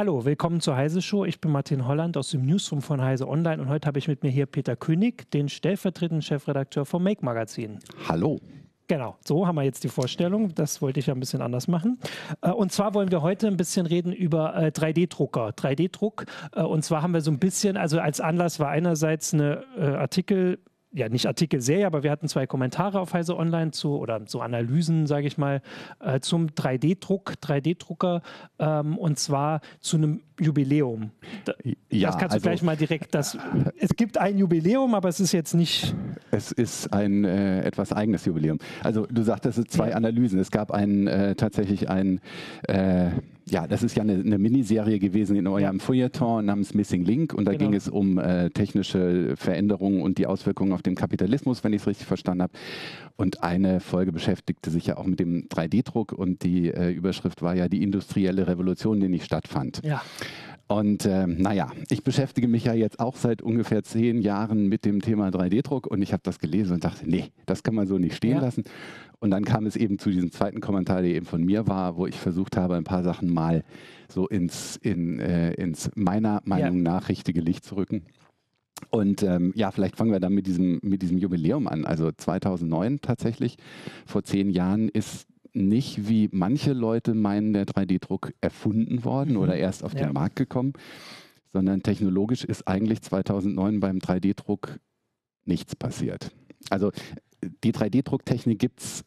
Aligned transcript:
Hallo, 0.00 0.24
willkommen 0.24 0.62
zur 0.62 0.76
Heise 0.76 1.02
Show. 1.02 1.26
Ich 1.26 1.42
bin 1.42 1.52
Martin 1.52 1.86
Holland 1.86 2.16
aus 2.16 2.30
dem 2.30 2.40
Newsroom 2.46 2.80
von 2.80 3.02
Heise 3.02 3.28
Online 3.28 3.60
und 3.60 3.68
heute 3.68 3.86
habe 3.86 3.98
ich 3.98 4.08
mit 4.08 4.22
mir 4.22 4.30
hier 4.30 4.46
Peter 4.46 4.74
König, 4.74 5.30
den 5.30 5.50
stellvertretenden 5.50 6.22
Chefredakteur 6.22 6.86
vom 6.86 7.02
Make 7.02 7.22
Magazin. 7.22 7.80
Hallo. 8.08 8.40
Genau, 8.88 9.18
so 9.22 9.46
haben 9.46 9.56
wir 9.56 9.62
jetzt 9.62 9.84
die 9.84 9.90
Vorstellung. 9.90 10.54
Das 10.54 10.80
wollte 10.80 11.00
ich 11.00 11.06
ja 11.08 11.12
ein 11.12 11.20
bisschen 11.20 11.42
anders 11.42 11.68
machen. 11.68 11.98
Äh, 12.40 12.50
und 12.50 12.72
zwar 12.72 12.94
wollen 12.94 13.10
wir 13.10 13.20
heute 13.20 13.46
ein 13.46 13.58
bisschen 13.58 13.84
reden 13.84 14.14
über 14.14 14.56
3D-Drucker, 14.56 15.48
äh, 15.48 15.52
3D-Druck. 15.52 16.24
Äh, 16.52 16.62
und 16.62 16.82
zwar 16.82 17.02
haben 17.02 17.12
wir 17.12 17.20
so 17.20 17.30
ein 17.30 17.38
bisschen, 17.38 17.76
also 17.76 18.00
als 18.00 18.22
Anlass 18.22 18.58
war 18.58 18.70
einerseits 18.70 19.34
eine 19.34 19.66
Artikel 19.76 20.60
ja 20.92 21.08
nicht 21.08 21.26
Artikelserie, 21.26 21.86
aber 21.86 22.02
wir 22.02 22.10
hatten 22.10 22.28
zwei 22.28 22.46
Kommentare 22.46 23.00
auf 23.00 23.14
Heise 23.14 23.36
Online 23.36 23.70
zu 23.70 23.96
oder 23.96 24.20
so 24.26 24.40
Analysen, 24.40 25.06
sage 25.06 25.26
ich 25.26 25.38
mal, 25.38 25.62
äh, 26.00 26.20
zum 26.20 26.48
3D-Druck, 26.48 27.34
3D-Drucker 27.42 28.22
ähm, 28.58 28.98
und 28.98 29.18
zwar 29.18 29.60
zu 29.80 29.96
einem 29.96 30.22
Jubiläum. 30.40 31.10
Da, 31.44 31.52
ja, 31.90 32.08
das 32.08 32.18
kannst 32.18 32.32
du 32.32 32.36
also, 32.36 32.48
gleich 32.48 32.62
mal 32.62 32.76
direkt. 32.76 33.14
Das, 33.14 33.36
es 33.78 33.90
gibt 33.94 34.18
ein 34.18 34.38
Jubiläum, 34.38 34.94
aber 34.94 35.08
es 35.08 35.20
ist 35.20 35.32
jetzt 35.32 35.54
nicht. 35.54 35.94
Es 36.30 36.50
ist 36.50 36.92
ein 36.92 37.24
äh, 37.24 37.62
etwas 37.62 37.92
eigenes 37.92 38.24
Jubiläum. 38.24 38.58
Also 38.82 39.06
du 39.06 39.22
sagtest, 39.22 39.50
es 39.50 39.54
sind 39.56 39.70
zwei 39.70 39.90
ja. 39.90 39.96
Analysen. 39.96 40.38
Es 40.38 40.50
gab 40.50 40.70
ein, 40.72 41.06
äh, 41.06 41.34
tatsächlich 41.34 41.88
ein 41.88 42.20
äh, 42.62 43.10
ja, 43.46 43.66
das 43.66 43.82
ist 43.82 43.96
ja 43.96 44.02
eine, 44.02 44.14
eine 44.14 44.38
Miniserie 44.38 44.98
gewesen 44.98 45.36
in 45.36 45.46
eurem 45.46 45.80
Feuilleton 45.80 46.44
namens 46.44 46.74
Missing 46.74 47.04
Link 47.04 47.34
und 47.34 47.44
da 47.44 47.52
genau. 47.52 47.64
ging 47.64 47.74
es 47.74 47.88
um 47.88 48.18
äh, 48.18 48.50
technische 48.50 49.34
Veränderungen 49.36 50.02
und 50.02 50.18
die 50.18 50.26
Auswirkungen 50.26 50.72
auf 50.72 50.82
den 50.82 50.94
Kapitalismus, 50.94 51.64
wenn 51.64 51.72
ich 51.72 51.82
es 51.82 51.86
richtig 51.86 52.06
verstanden 52.06 52.42
habe. 52.42 52.52
Und 53.16 53.42
eine 53.42 53.80
Folge 53.80 54.12
beschäftigte 54.12 54.70
sich 54.70 54.86
ja 54.86 54.96
auch 54.96 55.04
mit 55.04 55.20
dem 55.20 55.48
3D-Druck 55.48 56.12
und 56.12 56.42
die 56.42 56.68
äh, 56.68 56.90
Überschrift 56.90 57.42
war 57.42 57.54
ja 57.54 57.68
die 57.68 57.82
industrielle 57.82 58.46
Revolution, 58.46 59.00
die 59.00 59.08
nicht 59.08 59.24
stattfand. 59.24 59.80
Ja. 59.84 60.02
Und 60.70 61.04
äh, 61.04 61.26
naja, 61.26 61.72
ich 61.88 62.04
beschäftige 62.04 62.46
mich 62.46 62.62
ja 62.62 62.74
jetzt 62.74 63.00
auch 63.00 63.16
seit 63.16 63.42
ungefähr 63.42 63.82
zehn 63.82 64.22
Jahren 64.22 64.68
mit 64.68 64.84
dem 64.84 65.02
Thema 65.02 65.28
3D-Druck 65.30 65.88
und 65.88 66.00
ich 66.00 66.12
habe 66.12 66.22
das 66.22 66.38
gelesen 66.38 66.74
und 66.74 66.84
dachte, 66.84 67.10
nee, 67.10 67.32
das 67.44 67.64
kann 67.64 67.74
man 67.74 67.88
so 67.88 67.98
nicht 67.98 68.14
stehen 68.14 68.36
ja. 68.36 68.40
lassen. 68.40 68.62
Und 69.18 69.32
dann 69.32 69.44
kam 69.44 69.66
es 69.66 69.74
eben 69.74 69.98
zu 69.98 70.10
diesem 70.10 70.30
zweiten 70.30 70.60
Kommentar, 70.60 71.02
der 71.02 71.10
eben 71.10 71.26
von 71.26 71.42
mir 71.42 71.66
war, 71.66 71.96
wo 71.96 72.06
ich 72.06 72.14
versucht 72.14 72.56
habe, 72.56 72.76
ein 72.76 72.84
paar 72.84 73.02
Sachen 73.02 73.34
mal 73.34 73.64
so 74.08 74.28
ins, 74.28 74.76
in, 74.76 75.18
äh, 75.18 75.54
ins 75.54 75.90
meiner 75.96 76.40
Meinung 76.44 76.76
ja. 76.76 76.92
nach 76.92 77.08
richtige 77.08 77.40
Licht 77.40 77.64
zu 77.64 77.74
rücken. 77.74 78.04
Und 78.90 79.24
ähm, 79.24 79.52
ja, 79.56 79.72
vielleicht 79.72 79.96
fangen 79.96 80.12
wir 80.12 80.20
dann 80.20 80.34
mit 80.34 80.46
diesem, 80.46 80.78
mit 80.84 81.02
diesem 81.02 81.18
Jubiläum 81.18 81.66
an. 81.66 81.84
Also 81.84 82.12
2009 82.12 83.00
tatsächlich, 83.02 83.56
vor 84.06 84.22
zehn 84.22 84.50
Jahren 84.50 84.88
ist 84.88 85.26
nicht, 85.52 86.08
wie 86.08 86.28
manche 86.32 86.72
Leute 86.72 87.14
meinen, 87.14 87.52
der 87.52 87.66
3D-Druck 87.66 88.32
erfunden 88.40 89.04
worden 89.04 89.34
mhm. 89.34 89.40
oder 89.40 89.56
erst 89.56 89.84
auf 89.84 89.94
ja. 89.94 90.04
den 90.04 90.12
Markt 90.12 90.36
gekommen, 90.36 90.72
sondern 91.52 91.82
technologisch 91.82 92.44
ist 92.44 92.68
eigentlich 92.68 93.02
2009 93.02 93.80
beim 93.80 93.98
3D-Druck 93.98 94.78
nichts 95.44 95.74
passiert. 95.74 96.30
Also 96.68 96.92
die 97.64 97.72
3D-Drucktechnik 97.72 98.58
gibt 98.58 98.80
es 98.80 99.04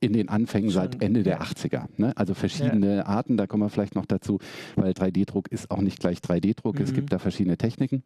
in 0.00 0.12
den 0.12 0.28
Anfängen 0.28 0.70
Schon, 0.70 0.82
seit 0.82 1.02
Ende 1.02 1.22
der 1.22 1.42
80er. 1.42 1.86
Ne? 1.96 2.16
Also 2.16 2.34
verschiedene 2.34 2.96
ja. 2.96 3.06
Arten, 3.06 3.36
da 3.36 3.46
kommen 3.46 3.62
wir 3.62 3.70
vielleicht 3.70 3.94
noch 3.94 4.06
dazu, 4.06 4.38
weil 4.76 4.92
3D-Druck 4.92 5.48
ist 5.48 5.70
auch 5.70 5.80
nicht 5.80 5.98
gleich 6.00 6.18
3D-Druck. 6.18 6.78
Mhm. 6.78 6.84
Es 6.84 6.92
gibt 6.92 7.12
da 7.12 7.18
verschiedene 7.18 7.56
Techniken. 7.56 8.02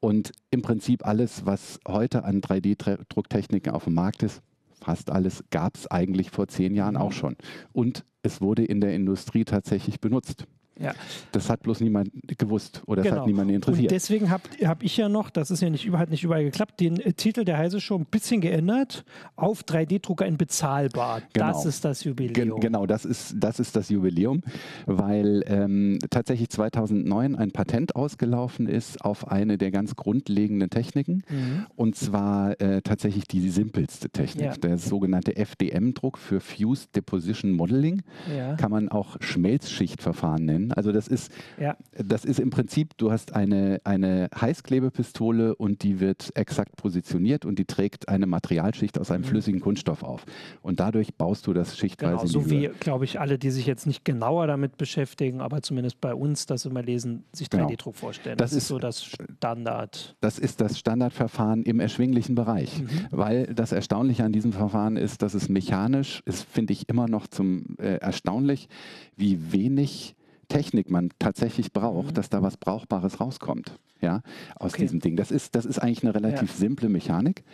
Und 0.00 0.32
im 0.50 0.62
Prinzip 0.62 1.06
alles, 1.06 1.44
was 1.44 1.78
heute 1.86 2.24
an 2.24 2.40
3D-Drucktechniken 2.40 3.72
auf 3.72 3.84
dem 3.84 3.94
Markt 3.94 4.22
ist, 4.22 4.42
fast 4.80 5.10
alles 5.10 5.44
gab 5.50 5.76
es 5.76 5.86
eigentlich 5.86 6.30
vor 6.30 6.48
zehn 6.48 6.74
Jahren 6.74 6.96
auch 6.96 7.12
schon. 7.12 7.36
Und 7.72 8.04
es 8.22 8.40
wurde 8.40 8.64
in 8.64 8.80
der 8.80 8.94
Industrie 8.94 9.44
tatsächlich 9.44 10.00
benutzt. 10.00 10.46
Ja. 10.78 10.94
Das 11.32 11.48
hat 11.48 11.62
bloß 11.62 11.80
niemand 11.80 12.10
gewusst 12.38 12.82
oder 12.86 13.02
genau. 13.02 13.14
das 13.14 13.20
hat 13.20 13.26
genau. 13.26 13.42
niemand 13.42 13.50
interessiert. 13.50 13.84
Und 13.84 13.90
deswegen 13.90 14.30
habe 14.30 14.42
hab 14.64 14.82
ich 14.82 14.96
ja 14.96 15.08
noch, 15.08 15.30
das 15.30 15.50
ist 15.50 15.62
ja 15.62 15.70
nicht 15.70 15.84
überall, 15.84 16.06
nicht 16.06 16.24
überall 16.24 16.44
geklappt, 16.44 16.80
den 16.80 17.00
äh, 17.00 17.12
Titel 17.12 17.44
der 17.44 17.58
Heise 17.58 17.80
Show 17.80 17.96
ein 17.96 18.04
bisschen 18.04 18.40
geändert 18.40 19.04
auf 19.36 19.62
3D-Drucker 19.62 20.26
in 20.26 20.36
bezahlbar. 20.36 21.22
Genau. 21.32 21.46
Das 21.46 21.64
ist 21.64 21.84
das 21.84 22.04
Jubiläum. 22.04 22.34
Gen 22.34 22.60
genau, 22.60 22.86
das 22.86 23.04
ist, 23.04 23.34
das 23.38 23.58
ist 23.58 23.76
das 23.76 23.88
Jubiläum, 23.88 24.42
weil 24.86 25.42
ähm, 25.46 25.98
tatsächlich 26.10 26.50
2009 26.50 27.36
ein 27.36 27.52
Patent 27.52 27.96
ausgelaufen 27.96 28.68
ist 28.68 29.02
auf 29.02 29.28
eine 29.28 29.58
der 29.58 29.70
ganz 29.70 29.96
grundlegenden 29.96 30.70
Techniken 30.70 31.22
mhm. 31.28 31.66
und 31.74 31.96
zwar 31.96 32.60
äh, 32.60 32.82
tatsächlich 32.82 33.24
die 33.24 33.48
simpelste 33.48 34.10
Technik, 34.10 34.46
ja. 34.46 34.56
der 34.56 34.78
sogenannte 34.78 35.36
FDM-Druck 35.36 36.18
für 36.18 36.40
Fused 36.40 36.94
Deposition 36.94 37.52
Modeling. 37.52 38.02
Ja. 38.36 38.54
Kann 38.56 38.70
man 38.70 38.88
auch 38.88 39.16
Schmelzschichtverfahren 39.20 40.44
nennen. 40.44 40.65
Also 40.72 40.92
das 40.92 41.08
ist, 41.08 41.32
ja. 41.58 41.76
das 41.92 42.24
ist 42.24 42.40
im 42.40 42.50
Prinzip, 42.50 42.96
du 42.96 43.10
hast 43.10 43.34
eine, 43.34 43.80
eine 43.84 44.28
Heißklebepistole 44.38 45.54
und 45.54 45.82
die 45.82 46.00
wird 46.00 46.30
exakt 46.34 46.76
positioniert 46.76 47.44
und 47.44 47.58
die 47.58 47.64
trägt 47.64 48.08
eine 48.08 48.26
Materialschicht 48.26 48.98
aus 48.98 49.10
einem 49.10 49.22
mhm. 49.22 49.28
flüssigen 49.28 49.60
Kunststoff 49.60 50.02
auf. 50.02 50.24
Und 50.62 50.80
dadurch 50.80 51.14
baust 51.14 51.46
du 51.46 51.52
das 51.52 51.76
schichtweise. 51.76 52.26
Genau, 52.26 52.26
so 52.26 52.50
wie, 52.50 52.70
glaube 52.80 53.04
ich, 53.04 53.20
alle, 53.20 53.38
die 53.38 53.50
sich 53.50 53.66
jetzt 53.66 53.86
nicht 53.86 54.04
genauer 54.04 54.46
damit 54.46 54.76
beschäftigen, 54.76 55.40
aber 55.40 55.62
zumindest 55.62 56.00
bei 56.00 56.14
uns 56.14 56.46
das 56.46 56.64
immer 56.64 56.82
lesen, 56.82 57.24
sich 57.32 57.48
3D-Druck 57.48 57.94
genau. 57.94 58.06
vorstellen. 58.06 58.36
Das, 58.36 58.50
das, 58.50 58.58
ist 58.58 58.68
so 58.68 58.78
das 58.78 59.04
Standard. 59.04 60.16
Das 60.20 60.38
ist 60.38 60.60
das 60.60 60.78
Standardverfahren 60.78 61.62
im 61.62 61.80
erschwinglichen 61.80 62.34
Bereich. 62.34 62.80
Mhm. 62.80 62.88
Weil 63.10 63.46
das 63.54 63.72
Erstaunliche 63.72 64.24
an 64.24 64.32
diesem 64.32 64.52
Verfahren 64.52 64.96
ist, 64.96 65.22
dass 65.22 65.34
es 65.34 65.48
mechanisch 65.48 66.22
ist, 66.24 66.44
finde 66.44 66.72
ich 66.72 66.88
immer 66.88 67.08
noch 67.08 67.26
zum 67.26 67.76
äh, 67.78 67.96
erstaunlich, 67.96 68.68
wie 69.16 69.52
wenig 69.52 70.16
Technik 70.48 70.90
man 70.90 71.10
tatsächlich 71.18 71.72
braucht, 71.72 72.10
mhm. 72.10 72.14
dass 72.14 72.30
da 72.30 72.42
was 72.42 72.56
Brauchbares 72.56 73.20
rauskommt, 73.20 73.78
ja, 74.00 74.22
aus 74.56 74.74
okay. 74.74 74.82
diesem 74.82 75.00
Ding. 75.00 75.16
Das 75.16 75.30
ist, 75.30 75.54
das 75.54 75.64
ist 75.64 75.78
eigentlich 75.78 76.02
eine 76.02 76.14
relativ 76.14 76.50
ja. 76.50 76.56
simple 76.56 76.88
Mechanik. 76.88 77.44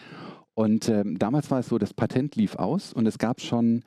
Und 0.55 0.89
ähm, 0.89 1.19
damals 1.19 1.51
war 1.51 1.61
es 1.61 1.69
so, 1.69 1.79
das 1.79 1.95
Patent 1.95 2.37
lief 2.37 2.57
aus 2.57 2.93
und 2.93 3.07
es 3.07 3.19
gab 3.19 3.41
schon 3.41 3.83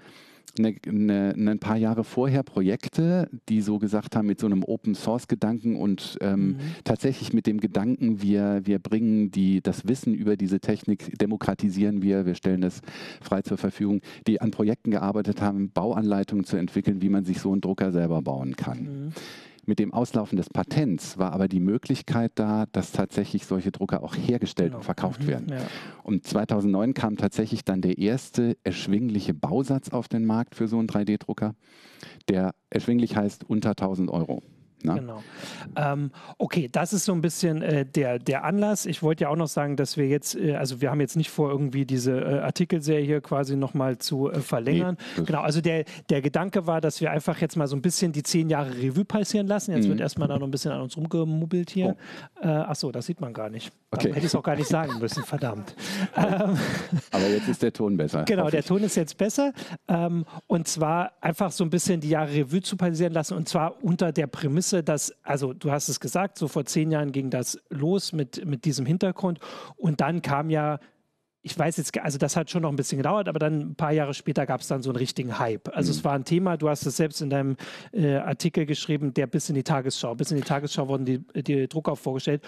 eine, 0.58 0.76
eine, 0.88 1.52
ein 1.52 1.60
paar 1.60 1.78
Jahre 1.78 2.04
vorher 2.04 2.44
Projekte, 2.44 3.30
die 3.50 3.62
so 3.62 3.80
gesagt 3.80 4.16
haben, 4.16 4.28
mit 4.28 4.40
so 4.40 4.46
einem 4.46 4.64
Open-Source-Gedanken 4.64 5.76
und 5.76 6.18
ähm, 6.22 6.48
mhm. 6.48 6.58
tatsächlich 6.84 7.34
mit 7.34 7.48
dem 7.48 7.60
Gedanken, 7.60 8.22
wir, 8.22 8.62
wir 8.64 8.80
bringen 8.80 9.32
die, 9.32 9.62
das 9.62 9.88
Wissen 9.88 10.14
über 10.14 10.38
diese 10.38 10.60
Technik, 10.60 11.18
demokratisieren 11.18 12.02
wir, 12.02 12.26
wir 12.26 12.36
stellen 12.36 12.64
es 12.64 12.82
frei 13.22 13.42
zur 13.42 13.58
Verfügung, 13.58 14.02
die 14.28 14.42
an 14.42 14.52
Projekten 14.52 14.92
gearbeitet 14.92 15.42
haben, 15.42 15.72
Bauanleitungen 15.72 16.46
zu 16.46 16.58
entwickeln, 16.58 17.02
wie 17.02 17.10
man 17.10 17.26
sich 17.26 17.40
so 17.40 17.52
einen 17.52 17.62
Drucker 17.62 17.92
selber 17.92 18.22
bauen 18.22 18.56
kann. 18.56 18.80
Mhm. 18.80 19.14
Mit 19.68 19.80
dem 19.80 19.94
Auslaufen 19.94 20.38
des 20.38 20.50
Patents 20.50 21.18
war 21.18 21.34
aber 21.34 21.48
die 21.48 21.60
Möglichkeit 21.60 22.34
da, 22.36 22.66
dass 22.72 22.92
tatsächlich 22.92 23.46
solche 23.46 23.72
Drucker 23.72 24.04
auch 24.04 24.16
hergestellt 24.16 24.70
genau. 24.70 24.78
und 24.78 24.84
verkauft 24.84 25.24
mhm, 25.24 25.28
werden. 25.28 25.48
Ja. 25.50 25.66
Und 26.04 26.26
2009 26.26 26.94
kam 26.94 27.18
tatsächlich 27.18 27.66
dann 27.66 27.82
der 27.82 27.98
erste 27.98 28.58
erschwingliche 28.64 29.34
Bausatz 29.34 29.90
auf 29.90 30.08
den 30.08 30.26
Markt 30.26 30.56
für 30.56 30.68
so 30.68 30.78
einen 30.78 30.88
3D-Drucker, 30.88 31.56
der 32.30 32.54
erschwinglich 32.70 33.16
heißt 33.16 33.44
unter 33.44 33.72
1000 33.72 34.10
Euro. 34.10 34.44
Ne? 34.86 34.96
Genau. 34.96 35.24
Ähm, 35.76 36.12
okay, 36.38 36.70
das 36.72 36.94
ist 36.94 37.06
so 37.06 37.14
ein 37.14 37.22
bisschen 37.22 37.62
äh, 37.62 37.86
der, 37.86 38.20
der 38.20 38.44
Anlass. 38.44 38.86
Ich 38.86 39.04
wollte 39.04 39.24
ja 39.24 39.30
auch 39.30 39.36
noch 39.36 39.48
sagen, 39.48 39.76
dass 39.76 39.98
wir 39.98 40.08
jetzt, 40.08 40.36
äh, 40.36 40.56
also 40.56 40.82
wir 40.82 40.92
haben 40.92 41.02
jetzt 41.02 41.16
nicht 41.16 41.30
vor, 41.30 41.50
irgendwie 41.50 41.86
diese 41.86 42.20
äh, 42.20 42.40
Artikelserie 42.40 43.06
hier 43.06 43.22
quasi 43.22 43.56
nochmal 43.56 43.98
zu 43.98 44.32
äh, 44.32 44.40
verlängern. 44.40 44.98
Nee, 45.18 45.24
genau, 45.26 45.42
also 45.42 45.62
der, 45.62 45.86
der 46.10 46.22
Gedanke 46.22 46.68
war, 46.68 46.82
dass 46.82 47.02
wir 47.02 47.12
einfach 47.12 47.40
jetzt 47.42 47.56
mal 47.58 47.68
so 47.68 47.76
ein 47.76 47.82
bisschen 47.82 48.12
die 48.12 48.24
zehn 48.24 48.50
Jahre 48.50 48.72
Revue 48.78 49.06
passieren 49.06 49.48
lassen. 49.48 49.72
Jetzt 49.76 49.86
mhm. 49.86 49.92
wird 49.92 50.02
erstmal 50.02 50.28
da 50.28 50.38
noch 50.38 50.48
ein 50.48 50.52
bisschen 50.52 50.72
an 50.72 50.82
uns 50.82 50.98
rumgemubbelt 50.98 51.70
hier. 51.70 51.96
Oh. 52.42 52.46
Äh, 52.46 52.48
achso, 52.48 52.92
das 52.92 53.06
sieht 53.06 53.22
man 53.22 53.34
gar 53.34 53.50
nicht. 53.50 53.72
Okay. 53.92 54.10
Hätte 54.10 54.20
ich 54.20 54.26
es 54.26 54.36
auch 54.36 54.44
gar 54.44 54.56
nicht 54.56 54.68
sagen 54.68 55.00
müssen, 55.00 55.24
verdammt. 55.26 55.76
Ähm, 56.16 56.58
Aber 57.12 57.28
jetzt 57.28 57.48
ist 57.48 57.64
der 57.64 57.74
Ton 57.74 57.98
besser. 57.98 58.24
Genau, 58.24 58.50
der 58.50 58.64
Ton 58.64 58.84
ist 58.84 58.96
jetzt 58.96 59.18
besser. 59.18 59.54
Ähm, 59.88 60.26
und 60.48 60.68
zwar 60.68 61.14
einfach 61.22 61.52
so 61.52 61.64
ein 61.64 61.70
bisschen 61.70 62.02
die 62.02 62.10
Jahre 62.10 62.34
Revue 62.34 62.62
zu 62.62 62.78
passieren 62.78 63.14
lassen 63.14 63.36
und 63.36 63.48
zwar 63.48 63.84
unter 63.84 64.12
der 64.12 64.28
Prämisse, 64.28 64.75
Ganze, 64.76 64.84
das, 64.84 65.16
also 65.24 65.54
du 65.54 65.72
hast 65.72 65.90
es 65.90 66.00
gesagt, 66.00 66.38
so 66.38 66.48
vor 66.48 66.66
zehn 66.66 66.92
Jahren 66.92 67.12
ging 67.12 67.30
das 67.30 67.60
los 67.70 68.14
mit, 68.14 68.46
mit 68.46 68.66
diesem 68.66 68.86
Hintergrund 68.86 69.40
und 69.78 70.02
dann 70.02 70.22
kam 70.22 70.50
ja 70.50 70.80
ich 71.48 71.60
weiß 71.60 71.78
jetzt, 71.78 71.96
also 72.00 72.18
das 72.18 72.36
hat 72.36 72.50
schon 72.50 72.64
noch 72.64 72.72
ein 72.72 72.76
bisschen 72.76 72.98
gedauert, 72.98 73.30
aber 73.30 73.38
dann 73.38 73.60
ein 73.60 73.76
paar 73.76 73.92
Jahre 73.92 74.16
später 74.16 74.48
gab 74.48 74.62
es 74.62 74.68
dann 74.68 74.82
so 74.82 74.90
einen 74.90 74.98
richtigen 74.98 75.38
Hype. 75.38 75.70
Also 75.76 75.92
mhm. 75.92 75.98
es 76.00 76.04
war 76.04 76.14
ein 76.14 76.26
Thema, 76.26 76.58
du 76.58 76.70
hast 76.70 76.88
es 76.88 76.98
selbst 76.98 77.22
in 77.22 77.30
deinem 77.30 77.56
äh, 77.92 78.16
Artikel 78.16 78.66
geschrieben, 78.66 79.14
der 79.14 79.28
bis 79.28 79.48
in 79.48 79.54
die 79.54 79.62
Tagesschau, 79.62 80.16
bis 80.16 80.32
in 80.32 80.38
die 80.38 80.44
Tagesschau 80.44 80.88
wurden 80.88 81.06
die, 81.06 81.20
die 81.44 81.68
Drucker 81.68 81.96
vorgestellt. 81.96 82.42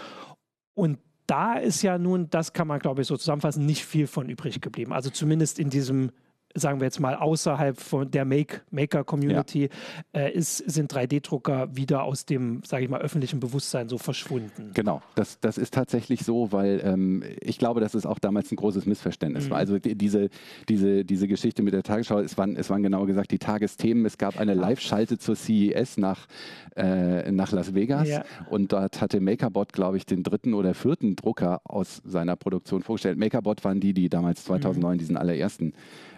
Und 0.73 0.97
da 1.27 1.57
ist 1.57 1.83
ja 1.83 1.99
nun, 1.99 2.31
das 2.31 2.53
kann 2.53 2.67
man 2.67 2.79
glaube 2.79 3.03
ich 3.03 3.07
so 3.07 3.17
zusammenfassen, 3.17 3.67
nicht 3.67 3.85
viel 3.85 4.07
von 4.07 4.29
übrig 4.29 4.61
geblieben. 4.61 4.93
Also 4.93 5.11
zumindest 5.11 5.59
in 5.59 5.69
diesem 5.69 6.09
sagen 6.53 6.79
wir 6.79 6.85
jetzt 6.85 6.99
mal, 6.99 7.15
außerhalb 7.15 7.79
von 7.79 8.09
der 8.09 8.25
Make, 8.25 8.61
Maker-Community, 8.71 9.69
ja. 10.13 10.21
äh, 10.21 10.41
sind 10.41 10.93
3D-Drucker 10.93 11.75
wieder 11.75 12.03
aus 12.03 12.25
dem, 12.25 12.61
sage 12.65 12.83
ich 12.83 12.89
mal, 12.89 13.01
öffentlichen 13.01 13.39
Bewusstsein 13.39 13.89
so 13.89 13.97
verschwunden. 13.97 14.71
Genau, 14.73 15.01
das, 15.15 15.39
das 15.39 15.57
ist 15.57 15.73
tatsächlich 15.73 16.21
so, 16.21 16.51
weil 16.51 16.81
ähm, 16.83 17.23
ich 17.41 17.57
glaube, 17.57 17.79
dass 17.79 17.93
es 17.93 18.05
auch 18.05 18.19
damals 18.19 18.51
ein 18.51 18.55
großes 18.55 18.85
Missverständnis 18.85 19.45
mhm. 19.45 19.51
war. 19.51 19.57
Also 19.57 19.79
die, 19.79 19.95
diese, 19.95 20.29
diese, 20.67 21.05
diese 21.05 21.27
Geschichte 21.27 21.63
mit 21.63 21.73
der 21.73 21.83
Tagesschau, 21.83 22.19
es 22.19 22.37
waren, 22.37 22.55
es 22.55 22.69
waren 22.69 22.83
genauer 22.83 23.07
gesagt 23.07 23.31
die 23.31 23.39
Tagesthemen. 23.39 24.05
Es 24.05 24.17
gab 24.17 24.39
eine 24.39 24.53
Live-Schalte 24.53 25.17
zur 25.17 25.35
CES 25.35 25.97
nach, 25.97 26.27
äh, 26.75 27.31
nach 27.31 27.51
Las 27.51 27.73
Vegas 27.73 28.07
ja. 28.07 28.23
und 28.49 28.71
dort 28.71 29.01
hatte 29.01 29.19
MakerBot, 29.19 29.73
glaube 29.73 29.97
ich, 29.97 30.05
den 30.05 30.23
dritten 30.23 30.53
oder 30.53 30.73
vierten 30.73 31.15
Drucker 31.15 31.61
aus 31.63 32.01
seiner 32.05 32.35
Produktion 32.35 32.81
vorgestellt. 32.81 33.17
MakerBot 33.17 33.63
waren 33.63 33.79
die, 33.79 33.93
die 33.93 34.09
damals 34.09 34.43
2009 34.45 34.93
mhm. 34.93 34.99
diesen 34.99 35.17
allerersten 35.17 35.73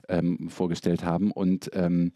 ähm, 0.10 0.50
vorgestellt 0.50 1.06
haben. 1.06 1.32
Und 1.32 1.70
ähm, 1.74 2.12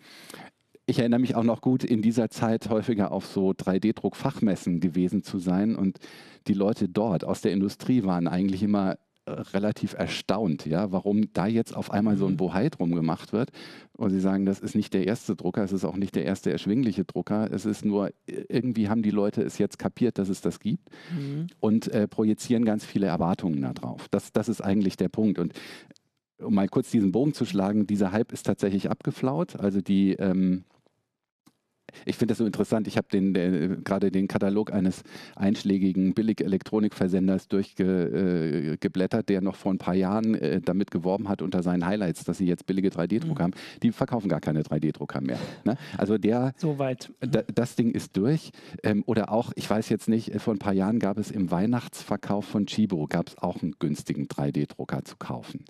ich 0.85 0.99
erinnere 0.99 1.21
mich 1.21 1.35
auch 1.35 1.43
noch 1.43 1.61
gut, 1.61 1.83
in 1.83 2.01
dieser 2.01 2.29
Zeit 2.29 2.69
häufiger 2.69 3.11
auf 3.11 3.25
so 3.25 3.51
3D-Druck-Fachmessen 3.51 4.79
gewesen 4.79 5.23
zu 5.23 5.39
sein. 5.39 5.75
Und 5.75 5.99
die 6.47 6.53
Leute 6.53 6.89
dort 6.89 7.23
aus 7.23 7.41
der 7.41 7.53
Industrie 7.53 8.03
waren 8.03 8.27
eigentlich 8.27 8.63
immer 8.63 8.97
äh, 9.25 9.31
relativ 9.31 9.93
erstaunt, 9.93 10.65
ja, 10.65 10.91
warum 10.91 11.31
da 11.31 11.47
jetzt 11.47 11.73
auf 11.73 11.91
einmal 11.91 12.17
so 12.17 12.25
ein 12.25 12.33
mhm. 12.33 12.37
Bohai 12.37 12.67
drum 12.67 12.93
gemacht 12.93 13.31
wird. 13.31 13.51
Und 13.95 14.09
sie 14.09 14.19
sagen, 14.19 14.45
das 14.45 14.59
ist 14.59 14.75
nicht 14.75 14.93
der 14.93 15.07
erste 15.07 15.37
Drucker, 15.37 15.63
es 15.63 15.71
ist 15.71 15.85
auch 15.85 15.95
nicht 15.95 16.15
der 16.15 16.25
erste 16.25 16.51
erschwingliche 16.51 17.05
Drucker. 17.05 17.49
Es 17.49 17.65
ist 17.65 17.85
nur, 17.85 18.11
irgendwie 18.27 18.89
haben 18.89 19.03
die 19.03 19.11
Leute 19.11 19.41
es 19.41 19.57
jetzt 19.57 19.79
kapiert, 19.79 20.17
dass 20.17 20.27
es 20.27 20.41
das 20.41 20.59
gibt 20.59 20.89
mhm. 21.17 21.47
und 21.61 21.87
äh, 21.87 22.09
projizieren 22.09 22.65
ganz 22.65 22.83
viele 22.83 23.07
Erwartungen 23.07 23.61
darauf. 23.61 24.09
Das, 24.09 24.33
das 24.33 24.49
ist 24.49 24.59
eigentlich 24.59 24.97
der 24.97 25.09
Punkt. 25.09 25.39
Und 25.39 25.53
um 26.43 26.53
mal 26.53 26.67
kurz 26.67 26.91
diesen 26.91 27.11
Bogen 27.11 27.33
zu 27.33 27.45
schlagen, 27.45 27.87
dieser 27.87 28.11
Hype 28.11 28.31
ist 28.31 28.45
tatsächlich 28.45 28.89
abgeflaut. 28.89 29.59
Also 29.59 29.81
die, 29.81 30.13
ähm, 30.13 30.63
ich 32.05 32.17
finde 32.17 32.31
das 32.31 32.39
so 32.39 32.45
interessant. 32.45 32.87
Ich 32.87 32.97
habe 32.97 33.15
äh, 33.17 33.77
gerade 33.83 34.11
den 34.11 34.27
Katalog 34.27 34.73
eines 34.73 35.03
einschlägigen 35.35 36.13
Billig-Elektronikversenders 36.13 37.47
durchgeblättert, 37.47 39.21
äh, 39.21 39.33
der 39.33 39.41
noch 39.41 39.55
vor 39.55 39.73
ein 39.73 39.77
paar 39.77 39.95
Jahren 39.95 40.35
äh, 40.35 40.61
damit 40.61 40.91
geworben 40.91 41.29
hat 41.29 41.41
unter 41.41 41.63
seinen 41.63 41.85
Highlights, 41.85 42.23
dass 42.23 42.37
sie 42.37 42.45
jetzt 42.45 42.65
billige 42.65 42.89
3D-Drucker 42.89 43.47
mhm. 43.47 43.53
haben. 43.53 43.61
Die 43.81 43.91
verkaufen 43.91 44.29
gar 44.29 44.41
keine 44.41 44.61
3D-Drucker 44.61 45.21
mehr. 45.21 45.39
Ne? 45.63 45.77
Also 45.97 46.17
der, 46.17 46.53
Soweit. 46.57 47.11
Da, 47.19 47.43
das 47.53 47.75
Ding 47.75 47.91
ist 47.91 48.17
durch. 48.17 48.51
Ähm, 48.83 49.03
oder 49.05 49.31
auch, 49.31 49.51
ich 49.55 49.69
weiß 49.69 49.89
jetzt 49.89 50.09
nicht, 50.09 50.39
vor 50.41 50.53
ein 50.53 50.59
paar 50.59 50.73
Jahren 50.73 50.99
gab 50.99 51.17
es 51.17 51.31
im 51.31 51.51
Weihnachtsverkauf 51.51 52.45
von 52.45 52.65
Chibo 52.65 53.07
gab 53.07 53.29
es 53.29 53.37
auch 53.37 53.61
einen 53.61 53.75
günstigen 53.79 54.27
3D-Drucker 54.27 55.03
zu 55.03 55.15
kaufen. 55.17 55.65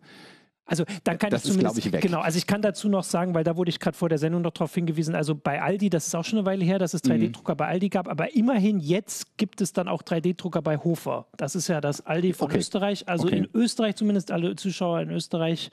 Also 0.65 0.85
dann 1.03 1.17
kann 1.19 1.29
das 1.29 1.43
ich 1.43 1.51
zumindest, 1.51 1.77
ist, 1.77 1.85
ich, 1.85 1.91
weg. 1.91 2.01
genau, 2.01 2.21
also 2.21 2.37
ich 2.37 2.47
kann 2.47 2.61
dazu 2.61 2.87
noch 2.87 3.03
sagen, 3.03 3.33
weil 3.35 3.43
da 3.43 3.57
wurde 3.57 3.69
ich 3.69 3.79
gerade 3.79 3.97
vor 3.97 4.07
der 4.07 4.17
Sendung 4.17 4.41
noch 4.41 4.51
darauf 4.51 4.73
hingewiesen, 4.73 5.13
also 5.13 5.35
bei 5.35 5.61
Aldi, 5.61 5.89
das 5.89 6.07
ist 6.07 6.15
auch 6.15 6.23
schon 6.23 6.39
eine 6.39 6.45
Weile 6.45 6.63
her, 6.63 6.79
dass 6.79 6.93
es 6.93 7.03
3D-Drucker 7.03 7.53
mhm. 7.53 7.57
bei 7.57 7.67
Aldi 7.67 7.89
gab, 7.89 8.07
aber 8.07 8.33
immerhin 8.33 8.79
jetzt 8.79 9.37
gibt 9.37 9.59
es 9.59 9.73
dann 9.73 9.89
auch 9.89 10.01
3D-Drucker 10.03 10.61
bei 10.61 10.77
Hofer. 10.77 11.27
Das 11.35 11.55
ist 11.55 11.67
ja 11.67 11.81
das 11.81 12.05
Aldi 12.05 12.31
von 12.31 12.45
okay. 12.45 12.59
Österreich, 12.59 13.09
also 13.09 13.27
okay. 13.27 13.39
in 13.39 13.49
Österreich 13.53 13.95
zumindest, 13.95 14.31
alle 14.31 14.55
Zuschauer 14.55 15.01
in 15.01 15.09
Österreich 15.09 15.69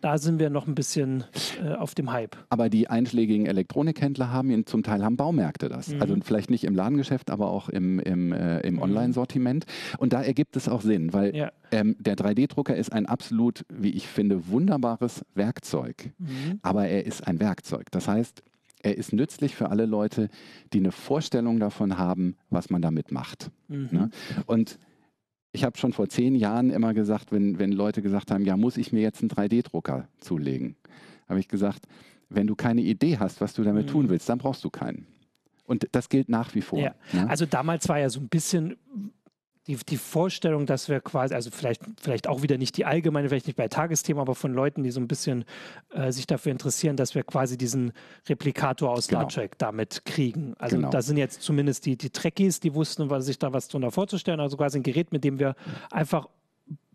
da 0.00 0.18
sind 0.18 0.40
wir 0.40 0.50
noch 0.50 0.66
ein 0.66 0.74
bisschen 0.74 1.24
äh, 1.62 1.74
auf 1.74 1.94
dem 1.94 2.12
Hype. 2.12 2.36
Aber 2.50 2.68
die 2.68 2.88
einschlägigen 2.88 3.46
Elektronikhändler 3.46 4.32
haben 4.32 4.66
zum 4.66 4.82
Teil 4.82 5.04
haben 5.04 5.16
Baumärkte 5.16 5.68
das. 5.68 5.88
Mhm. 5.88 6.02
Also 6.02 6.16
vielleicht 6.22 6.50
nicht 6.50 6.64
im 6.64 6.74
Ladengeschäft, 6.74 7.30
aber 7.30 7.50
auch 7.50 7.68
im, 7.68 8.00
im, 8.00 8.32
äh, 8.32 8.60
im 8.60 8.74
mhm. 8.74 8.82
Online-Sortiment. 8.82 9.64
Und 9.98 10.12
da 10.12 10.22
ergibt 10.22 10.56
es 10.56 10.68
auch 10.68 10.82
Sinn, 10.82 11.12
weil 11.12 11.34
ja. 11.34 11.52
ähm, 11.70 11.96
der 12.00 12.16
3D-Drucker 12.16 12.76
ist 12.76 12.92
ein 12.92 13.06
absolut, 13.06 13.64
wie 13.72 13.90
ich 13.90 14.08
finde, 14.08 14.48
wunderbares 14.48 15.24
Werkzeug. 15.34 16.10
Mhm. 16.18 16.58
Aber 16.62 16.86
er 16.86 17.06
ist 17.06 17.26
ein 17.26 17.38
Werkzeug. 17.40 17.90
Das 17.92 18.08
heißt, 18.08 18.42
er 18.82 18.98
ist 18.98 19.12
nützlich 19.12 19.54
für 19.54 19.70
alle 19.70 19.86
Leute, 19.86 20.28
die 20.72 20.78
eine 20.78 20.90
Vorstellung 20.92 21.60
davon 21.60 21.98
haben, 21.98 22.36
was 22.50 22.70
man 22.70 22.82
damit 22.82 23.12
macht. 23.12 23.50
Mhm. 23.68 23.88
Ne? 23.92 24.10
Und 24.46 24.78
ich 25.52 25.64
habe 25.64 25.76
schon 25.76 25.92
vor 25.92 26.08
zehn 26.08 26.34
Jahren 26.34 26.70
immer 26.70 26.94
gesagt, 26.94 27.30
wenn, 27.30 27.58
wenn 27.58 27.72
Leute 27.72 28.02
gesagt 28.02 28.30
haben, 28.30 28.44
ja, 28.44 28.56
muss 28.56 28.76
ich 28.76 28.92
mir 28.92 29.02
jetzt 29.02 29.20
einen 29.20 29.30
3D-Drucker 29.30 30.08
zulegen, 30.18 30.76
habe 31.28 31.40
ich 31.40 31.48
gesagt, 31.48 31.86
wenn 32.30 32.46
du 32.46 32.54
keine 32.54 32.80
Idee 32.80 33.18
hast, 33.18 33.40
was 33.40 33.52
du 33.52 33.62
damit 33.62 33.86
mhm. 33.86 33.90
tun 33.90 34.08
willst, 34.08 34.28
dann 34.28 34.38
brauchst 34.38 34.64
du 34.64 34.70
keinen. 34.70 35.06
Und 35.66 35.88
das 35.92 36.08
gilt 36.08 36.28
nach 36.28 36.54
wie 36.54 36.62
vor. 36.62 36.80
Ja. 36.80 36.94
Ne? 37.12 37.28
Also 37.28 37.46
damals 37.46 37.88
war 37.88 37.98
ja 37.98 38.08
so 38.08 38.20
ein 38.20 38.28
bisschen 38.28 38.76
die, 39.66 39.76
die 39.76 39.96
Vorstellung, 39.96 40.66
dass 40.66 40.88
wir 40.88 41.00
quasi, 41.00 41.34
also 41.34 41.50
vielleicht, 41.50 41.82
vielleicht 42.00 42.28
auch 42.28 42.42
wieder 42.42 42.58
nicht 42.58 42.76
die 42.76 42.84
allgemeine, 42.84 43.28
vielleicht 43.28 43.46
nicht 43.46 43.56
bei 43.56 43.68
Tagesthemen, 43.68 44.20
aber 44.20 44.34
von 44.34 44.52
Leuten, 44.52 44.82
die 44.82 44.90
so 44.90 45.00
ein 45.00 45.06
bisschen 45.06 45.44
äh, 45.90 46.10
sich 46.10 46.26
dafür 46.26 46.50
interessieren, 46.50 46.96
dass 46.96 47.14
wir 47.14 47.22
quasi 47.22 47.56
diesen 47.56 47.92
Replikator 48.28 48.90
aus 48.90 49.04
Star 49.04 49.20
genau. 49.20 49.30
Trek 49.30 49.58
damit 49.58 50.04
kriegen. 50.04 50.54
Also 50.58 50.76
genau. 50.76 50.90
da 50.90 51.02
sind 51.02 51.16
jetzt 51.16 51.42
zumindest 51.42 51.86
die, 51.86 51.96
die 51.96 52.10
Trekkies, 52.10 52.60
die 52.60 52.74
wussten, 52.74 53.08
was 53.08 53.26
sich 53.26 53.38
da 53.38 53.52
was 53.52 53.68
drunter 53.68 53.92
vorzustellen, 53.92 54.40
also 54.40 54.56
quasi 54.56 54.78
ein 54.78 54.82
Gerät, 54.82 55.12
mit 55.12 55.22
dem 55.22 55.38
wir 55.38 55.54
einfach 55.90 56.28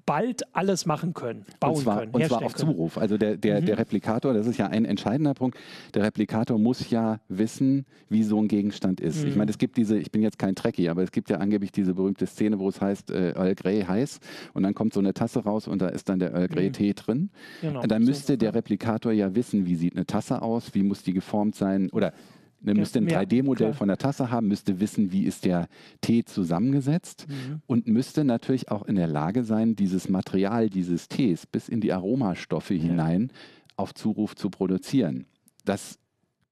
bald 0.08 0.56
alles 0.56 0.86
machen 0.86 1.14
können, 1.14 1.46
bauen 1.60 1.76
und 1.76 1.82
zwar, 1.82 2.00
können. 2.00 2.12
Und 2.14 2.26
zwar 2.26 2.42
auf 2.42 2.54
können. 2.54 2.72
Zuruf. 2.72 2.98
Also 2.98 3.18
der, 3.18 3.36
der, 3.36 3.62
mhm. 3.62 3.66
der 3.68 3.78
Replikator, 3.78 4.34
das 4.34 4.48
ist 4.48 4.58
ja 4.58 4.68
ein 4.68 4.86
entscheidender 4.86 5.34
Punkt, 5.34 5.58
der 5.94 6.04
Replikator 6.04 6.58
muss 6.58 6.90
ja 6.90 7.20
wissen, 7.28 7.86
wie 8.10 8.24
so 8.24 8.42
ein 8.42 8.48
Gegenstand 8.48 9.02
ist. 9.02 9.22
Mhm. 9.22 9.28
Ich 9.28 9.36
meine, 9.36 9.52
es 9.52 9.58
gibt 9.58 9.76
diese, 9.76 9.98
ich 9.98 10.10
bin 10.10 10.24
jetzt 10.24 10.40
kein 10.40 10.56
Trekkie, 10.56 10.90
aber 10.90 11.04
es 11.04 11.12
gibt 11.12 11.30
ja 11.30 11.38
angeblich 11.38 11.74
diese 11.74 11.94
berühmte 11.94 12.26
Szene, 12.26 12.58
wo 12.58 12.70
es 12.70 12.80
heißt, 12.80 13.12
äh, 13.12 13.34
Earl 13.34 13.56
Grey 13.56 13.84
heiß 13.84 14.20
und 14.54 14.64
dann 14.64 14.74
kommt 14.74 14.94
so 14.94 15.02
eine 15.02 15.14
Tasse 15.14 15.44
raus 15.44 15.68
und 15.68 15.82
da 15.82 15.90
ist 15.90 16.08
dann 16.08 16.20
der 16.20 16.34
Earl 16.34 16.48
Grey 16.48 16.70
mhm. 16.70 16.74
Tee 16.74 16.94
drin. 16.94 17.30
Genau. 17.62 17.82
Dann 17.82 18.04
müsste 18.04 18.38
der 18.38 18.56
Replikator 18.56 19.12
ja 19.12 19.36
wissen, 19.36 19.66
wie 19.66 19.76
sieht 19.76 19.96
eine 19.96 20.06
Tasse 20.06 20.42
aus, 20.42 20.74
wie 20.74 20.84
muss 20.84 21.04
die 21.04 21.14
geformt 21.14 21.56
sein 21.56 21.90
oder 21.92 22.14
Ne, 22.60 22.74
müsste 22.74 23.00
ein 23.00 23.08
3D-Modell 23.08 23.74
von 23.74 23.88
der 23.88 23.98
Tasse 23.98 24.32
haben, 24.32 24.48
müsste 24.48 24.80
wissen, 24.80 25.12
wie 25.12 25.24
ist 25.24 25.46
der 25.46 25.68
Tee 26.02 26.24
zusammengesetzt 26.26 27.28
mhm. 27.30 27.62
und 27.68 27.88
müsste 27.88 28.24
natürlich 28.24 28.72
auch 28.72 28.84
in 28.84 28.96
der 28.96 29.08
Lage 29.08 29.44
sein, 29.44 29.76
dieses 29.76 30.10
Material 30.10 30.70
dieses 30.70 31.08
Tees 31.08 31.46
bis 31.46 31.70
in 31.70 31.82
die 31.82 31.94
Aromastoffe 31.94 32.72
ja. 32.72 32.82
hinein 32.82 33.32
auf 33.76 33.94
Zuruf 33.94 34.36
zu 34.36 34.50
produzieren. 34.50 35.28
Das 35.66 36.00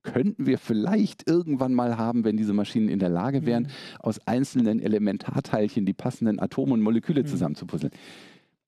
könnten 0.03 0.45
wir 0.45 0.59
vielleicht 0.59 1.27
irgendwann 1.27 1.73
mal 1.73 1.97
haben, 1.97 2.23
wenn 2.23 2.37
diese 2.37 2.53
Maschinen 2.53 2.87
in 2.87 2.99
der 2.99 3.09
Lage 3.09 3.45
wären, 3.45 3.63
mhm. 3.63 3.69
aus 3.99 4.19
einzelnen 4.27 4.79
Elementarteilchen 4.79 5.85
die 5.85 5.93
passenden 5.93 6.39
Atome 6.39 6.73
und 6.73 6.81
Moleküle 6.81 7.23
mhm. 7.23 7.27
zusammenzupuzzeln. 7.27 7.91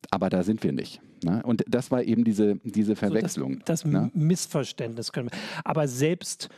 Aber 0.09 0.29
da 0.29 0.43
sind 0.43 0.63
wir 0.63 0.71
nicht. 0.71 1.01
Ne? 1.23 1.41
Und 1.43 1.63
das 1.67 1.91
war 1.91 2.03
eben 2.03 2.23
diese, 2.23 2.55
diese 2.63 2.95
Verwechslung. 2.95 3.53
So 3.53 3.59
das, 3.65 3.81
das 3.83 3.91
ne? 3.91 4.11
Missverständnis 4.13 5.11
können 5.11 5.29
wir. 5.31 5.37
Aber 5.63 5.87
selbst 5.87 6.49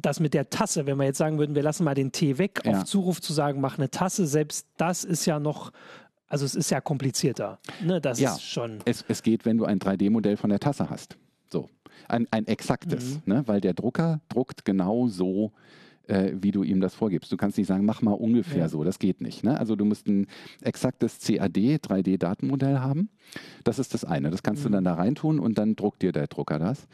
das 0.00 0.20
mit 0.20 0.34
der 0.34 0.50
Tasse, 0.50 0.86
wenn 0.86 0.96
wir 0.96 1.04
jetzt 1.04 1.18
sagen 1.18 1.38
würden, 1.38 1.54
wir 1.54 1.62
lassen 1.62 1.84
mal 1.84 1.94
den 1.94 2.12
Tee 2.12 2.38
weg, 2.38 2.60
ja. 2.64 2.72
auf 2.72 2.84
Zuruf 2.84 3.20
zu 3.20 3.32
sagen, 3.32 3.60
mach 3.60 3.78
eine 3.78 3.90
Tasse, 3.90 4.26
selbst 4.26 4.66
das 4.76 5.04
ist 5.04 5.26
ja 5.26 5.40
noch, 5.40 5.72
also 6.28 6.44
es 6.44 6.54
ist 6.54 6.70
ja 6.70 6.80
komplizierter. 6.80 7.58
Ne? 7.82 8.00
Das 8.00 8.20
ja, 8.20 8.34
ist 8.34 8.42
schon. 8.42 8.78
Es, 8.84 9.04
es 9.08 9.22
geht, 9.22 9.44
wenn 9.44 9.58
du 9.58 9.64
ein 9.64 9.78
3D-Modell 9.78 10.36
von 10.36 10.50
der 10.50 10.60
Tasse 10.60 10.88
hast. 10.90 11.16
So. 11.50 11.68
Ein, 12.06 12.26
ein 12.30 12.46
exaktes, 12.46 13.16
mhm. 13.26 13.34
ne? 13.34 13.42
weil 13.46 13.60
der 13.60 13.74
Drucker 13.74 14.20
druckt 14.28 14.64
genau 14.64 15.08
so, 15.08 15.52
äh, 16.06 16.32
wie 16.34 16.52
du 16.52 16.62
ihm 16.62 16.80
das 16.80 16.94
vorgibst. 16.94 17.30
Du 17.30 17.36
kannst 17.36 17.58
nicht 17.58 17.66
sagen, 17.66 17.84
mach 17.84 18.02
mal 18.02 18.12
ungefähr 18.12 18.58
ja. 18.58 18.68
so, 18.68 18.84
das 18.84 18.98
geht 18.98 19.20
nicht. 19.20 19.44
Ne? 19.44 19.58
Also 19.58 19.76
du 19.76 19.84
musst 19.84 20.06
ein 20.06 20.26
exaktes 20.62 21.18
CAD, 21.18 21.80
3D-Datenmodell 21.82 22.78
haben. 22.78 23.10
Das 23.64 23.78
ist 23.78 23.94
das 23.94 24.04
eine. 24.04 24.30
Das 24.30 24.42
kannst 24.42 24.62
mhm. 24.62 24.68
du 24.68 24.72
dann 24.74 24.84
da 24.84 24.94
reintun 24.94 25.38
und 25.38 25.58
dann 25.58 25.76
druckt 25.76 26.02
dir 26.02 26.12
der 26.12 26.26
Drucker 26.28 26.58
das. 26.58 26.86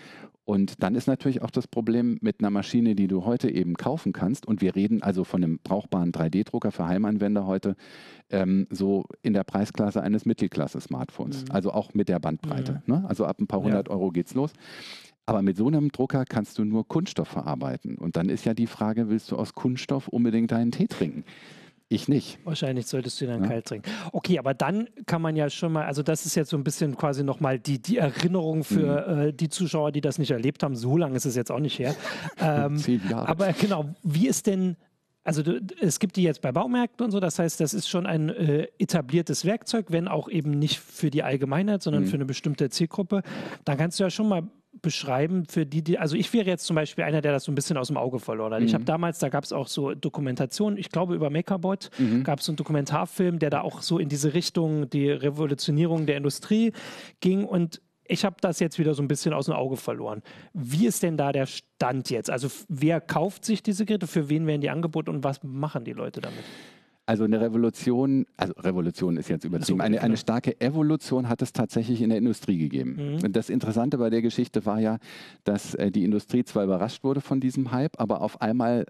Und 0.45 0.83
dann 0.83 0.95
ist 0.95 1.07
natürlich 1.07 1.41
auch 1.43 1.51
das 1.51 1.67
Problem 1.67 2.19
mit 2.21 2.41
einer 2.41 2.51
Maschine, 2.51 2.95
die 2.95 3.09
du 3.09 3.25
heute 3.25 3.51
eben 3.51 3.75
kaufen 3.75 4.13
kannst. 4.13 4.47
Und 4.47 4.61
wir 4.61 4.75
reden 4.75 5.03
also 5.03 5.25
von 5.25 5.43
einem 5.43 5.59
brauchbaren 5.63 6.13
3D-Drucker 6.13 6.71
für 6.71 6.87
Heimanwender 6.87 7.47
heute, 7.47 7.77
ähm, 8.31 8.67
so 8.71 9.05
in 9.23 9.33
der 9.33 9.45
Preisklasse 9.45 10.03
eines 10.03 10.27
Mittelklasse-Smartphones. 10.27 11.45
Mhm. 11.45 11.51
Also 11.51 11.73
auch 11.73 11.95
mit 11.95 12.09
der 12.09 12.19
Bandbreite. 12.19 12.83
Mhm. 12.87 12.95
Ne? 12.95 13.05
Also 13.09 13.25
ab 13.25 13.41
ein 13.41 13.47
paar 13.47 13.63
hundert 13.63 13.89
ja. 13.89 13.95
Euro 13.95 14.11
geht's 14.11 14.35
los. 14.35 14.53
Aber 15.27 15.41
mit 15.41 15.57
so 15.57 15.67
einem 15.67 15.91
Drucker 15.91 16.27
kannst 16.27 16.59
du 16.59 16.65
nur 16.65 16.87
Kunststoff 16.87 17.29
verarbeiten. 17.29 17.97
Und 17.97 18.17
dann 18.17 18.29
ist 18.29 18.45
ja 18.45 18.53
die 18.53 18.67
Frage, 18.67 19.09
willst 19.09 19.31
du 19.31 19.37
aus 19.37 19.55
Kunststoff 19.55 20.09
unbedingt 20.09 20.53
deinen 20.53 20.71
Tee 20.71 20.87
trinken? 20.87 21.25
Ich 21.95 22.09
nicht. 22.09 22.39
Wahrscheinlich 22.45 22.87
solltest 22.87 23.21
du 23.21 23.25
ihn 23.25 23.31
dann 23.31 23.43
ja. 23.43 23.49
kalt 23.49 23.67
trinken. 23.67 23.91
Okay, 24.13 24.39
aber 24.39 24.55
dann 24.55 24.89
kann 25.07 25.23
man 25.23 25.37
ja 25.37 25.49
schon 25.51 25.73
mal, 25.73 25.85
also 25.85 26.03
das 26.03 26.27
ist 26.27 26.35
jetzt 26.35 26.51
so 26.51 26.57
ein 26.57 26.65
bisschen 26.65 26.97
quasi 26.97 27.25
nochmal 27.25 27.59
die, 27.59 27.81
die 27.81 27.99
Erinnerung 27.99 28.65
für 28.65 29.07
mhm. 29.07 29.21
äh, 29.21 29.33
die 29.33 29.49
Zuschauer, 29.49 29.93
die 29.93 30.01
das 30.01 30.19
nicht 30.19 30.31
erlebt 30.31 30.63
haben. 30.63 30.77
So 30.77 30.97
lange 30.97 31.17
ist 31.17 31.25
es 31.25 31.37
jetzt 31.37 31.51
auch 31.51 31.61
nicht 31.61 31.79
her. 31.79 31.95
Ähm, 32.41 32.77
Zehn 32.77 33.01
Jahre. 33.09 33.29
Aber 33.29 33.53
genau, 33.53 33.95
wie 34.03 34.29
ist 34.29 34.47
denn 34.47 34.77
also 35.25 35.43
es 35.81 36.01
gibt 36.01 36.17
die 36.17 36.23
jetzt 36.23 36.43
bei 36.43 36.53
Baumärkten 36.53 37.07
und 37.07 37.11
so, 37.11 37.19
das 37.19 37.39
heißt, 37.39 37.59
das 37.59 37.73
ist 37.73 37.89
schon 37.89 38.05
ein 38.05 38.29
äh, 38.29 38.69
etabliertes 38.79 39.47
Werkzeug, 39.47 39.87
wenn 39.89 40.07
auch 40.07 40.29
eben 40.29 40.51
nicht 40.51 40.79
für 40.79 41.11
die 41.11 41.23
Allgemeinheit, 41.23 41.83
sondern 41.83 42.03
mhm. 42.03 42.09
für 42.09 42.17
eine 42.17 42.27
bestimmte 42.27 42.69
Zielgruppe. 42.69 43.23
Dann 43.65 43.79
kannst 43.79 43.99
du 43.99 44.05
ja 44.05 44.11
schon 44.11 44.29
mal 44.29 44.43
beschreiben 44.85 45.47
für 45.49 45.67
die, 45.67 45.83
die, 45.83 45.99
also 45.99 46.14
ich 46.14 46.33
wäre 46.33 46.47
jetzt 46.47 46.64
zum 46.64 46.76
Beispiel 46.76 47.03
einer, 47.03 47.21
der 47.21 47.33
das 47.33 47.45
so 47.45 47.50
ein 47.50 47.57
bisschen 47.57 47.76
aus 47.76 47.88
dem 47.88 47.97
Auge 47.97 48.21
verloren 48.21 48.55
hat. 48.55 48.61
Mhm. 48.61 48.67
Ich 48.67 48.75
habe 48.75 48.85
damals, 48.85 49.19
da 49.19 49.29
gab 49.31 49.43
es 49.43 49.53
auch 49.53 49.67
so 49.67 49.95
Dokumentationen, 49.95 50.79
ich 50.79 50.91
glaube 50.91 51.17
über 51.17 51.31
Makerbot 51.31 51.91
mhm. 51.99 52.23
gab 52.23 52.38
es 52.38 52.45
so 52.45 52.53
einen 52.53 52.57
Dokumentarfilm, 52.59 53.41
der 53.41 53.50
da 53.50 53.62
auch 53.62 53.83
so 53.83 53.99
in 53.99 54.09
diese 54.09 54.35
Richtung, 54.35 54.88
die 54.88 55.11
Revolutionierung 55.11 56.07
der 56.07 56.19
Industrie 56.19 56.73
ging 57.21 57.45
und 57.45 57.81
ich 58.07 58.25
habe 58.25 58.37
das 58.41 58.61
jetzt 58.61 58.79
wieder 58.79 58.95
so 58.95 59.03
ein 59.03 59.09
bisschen 59.09 59.33
aus 59.33 59.47
dem 59.47 59.55
Auge 59.55 59.76
verloren. 59.76 60.23
Wie 60.53 60.87
ist 60.87 61.03
denn 61.03 61.17
da 61.17 61.33
der 61.33 61.47
Stand 61.47 62.11
jetzt? 62.11 62.29
Also 62.31 62.49
wer 62.69 63.00
kauft 63.00 63.45
sich 63.45 63.62
diese 63.62 63.87
Geräte, 63.87 64.07
für 64.07 64.29
wen 64.29 64.47
werden 64.47 64.61
die 64.61 64.71
angeboten 64.71 65.11
und 65.11 65.25
was 65.25 65.43
machen 65.43 65.85
die 65.85 65.95
Leute 65.95 66.21
damit? 66.21 66.45
Also 67.07 67.25
eine 67.25 67.41
Revolution, 67.41 68.27
also 68.37 68.55
Revolution 68.55 69.19
ist 69.19 69.29
jetzt 69.29 69.45
übertrieben, 69.45 69.83
eine, 69.83 70.01
eine 70.01 70.17
starke 70.17 70.59
Evolution 70.61 71.29
hat 71.29 71.43
es 71.43 71.53
tatsächlich 71.53 72.01
in 72.01 72.09
der 72.09 72.19
Industrie 72.19 72.57
gegeben. 72.57 73.19
Mhm. 73.23 73.33
Das 73.33 73.51
Interessante 73.51 73.99
bei 73.99 74.09
der 74.09 74.23
Geschichte 74.23 74.65
war 74.65 74.81
ja, 74.81 74.99
dass 75.45 75.75
äh, 75.75 75.91
die 75.91 76.05
Industrie 76.05 76.45
zwar 76.45 76.65
überrascht 76.65 77.05
wurde 77.05 77.21
von 77.21 77.41
diesem 77.41 77.73
Hype, 77.73 78.01
aber 78.01 78.23
auf 78.23 78.41
einmal 78.41 78.87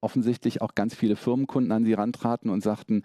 offensichtlich 0.00 0.62
auch 0.62 0.74
ganz 0.74 0.94
viele 0.94 1.16
Firmenkunden 1.16 1.72
an 1.72 1.84
sie 1.84 1.92
rantraten 1.92 2.50
und 2.50 2.62
sagten, 2.62 3.02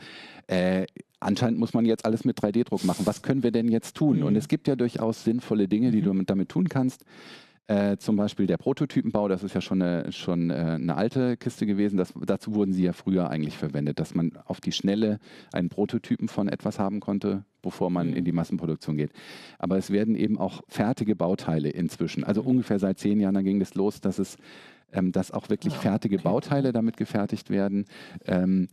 äh, 0.47 0.85
anscheinend 1.19 1.59
muss 1.59 1.73
man 1.73 1.85
jetzt 1.85 2.05
alles 2.05 2.23
mit 2.23 2.39
3D-Druck 2.39 2.85
machen. 2.85 3.05
Was 3.05 3.21
können 3.21 3.43
wir 3.43 3.51
denn 3.51 3.67
jetzt 3.67 3.97
tun? 3.97 4.19
Mhm. 4.19 4.25
Und 4.25 4.35
es 4.35 4.47
gibt 4.47 4.67
ja 4.67 4.75
durchaus 4.75 5.23
sinnvolle 5.23 5.67
Dinge, 5.67 5.91
die 5.91 6.01
mhm. 6.01 6.19
du 6.19 6.23
damit 6.23 6.49
tun 6.49 6.69
kannst. 6.69 7.03
Äh, 7.67 7.97
zum 7.97 8.15
Beispiel 8.15 8.45
der 8.45 8.57
Prototypenbau, 8.57 9.27
das 9.27 9.43
ist 9.43 9.55
ja 9.55 9.61
schon 9.61 9.81
eine, 9.81 10.11
schon, 10.11 10.51
äh, 10.51 10.53
eine 10.53 10.95
alte 10.95 11.35
Kiste 11.35 11.65
gewesen. 11.65 11.97
Das, 11.97 12.13
dazu 12.25 12.53
wurden 12.53 12.73
sie 12.73 12.83
ja 12.83 12.93
früher 12.93 13.31
eigentlich 13.31 13.57
verwendet, 13.57 13.99
dass 13.99 14.13
man 14.13 14.33
auf 14.45 14.61
die 14.61 14.71
Schnelle 14.71 15.19
einen 15.51 15.69
Prototypen 15.69 16.27
von 16.27 16.47
etwas 16.47 16.77
haben 16.77 16.99
konnte, 16.99 17.43
bevor 17.63 17.89
man 17.89 18.11
mhm. 18.11 18.17
in 18.17 18.25
die 18.25 18.33
Massenproduktion 18.33 18.97
geht. 18.97 19.11
Aber 19.57 19.77
es 19.77 19.89
werden 19.89 20.15
eben 20.15 20.37
auch 20.37 20.61
fertige 20.67 21.15
Bauteile 21.15 21.69
inzwischen. 21.69 22.23
Also 22.23 22.43
mhm. 22.43 22.49
ungefähr 22.49 22.77
seit 22.77 22.99
zehn 22.99 23.19
Jahren, 23.19 23.33
da 23.33 23.41
ging 23.41 23.59
es 23.59 23.73
los, 23.73 23.99
dass 23.99 24.19
es 24.19 24.37
ähm, 24.93 25.11
dass 25.11 25.31
auch 25.31 25.49
wirklich 25.49 25.73
ah, 25.73 25.79
fertige 25.79 26.19
Bauteile 26.19 26.71
damit 26.71 26.97
gefertigt 26.97 27.49
werden. 27.49 27.85
Ähm, 28.25 28.67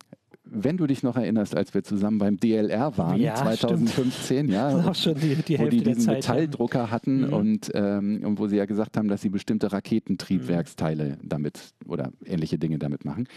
wenn 0.44 0.76
du 0.76 0.86
dich 0.86 1.02
noch 1.02 1.16
erinnerst, 1.16 1.56
als 1.56 1.72
wir 1.72 1.84
zusammen 1.84 2.18
beim 2.18 2.36
DLR 2.36 2.96
waren, 2.98 3.20
ja, 3.20 3.36
2015, 3.36 4.48
ja, 4.48 4.84
auch 4.86 4.94
schon 4.94 5.14
die, 5.14 5.36
die 5.36 5.58
wo 5.58 5.68
die 5.68 5.82
diesen 5.82 6.02
Zeit, 6.02 6.16
Metalldrucker 6.16 6.90
hatten 6.90 7.28
mhm. 7.28 7.32
und, 7.32 7.70
ähm, 7.74 8.22
und 8.24 8.38
wo 8.38 8.48
sie 8.48 8.56
ja 8.56 8.64
gesagt 8.64 8.96
haben, 8.96 9.08
dass 9.08 9.22
sie 9.22 9.28
bestimmte 9.28 9.72
Raketentriebwerksteile 9.72 11.18
mhm. 11.22 11.28
damit 11.28 11.72
oder 11.86 12.12
ähnliche 12.24 12.58
Dinge 12.58 12.78
damit 12.78 13.04
machen. 13.04 13.28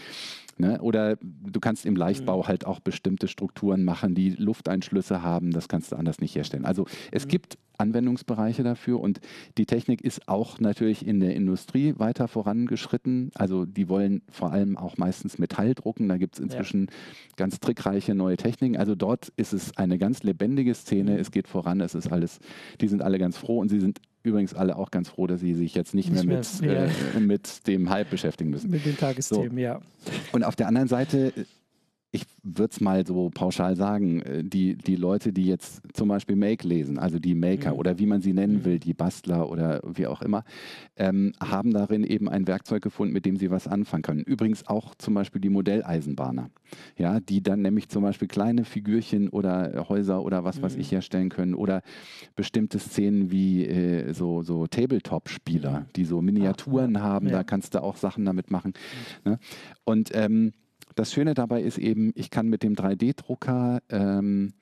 Ne? 0.58 0.80
Oder 0.80 1.16
du 1.20 1.60
kannst 1.60 1.84
im 1.84 1.96
Leichtbau 1.96 2.38
mhm. 2.38 2.48
halt 2.48 2.66
auch 2.66 2.80
bestimmte 2.80 3.28
Strukturen 3.28 3.84
machen, 3.84 4.14
die 4.14 4.30
Lufteinschlüsse 4.30 5.22
haben. 5.22 5.50
Das 5.50 5.68
kannst 5.68 5.92
du 5.92 5.96
anders 5.96 6.20
nicht 6.20 6.34
herstellen. 6.34 6.64
Also 6.64 6.86
es 7.12 7.26
mhm. 7.26 7.28
gibt 7.28 7.58
Anwendungsbereiche 7.78 8.62
dafür 8.62 9.00
und 9.00 9.20
die 9.58 9.66
Technik 9.66 10.00
ist 10.00 10.28
auch 10.28 10.60
natürlich 10.60 11.06
in 11.06 11.20
der 11.20 11.34
Industrie 11.34 11.94
weiter 11.98 12.26
vorangeschritten. 12.26 13.30
Also 13.34 13.66
die 13.66 13.88
wollen 13.88 14.22
vor 14.30 14.52
allem 14.52 14.78
auch 14.78 14.96
meistens 14.96 15.38
Metall 15.38 15.74
drucken. 15.74 16.08
Da 16.08 16.16
gibt 16.16 16.36
es 16.36 16.40
inzwischen 16.40 16.86
ja. 16.86 16.92
ganz 17.36 17.60
trickreiche 17.60 18.14
neue 18.14 18.38
Techniken. 18.38 18.78
Also 18.78 18.94
dort 18.94 19.28
ist 19.36 19.52
es 19.52 19.76
eine 19.76 19.98
ganz 19.98 20.22
lebendige 20.22 20.74
Szene. 20.74 21.12
Mhm. 21.12 21.18
Es 21.18 21.30
geht 21.30 21.48
voran. 21.48 21.80
Es 21.80 21.94
ist 21.94 22.10
alles, 22.10 22.38
die 22.80 22.88
sind 22.88 23.02
alle 23.02 23.18
ganz 23.18 23.36
froh 23.36 23.58
und 23.58 23.68
sie 23.68 23.80
sind 23.80 24.00
übrigens 24.26 24.54
alle 24.54 24.76
auch 24.76 24.90
ganz 24.90 25.08
froh, 25.08 25.26
dass 25.26 25.40
sie 25.40 25.54
sich 25.54 25.74
jetzt 25.74 25.94
nicht, 25.94 26.10
nicht 26.10 26.24
mehr, 26.24 26.38
mit, 26.38 26.60
mehr, 26.60 26.88
äh, 27.14 27.20
mit 27.20 27.66
dem 27.66 27.90
Hype 27.90 28.10
beschäftigen 28.10 28.50
müssen. 28.50 28.70
Mit 28.70 28.84
den 28.84 28.96
Tagesthemen, 28.96 29.50
so. 29.50 29.58
ja. 29.58 29.80
Und 30.32 30.44
auf 30.44 30.56
der 30.56 30.68
anderen 30.68 30.88
Seite 30.88 31.32
ich 32.16 32.26
würde 32.42 32.72
es 32.72 32.80
mal 32.80 33.06
so 33.06 33.30
pauschal 33.30 33.76
sagen, 33.76 34.22
äh, 34.22 34.42
die, 34.42 34.76
die 34.76 34.96
Leute, 34.96 35.32
die 35.32 35.46
jetzt 35.46 35.82
zum 35.92 36.08
Beispiel 36.08 36.34
Make 36.34 36.66
lesen, 36.66 36.98
also 36.98 37.18
die 37.18 37.34
Maker 37.34 37.72
mhm. 37.72 37.78
oder 37.78 37.98
wie 37.98 38.06
man 38.06 38.22
sie 38.22 38.32
nennen 38.32 38.58
mhm. 38.58 38.64
will, 38.64 38.78
die 38.78 38.94
Bastler 38.94 39.50
oder 39.50 39.82
wie 39.84 40.06
auch 40.06 40.22
immer, 40.22 40.44
ähm, 40.96 41.32
haben 41.40 41.72
darin 41.72 42.04
eben 42.04 42.28
ein 42.28 42.46
Werkzeug 42.46 42.82
gefunden, 42.82 43.12
mit 43.12 43.26
dem 43.26 43.36
sie 43.36 43.50
was 43.50 43.68
anfangen 43.68 44.02
können. 44.02 44.20
Übrigens 44.22 44.66
auch 44.66 44.94
zum 44.94 45.14
Beispiel 45.14 45.40
die 45.40 45.50
Modelleisenbahner, 45.50 46.50
ja, 46.96 47.20
die 47.20 47.42
dann 47.42 47.62
nämlich 47.62 47.88
zum 47.88 48.02
Beispiel 48.02 48.28
kleine 48.28 48.64
Figürchen 48.64 49.28
oder 49.28 49.86
Häuser 49.88 50.22
oder 50.22 50.44
was 50.44 50.58
mhm. 50.58 50.62
weiß 50.62 50.76
ich 50.76 50.90
herstellen 50.90 51.28
können 51.28 51.54
oder 51.54 51.82
bestimmte 52.34 52.78
Szenen 52.78 53.30
wie 53.30 53.66
äh, 53.66 54.12
so, 54.14 54.42
so 54.42 54.66
Tabletop-Spieler, 54.66 55.80
mhm. 55.80 55.84
die 55.94 56.04
so 56.04 56.22
Miniaturen 56.22 56.96
Ach, 56.96 57.02
haben, 57.02 57.26
ja. 57.26 57.32
da 57.32 57.44
kannst 57.44 57.74
du 57.74 57.82
auch 57.82 57.96
Sachen 57.96 58.24
damit 58.24 58.50
machen. 58.50 58.72
Ne? 59.24 59.38
Und 59.84 60.10
ähm, 60.14 60.52
das 60.96 61.12
Schöne 61.12 61.34
dabei 61.34 61.62
ist 61.62 61.78
eben, 61.78 62.12
ich 62.16 62.30
kann 62.30 62.48
mit 62.48 62.62
dem 62.62 62.74
3D-Drucker 62.74 63.82
ähm, 63.90 64.54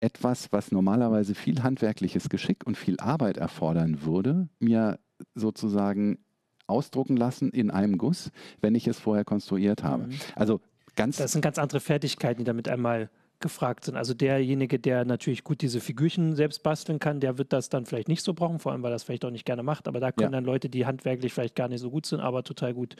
etwas, 0.00 0.50
was 0.50 0.72
normalerweise 0.72 1.34
viel 1.34 1.62
handwerkliches 1.62 2.28
Geschick 2.30 2.66
und 2.66 2.76
viel 2.76 2.98
Arbeit 2.98 3.36
erfordern 3.36 4.02
würde, 4.02 4.48
mir 4.58 4.98
sozusagen 5.34 6.18
ausdrucken 6.66 7.16
lassen 7.16 7.50
in 7.50 7.70
einem 7.70 7.98
Guss, 7.98 8.30
wenn 8.60 8.74
ich 8.74 8.88
es 8.88 8.98
vorher 8.98 9.24
konstruiert 9.24 9.82
habe. 9.82 10.04
Mhm. 10.04 10.18
Also 10.36 10.60
ganz. 10.96 11.18
Das 11.18 11.32
sind 11.32 11.42
ganz 11.42 11.58
andere 11.58 11.80
Fertigkeiten, 11.80 12.38
die 12.38 12.44
damit 12.44 12.68
einmal 12.68 13.10
gefragt 13.40 13.84
sind. 13.84 13.96
Also 13.96 14.14
derjenige, 14.14 14.78
der 14.78 15.04
natürlich 15.04 15.44
gut 15.44 15.62
diese 15.62 15.80
Figürchen 15.80 16.36
selbst 16.36 16.62
basteln 16.62 16.98
kann, 16.98 17.20
der 17.20 17.38
wird 17.38 17.52
das 17.52 17.70
dann 17.70 17.86
vielleicht 17.86 18.08
nicht 18.08 18.22
so 18.22 18.34
brauchen, 18.34 18.58
vor 18.58 18.72
allem 18.72 18.82
weil 18.82 18.90
er 18.90 18.94
das 18.94 19.02
vielleicht 19.02 19.24
auch 19.24 19.30
nicht 19.30 19.46
gerne 19.46 19.62
macht. 19.62 19.88
Aber 19.88 19.98
da 19.98 20.12
können 20.12 20.32
ja. 20.32 20.38
dann 20.38 20.44
Leute, 20.44 20.68
die 20.68 20.86
handwerklich 20.86 21.32
vielleicht 21.32 21.56
gar 21.56 21.68
nicht 21.68 21.80
so 21.80 21.90
gut 21.90 22.06
sind, 22.06 22.20
aber 22.20 22.44
total 22.44 22.74
gut 22.74 22.96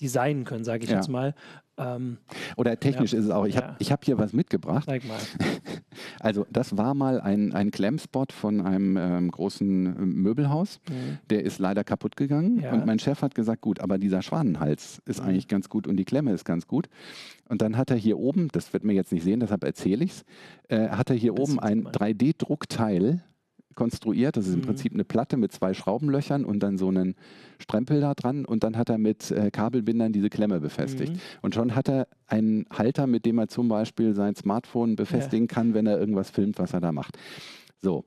designen 0.00 0.44
können, 0.44 0.64
sage 0.64 0.84
ich 0.84 0.90
ja. 0.90 0.96
jetzt 0.96 1.08
mal. 1.08 1.34
Ähm, 1.80 2.18
Oder 2.56 2.78
technisch 2.78 3.12
ja. 3.12 3.18
ist 3.18 3.24
es 3.26 3.30
auch. 3.30 3.46
Ich 3.46 3.56
habe 3.56 3.76
ja. 3.80 3.90
hab 3.90 4.04
hier 4.04 4.18
was 4.18 4.32
mitgebracht. 4.32 4.84
Zeig 4.86 5.06
mal. 5.06 5.18
Also 6.20 6.46
das 6.50 6.76
war 6.76 6.94
mal 6.94 7.20
ein, 7.20 7.52
ein 7.52 7.70
Klemmspot 7.70 8.32
von 8.32 8.60
einem 8.60 8.96
ähm, 8.96 9.30
großen 9.30 9.86
äh, 9.86 10.00
Möbelhaus. 10.00 10.80
Mhm. 10.88 11.18
Der 11.30 11.42
ist 11.42 11.58
leider 11.58 11.82
kaputt 11.82 12.16
gegangen. 12.16 12.62
Und 12.70 12.86
mein 12.86 12.98
Chef 12.98 13.22
hat 13.22 13.34
gesagt, 13.34 13.62
gut, 13.62 13.80
aber 13.80 13.98
dieser 13.98 14.20
Schwanenhals 14.22 15.00
ist 15.06 15.22
mhm. 15.22 15.28
eigentlich 15.28 15.48
ganz 15.48 15.68
gut 15.68 15.86
und 15.86 15.96
die 15.96 16.04
Klemme 16.04 16.32
ist 16.32 16.44
ganz 16.44 16.66
gut. 16.66 16.88
Und 17.48 17.62
dann 17.62 17.76
hat 17.76 17.90
er 17.90 17.96
hier 17.96 18.18
oben, 18.18 18.48
das 18.52 18.72
wird 18.72 18.84
mir 18.84 18.92
jetzt 18.92 19.12
nicht 19.12 19.24
sehen, 19.24 19.40
deshalb 19.40 19.64
erzähle 19.64 20.04
ich 20.04 20.10
es, 20.10 20.24
äh, 20.68 20.90
hat 20.90 21.10
er 21.10 21.16
hier 21.16 21.32
das 21.32 21.48
oben 21.48 21.58
ein 21.58 21.84
3D-Druckteil 21.84 23.22
konstruiert. 23.74 24.36
Das 24.36 24.46
ist 24.46 24.54
im 24.54 24.60
mhm. 24.60 24.64
Prinzip 24.66 24.92
eine 24.92 25.04
Platte 25.04 25.36
mit 25.36 25.52
zwei 25.52 25.74
Schraubenlöchern 25.74 26.44
und 26.44 26.60
dann 26.60 26.78
so 26.78 26.88
einen 26.88 27.14
Strempel 27.58 28.00
da 28.00 28.14
dran 28.14 28.44
und 28.44 28.64
dann 28.64 28.76
hat 28.76 28.88
er 28.88 28.98
mit 28.98 29.30
äh, 29.30 29.50
Kabelbindern 29.50 30.12
diese 30.12 30.30
Klemme 30.30 30.60
befestigt. 30.60 31.14
Mhm. 31.14 31.20
Und 31.42 31.54
schon 31.54 31.74
hat 31.74 31.88
er 31.88 32.08
einen 32.26 32.66
Halter, 32.70 33.06
mit 33.06 33.26
dem 33.26 33.38
er 33.38 33.48
zum 33.48 33.68
Beispiel 33.68 34.14
sein 34.14 34.34
Smartphone 34.34 34.96
befestigen 34.96 35.46
ja. 35.46 35.54
kann, 35.54 35.74
wenn 35.74 35.86
er 35.86 35.98
irgendwas 35.98 36.30
filmt, 36.30 36.58
was 36.58 36.72
er 36.72 36.80
da 36.80 36.92
macht. 36.92 37.18
So, 37.82 38.04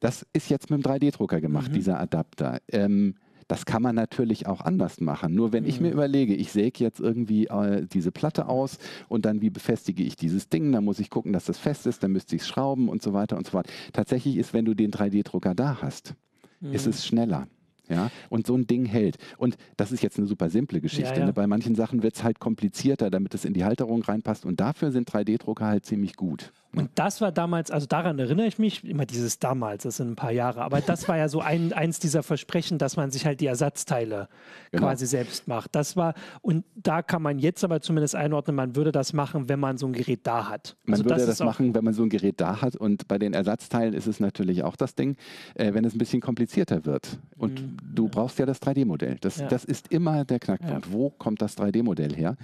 das 0.00 0.26
ist 0.32 0.48
jetzt 0.48 0.70
mit 0.70 0.84
dem 0.84 0.90
3D-Drucker 0.90 1.40
gemacht, 1.40 1.70
mhm. 1.70 1.74
dieser 1.74 2.00
Adapter. 2.00 2.58
Ähm, 2.68 3.14
das 3.48 3.64
kann 3.64 3.82
man 3.82 3.94
natürlich 3.94 4.46
auch 4.46 4.60
anders 4.60 5.00
machen. 5.00 5.34
Nur 5.34 5.52
wenn 5.52 5.64
mhm. 5.64 5.68
ich 5.70 5.80
mir 5.80 5.88
mhm. 5.88 5.94
überlege, 5.94 6.34
ich 6.34 6.52
säge 6.52 6.84
jetzt 6.84 7.00
irgendwie 7.00 7.46
äh, 7.46 7.86
diese 7.86 8.12
Platte 8.12 8.48
aus 8.48 8.78
und 9.08 9.24
dann 9.24 9.40
wie 9.40 9.50
befestige 9.50 10.02
ich 10.02 10.16
dieses 10.16 10.48
Ding, 10.48 10.70
dann 10.70 10.84
muss 10.84 11.00
ich 11.00 11.10
gucken, 11.10 11.32
dass 11.32 11.46
das 11.46 11.58
fest 11.58 11.86
ist, 11.86 12.02
dann 12.02 12.12
müsste 12.12 12.36
ich 12.36 12.42
es 12.42 12.48
schrauben 12.48 12.88
und 12.88 13.02
so 13.02 13.12
weiter 13.12 13.36
und 13.36 13.46
so 13.46 13.52
fort. 13.52 13.66
Tatsächlich 13.92 14.36
ist, 14.36 14.52
wenn 14.52 14.66
du 14.66 14.74
den 14.74 14.90
3D-Drucker 14.90 15.54
da 15.54 15.78
hast, 15.82 16.14
mhm. 16.60 16.72
ist 16.72 16.86
es 16.86 17.06
schneller. 17.06 17.48
Ja, 17.90 18.10
und 18.28 18.46
so 18.46 18.54
ein 18.54 18.66
Ding 18.66 18.84
hält. 18.84 19.16
Und 19.38 19.56
das 19.78 19.92
ist 19.92 20.02
jetzt 20.02 20.18
eine 20.18 20.26
super 20.26 20.50
simple 20.50 20.82
Geschichte. 20.82 21.14
Ja, 21.14 21.20
ja. 21.20 21.26
Ne? 21.26 21.32
Bei 21.32 21.46
manchen 21.46 21.74
Sachen 21.74 22.02
wird 22.02 22.16
es 22.16 22.22
halt 22.22 22.38
komplizierter, 22.38 23.08
damit 23.08 23.32
es 23.32 23.46
in 23.46 23.54
die 23.54 23.64
Halterung 23.64 24.02
reinpasst. 24.02 24.44
Und 24.44 24.60
dafür 24.60 24.92
sind 24.92 25.10
3D-Drucker 25.10 25.64
halt 25.64 25.86
ziemlich 25.86 26.14
gut. 26.14 26.52
Und 26.74 26.90
das 26.96 27.20
war 27.22 27.32
damals, 27.32 27.70
also 27.70 27.86
daran 27.86 28.18
erinnere 28.18 28.46
ich 28.46 28.58
mich, 28.58 28.84
immer 28.84 29.06
dieses 29.06 29.38
damals, 29.38 29.84
das 29.84 29.96
sind 29.96 30.10
ein 30.10 30.16
paar 30.16 30.32
Jahre, 30.32 30.60
aber 30.60 30.82
das 30.82 31.08
war 31.08 31.16
ja 31.16 31.28
so 31.28 31.40
ein, 31.40 31.72
eins 31.72 31.98
dieser 31.98 32.22
Versprechen, 32.22 32.76
dass 32.78 32.96
man 32.96 33.10
sich 33.10 33.24
halt 33.24 33.40
die 33.40 33.46
Ersatzteile 33.46 34.28
genau. 34.70 34.86
quasi 34.86 35.06
selbst 35.06 35.48
macht. 35.48 35.74
Das 35.74 35.96
war, 35.96 36.12
und 36.42 36.64
da 36.74 37.00
kann 37.02 37.22
man 37.22 37.38
jetzt 37.38 37.64
aber 37.64 37.80
zumindest 37.80 38.14
einordnen, 38.14 38.54
man 38.54 38.76
würde 38.76 38.92
das 38.92 39.14
machen, 39.14 39.48
wenn 39.48 39.58
man 39.58 39.78
so 39.78 39.86
ein 39.86 39.94
Gerät 39.94 40.20
da 40.24 40.48
hat. 40.48 40.76
Man 40.84 40.94
also 40.94 41.04
würde 41.04 41.16
das, 41.16 41.38
das 41.38 41.40
machen, 41.40 41.74
wenn 41.74 41.84
man 41.84 41.94
so 41.94 42.02
ein 42.02 42.10
Gerät 42.10 42.38
da 42.40 42.60
hat. 42.60 42.76
Und 42.76 43.08
bei 43.08 43.18
den 43.18 43.32
Ersatzteilen 43.32 43.94
ist 43.94 44.06
es 44.06 44.20
natürlich 44.20 44.62
auch 44.62 44.76
das 44.76 44.94
Ding, 44.94 45.16
äh, 45.54 45.72
wenn 45.72 45.86
es 45.86 45.94
ein 45.94 45.98
bisschen 45.98 46.20
komplizierter 46.20 46.84
wird. 46.84 47.18
Und 47.36 47.62
mhm. 47.62 47.76
du 47.94 48.08
brauchst 48.08 48.38
ja 48.38 48.44
das 48.44 48.60
3D-Modell. 48.60 49.16
Das, 49.20 49.38
ja. 49.38 49.48
das 49.48 49.64
ist 49.64 49.88
immer 49.90 50.26
der 50.26 50.38
Knackpunkt. 50.38 50.86
Ja. 50.86 50.92
Wo 50.92 51.08
kommt 51.10 51.40
das 51.40 51.56
3D-Modell 51.56 52.14
her? 52.14 52.36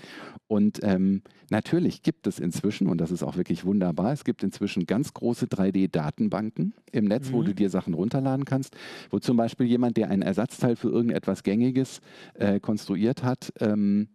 Und 0.46 0.80
ähm, 0.82 1.22
natürlich 1.50 2.02
gibt 2.02 2.26
es 2.26 2.38
inzwischen, 2.38 2.88
und 2.88 2.98
das 2.98 3.10
ist 3.10 3.22
auch 3.22 3.36
wirklich 3.36 3.64
wunderbar, 3.64 4.13
es 4.14 4.24
gibt 4.24 4.42
inzwischen 4.42 4.86
ganz 4.86 5.12
große 5.12 5.46
3D-Datenbanken 5.46 6.72
im 6.92 7.04
Netz, 7.04 7.28
mhm. 7.28 7.32
wo 7.34 7.42
du 7.42 7.54
dir 7.54 7.68
Sachen 7.68 7.94
runterladen 7.94 8.44
kannst, 8.44 8.74
wo 9.10 9.18
zum 9.18 9.36
Beispiel 9.36 9.66
jemand, 9.66 9.96
der 9.96 10.08
ein 10.08 10.22
Ersatzteil 10.22 10.76
für 10.76 10.88
irgendetwas 10.88 11.42
Gängiges 11.42 12.00
äh, 12.34 12.60
konstruiert 12.60 13.22
hat, 13.22 13.52
ähm, 13.60 14.08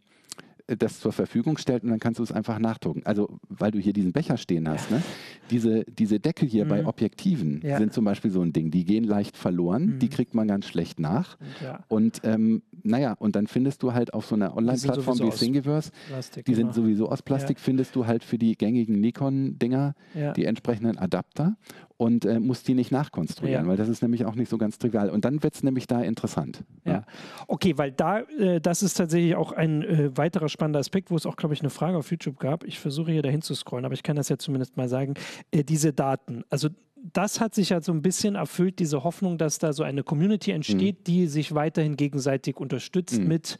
das 0.77 0.99
zur 0.99 1.11
Verfügung 1.11 1.57
stellt 1.57 1.83
und 1.83 1.89
dann 1.89 1.99
kannst 1.99 2.19
du 2.19 2.23
es 2.23 2.31
einfach 2.31 2.59
nachdrucken. 2.59 3.01
Also, 3.05 3.39
weil 3.49 3.71
du 3.71 3.79
hier 3.79 3.93
diesen 3.93 4.11
Becher 4.11 4.37
stehen 4.37 4.67
hast, 4.67 4.91
ja. 4.91 4.97
ne? 4.97 5.03
diese, 5.51 5.83
diese 5.85 6.19
Deckel 6.19 6.47
hier 6.47 6.65
mhm. 6.65 6.69
bei 6.69 6.85
Objektiven 6.85 7.61
ja. 7.63 7.77
sind 7.77 7.93
zum 7.93 8.05
Beispiel 8.05 8.31
so 8.31 8.41
ein 8.41 8.53
Ding, 8.53 8.71
die 8.71 8.85
gehen 8.85 9.03
leicht 9.03 9.37
verloren, 9.37 9.85
mhm. 9.85 9.99
die 9.99 10.09
kriegt 10.09 10.33
man 10.33 10.47
ganz 10.47 10.67
schlecht 10.67 10.99
nach. 10.99 11.37
Ja. 11.63 11.83
Und 11.87 12.21
ähm, 12.23 12.61
naja, 12.83 13.13
und 13.13 13.35
dann 13.35 13.47
findest 13.47 13.83
du 13.83 13.93
halt 13.93 14.13
auf 14.13 14.25
so 14.25 14.35
einer 14.35 14.55
Online-Plattform 14.55 15.19
wie 15.19 15.29
Thingiverse, 15.29 15.91
Plastik, 16.07 16.45
die 16.45 16.53
genau. 16.53 16.71
sind 16.71 16.75
sowieso 16.75 17.09
aus 17.09 17.21
Plastik, 17.21 17.59
findest 17.59 17.95
du 17.95 18.05
halt 18.05 18.23
für 18.23 18.37
die 18.37 18.55
gängigen 18.55 18.99
Nikon-Dinger 18.99 19.95
die 20.35 20.45
entsprechenden 20.45 20.97
Adapter 20.97 21.57
und 21.99 22.23
äh, 22.23 22.39
muss 22.39 22.63
die 22.63 22.75
nicht 22.75 22.93
nachkonstruieren, 22.93 23.65
ja. 23.65 23.69
weil 23.69 23.75
das 23.75 23.89
ist 23.89 24.01
nämlich 24.01 24.23
auch 24.23 24.35
nicht 24.35 24.47
so 24.47 24.57
ganz 24.57 24.77
trivial. 24.79 25.09
Und 25.09 25.25
dann 25.25 25.43
wird 25.43 25.55
es 25.55 25.63
nämlich 25.63 25.85
da 25.85 26.01
interessant. 26.01 26.63
Ja. 26.85 26.91
ja. 26.93 27.05
Okay, 27.47 27.77
weil 27.77 27.91
da, 27.91 28.21
äh, 28.21 28.61
das 28.61 28.83
ist 28.83 28.93
tatsächlich 28.93 29.35
auch 29.35 29.51
ein 29.51 29.83
äh, 29.83 30.17
weiterer 30.17 30.47
spannender 30.47 30.79
Aspekt, 30.79 31.11
wo 31.11 31.17
es 31.17 31.25
auch, 31.25 31.35
glaube 31.35 31.55
ich, 31.55 31.59
eine 31.59 31.69
Frage 31.69 31.97
auf 31.97 32.09
YouTube 32.09 32.39
gab. 32.39 32.63
Ich 32.63 32.79
versuche 32.79 33.11
hier 33.11 33.21
dahin 33.21 33.41
zu 33.41 33.53
scrollen, 33.53 33.83
aber 33.83 33.95
ich 33.95 34.03
kann 34.03 34.15
das 34.15 34.29
ja 34.29 34.37
zumindest 34.37 34.77
mal 34.77 34.87
sagen. 34.87 35.15
Äh, 35.51 35.65
diese 35.65 35.91
Daten, 35.91 36.45
also 36.49 36.69
das 36.95 37.41
hat 37.41 37.53
sich 37.53 37.69
ja 37.69 37.81
so 37.81 37.91
ein 37.91 38.01
bisschen 38.01 38.35
erfüllt, 38.35 38.79
diese 38.79 39.03
Hoffnung, 39.03 39.37
dass 39.37 39.59
da 39.59 39.73
so 39.73 39.83
eine 39.83 40.03
Community 40.03 40.51
entsteht, 40.51 40.99
mhm. 40.99 41.03
die 41.03 41.27
sich 41.27 41.53
weiterhin 41.53 41.97
gegenseitig 41.97 42.55
unterstützt 42.55 43.19
mhm. 43.19 43.27
mit 43.27 43.57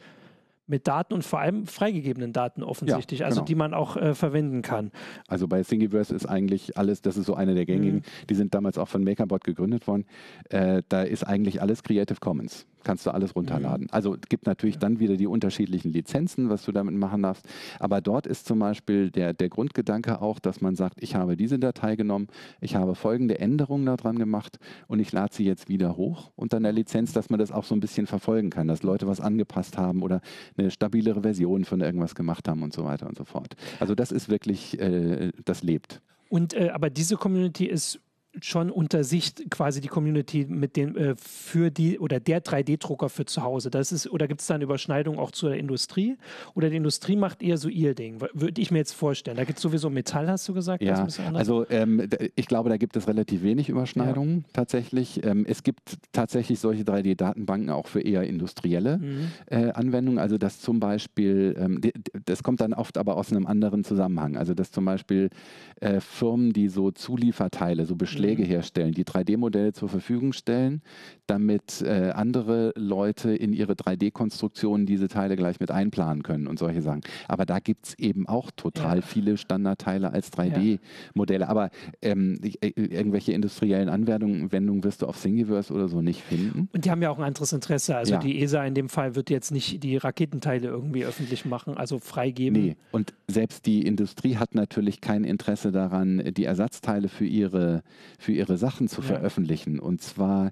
mit 0.70 0.86
Daten 0.86 1.12
und 1.12 1.24
vor 1.24 1.40
allem 1.40 1.66
freigegebenen 1.66 2.32
Daten 2.32 2.62
offensichtlich, 2.62 3.20
ja, 3.20 3.26
also 3.26 3.40
genau. 3.40 3.42
also 3.42 3.46
die 3.46 3.54
man 3.56 3.74
auch 3.74 3.96
äh, 3.96 4.14
verwenden 4.14 4.62
kann. 4.62 4.92
Also 5.28 5.48
bei 5.48 5.62
Thingiverse 5.62 6.14
ist 6.14 6.26
eigentlich 6.26 6.78
alles, 6.78 7.02
das 7.02 7.16
ist 7.16 7.26
so 7.26 7.34
eine 7.34 7.54
der 7.54 7.66
gängigen, 7.66 7.96
mhm. 7.96 8.26
die 8.28 8.34
sind 8.34 8.54
damals 8.54 8.78
auch 8.78 8.88
von 8.88 9.02
MakerBot 9.04 9.44
gegründet 9.44 9.86
worden, 9.86 10.06
äh, 10.48 10.82
da 10.88 11.02
ist 11.02 11.24
eigentlich 11.24 11.60
alles 11.60 11.82
Creative 11.82 12.20
Commons 12.20 12.66
kannst 12.84 13.06
du 13.06 13.10
alles 13.10 13.34
runterladen. 13.36 13.84
Mhm. 13.84 13.92
Also 13.92 14.16
gibt 14.28 14.46
natürlich 14.46 14.76
ja. 14.76 14.80
dann 14.80 15.00
wieder 15.00 15.16
die 15.16 15.26
unterschiedlichen 15.26 15.92
Lizenzen, 15.92 16.48
was 16.48 16.64
du 16.64 16.72
damit 16.72 16.94
machen 16.94 17.22
darfst. 17.22 17.46
Aber 17.78 18.00
dort 18.00 18.26
ist 18.26 18.46
zum 18.46 18.58
Beispiel 18.58 19.10
der, 19.10 19.32
der 19.32 19.48
Grundgedanke 19.48 20.20
auch, 20.20 20.38
dass 20.38 20.60
man 20.60 20.76
sagt, 20.76 21.02
ich 21.02 21.14
habe 21.14 21.36
diese 21.36 21.58
Datei 21.58 21.96
genommen, 21.96 22.28
ich 22.60 22.76
habe 22.76 22.94
folgende 22.94 23.38
Änderungen 23.38 23.86
daran 23.86 24.18
gemacht 24.18 24.58
und 24.88 25.00
ich 25.00 25.12
lade 25.12 25.34
sie 25.34 25.44
jetzt 25.44 25.68
wieder 25.68 25.96
hoch 25.96 26.30
unter 26.36 26.60
der 26.60 26.72
Lizenz, 26.72 27.12
dass 27.12 27.30
man 27.30 27.38
das 27.38 27.52
auch 27.52 27.64
so 27.64 27.74
ein 27.74 27.80
bisschen 27.80 28.06
verfolgen 28.06 28.50
kann, 28.50 28.68
dass 28.68 28.82
Leute 28.82 29.06
was 29.06 29.20
angepasst 29.20 29.78
haben 29.78 30.02
oder 30.02 30.20
eine 30.56 30.70
stabilere 30.70 31.22
Version 31.22 31.64
von 31.64 31.80
irgendwas 31.80 32.14
gemacht 32.14 32.48
haben 32.48 32.62
und 32.62 32.72
so 32.72 32.84
weiter 32.84 33.06
und 33.06 33.16
so 33.16 33.24
fort. 33.24 33.54
Also 33.78 33.94
das 33.94 34.12
ist 34.12 34.28
wirklich, 34.28 34.78
äh, 34.80 35.32
das 35.44 35.62
lebt. 35.62 36.00
Und 36.28 36.54
äh, 36.54 36.70
aber 36.70 36.90
diese 36.90 37.16
Community 37.16 37.66
ist 37.66 38.00
schon 38.40 38.70
unter 38.70 39.02
sich 39.02 39.34
quasi 39.50 39.80
die 39.80 39.88
Community 39.88 40.46
mit 40.48 40.76
den 40.76 40.96
äh, 40.96 41.14
für 41.16 41.70
die 41.70 41.98
oder 41.98 42.20
der 42.20 42.42
3D-Drucker 42.42 43.08
für 43.08 43.24
zu 43.24 43.42
Hause. 43.42 43.70
Das 43.70 43.90
ist 43.90 44.08
oder 44.08 44.28
gibt 44.28 44.40
es 44.40 44.46
da 44.46 44.54
eine 44.54 44.64
Überschneidung 44.64 45.18
auch 45.18 45.32
zur 45.32 45.54
Industrie? 45.54 46.16
Oder 46.54 46.70
die 46.70 46.76
Industrie 46.76 47.16
macht 47.16 47.42
eher 47.42 47.58
so 47.58 47.68
ihr 47.68 47.94
Ding? 47.94 48.20
Würde 48.32 48.60
ich 48.60 48.70
mir 48.70 48.78
jetzt 48.78 48.92
vorstellen. 48.92 49.36
Da 49.36 49.44
gibt 49.44 49.58
es 49.58 49.62
sowieso 49.62 49.90
Metall, 49.90 50.28
hast 50.28 50.48
du 50.48 50.54
gesagt? 50.54 50.82
Ja, 50.82 51.06
also 51.32 51.68
ähm, 51.70 52.08
ich 52.36 52.46
glaube, 52.46 52.70
da 52.70 52.76
gibt 52.76 52.96
es 52.96 53.08
relativ 53.08 53.42
wenig 53.42 53.68
Überschneidungen 53.68 54.38
ja. 54.38 54.44
tatsächlich. 54.52 55.24
Ähm, 55.24 55.44
es 55.46 55.64
gibt 55.64 55.98
tatsächlich 56.12 56.60
solche 56.60 56.84
3D-Datenbanken 56.84 57.70
auch 57.70 57.88
für 57.88 58.00
eher 58.00 58.22
industrielle 58.22 58.98
mhm. 58.98 59.32
äh, 59.46 59.70
Anwendungen. 59.72 60.20
Also 60.20 60.38
dass 60.38 60.60
zum 60.60 60.78
Beispiel, 60.78 61.56
ähm, 61.58 61.80
das 62.26 62.44
kommt 62.44 62.60
dann 62.60 62.74
oft 62.74 62.96
aber 62.96 63.16
aus 63.16 63.32
einem 63.32 63.46
anderen 63.46 63.82
Zusammenhang. 63.82 64.36
Also 64.36 64.54
dass 64.54 64.70
zum 64.70 64.84
Beispiel 64.84 65.30
äh, 65.80 66.00
Firmen, 66.00 66.52
die 66.52 66.68
so 66.68 66.92
Zulieferteile, 66.92 67.86
so 67.86 67.96
Beschläge 67.96 68.19
Schläge 68.20 68.44
herstellen, 68.44 68.92
die 68.92 69.04
3D-Modelle 69.04 69.72
zur 69.72 69.88
Verfügung 69.88 70.32
stellen, 70.32 70.82
damit 71.26 71.82
äh, 71.82 72.10
andere 72.10 72.72
Leute 72.76 73.34
in 73.34 73.52
ihre 73.52 73.72
3D-Konstruktionen 73.72 74.86
diese 74.86 75.08
Teile 75.08 75.36
gleich 75.36 75.60
mit 75.60 75.70
einplanen 75.70 76.22
können 76.22 76.46
und 76.46 76.58
solche 76.58 76.82
Sachen. 76.82 77.02
Aber 77.28 77.46
da 77.46 77.58
gibt 77.58 77.86
es 77.86 77.98
eben 77.98 78.28
auch 78.28 78.50
total 78.50 78.96
ja. 78.96 79.02
viele 79.02 79.36
Standardteile 79.36 80.12
als 80.12 80.32
3D-Modelle. 80.32 81.48
Aber 81.48 81.70
ähm, 82.02 82.40
äh, 82.42 82.68
irgendwelche 82.68 83.32
industriellen 83.32 83.88
Anwendungen 83.88 84.84
wirst 84.84 85.02
du 85.02 85.06
auf 85.06 85.20
Thingiverse 85.20 85.72
oder 85.72 85.88
so 85.88 86.02
nicht 86.02 86.22
finden. 86.22 86.68
Und 86.72 86.84
die 86.84 86.90
haben 86.90 87.02
ja 87.02 87.10
auch 87.10 87.18
ein 87.18 87.24
anderes 87.24 87.52
Interesse. 87.52 87.96
Also 87.96 88.14
ja. 88.14 88.20
die 88.20 88.42
ESA 88.42 88.64
in 88.64 88.74
dem 88.74 88.88
Fall 88.88 89.14
wird 89.14 89.30
jetzt 89.30 89.50
nicht 89.50 89.82
die 89.82 89.96
Raketenteile 89.96 90.68
irgendwie 90.68 91.04
öffentlich 91.04 91.44
machen, 91.44 91.76
also 91.76 91.98
freigeben. 91.98 92.60
Nee, 92.60 92.76
und 92.90 93.14
selbst 93.28 93.66
die 93.66 93.86
Industrie 93.86 94.36
hat 94.36 94.54
natürlich 94.54 95.00
kein 95.00 95.24
Interesse 95.24 95.72
daran, 95.72 96.22
die 96.34 96.44
Ersatzteile 96.44 97.08
für 97.08 97.24
ihre, 97.26 97.82
für 98.18 98.32
ihre 98.32 98.56
Sachen 98.56 98.88
zu 98.88 99.00
ja. 99.00 99.08
veröffentlichen. 99.08 99.78
Und 99.78 100.02
zwar 100.02 100.50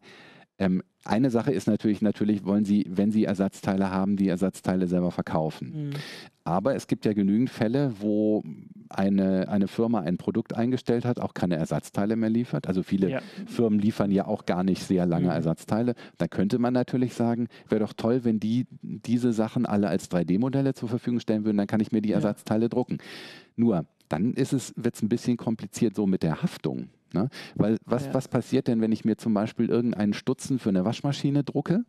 ähm, 0.59 0.83
eine 1.05 1.31
Sache 1.31 1.53
ist 1.53 1.67
natürlich, 1.67 2.03
natürlich 2.03 2.45
wollen 2.45 2.65
sie, 2.65 2.85
wenn 2.89 3.11
sie 3.11 3.25
Ersatzteile 3.25 3.91
haben, 3.91 4.17
die 4.17 4.29
Ersatzteile 4.29 4.87
selber 4.89 5.11
verkaufen. 5.11 5.89
Mhm. 5.89 5.91
Aber 6.45 6.75
es 6.75 6.87
gibt 6.87 7.05
ja 7.05 7.13
genügend 7.13 7.51
Fälle, 7.51 7.93
wo 8.01 8.43
eine, 8.89 9.49
eine 9.49 9.69
Firma 9.69 10.01
ein 10.01 10.19
Produkt 10.19 10.55
eingestellt 10.55 11.05
hat, 11.05 11.21
auch 11.21 11.35
keine 11.35 11.57
Ersatzteile 11.57 12.17
mehr 12.17 12.31
liefert. 12.31 12.67
Also 12.67 12.83
viele 12.83 13.11
ja. 13.11 13.21
Firmen 13.47 13.79
liefern 13.79 14.11
ja 14.11 14.27
auch 14.27 14.45
gar 14.47 14.65
nicht 14.65 14.83
sehr 14.83 15.07
lange 15.07 15.27
mhm. 15.27 15.33
Ersatzteile. 15.33 15.95
Da 16.17 16.27
könnte 16.27 16.59
man 16.59 16.75
natürlich 16.75 17.15
sagen, 17.15 17.49
wäre 17.69 17.81
doch 17.81 17.93
toll, 17.93 18.25
wenn 18.25 18.41
die 18.41 18.67
diese 18.83 19.33
Sachen 19.33 19.67
alle 19.67 19.89
als 19.89 20.11
3D-Modelle 20.11 20.75
zur 20.75 20.89
Verfügung 20.89 21.21
stellen 21.21 21.45
würden, 21.45 21.59
dann 21.59 21.67
kann 21.67 21.81
ich 21.81 21.93
mir 21.93 22.03
die 22.03 22.13
Ersatzteile 22.13 22.65
ja. 22.65 22.69
drucken. 22.69 22.99
Nur, 23.57 23.87
dann 24.09 24.37
wird 24.37 24.53
es 24.53 25.03
ein 25.03 25.09
bisschen 25.09 25.37
kompliziert 25.37 25.95
so 25.95 26.07
mit 26.07 26.23
der 26.23 26.43
Haftung. 26.43 26.89
Ne? 27.13 27.29
Weil 27.55 27.79
was, 27.85 28.07
ja. 28.07 28.15
was 28.15 28.29
passiert 28.29 28.69
denn, 28.69 28.81
wenn 28.81 28.93
ich 28.93 29.05
mir 29.05 29.17
zum 29.17 29.35
Beispiel 29.35 29.69
irgendeinen 29.69 30.13
Stutzen 30.13 30.59
für 30.59 30.69
eine 30.69 30.85
Waschmaschine 30.85 31.45
drucke, 31.45 31.85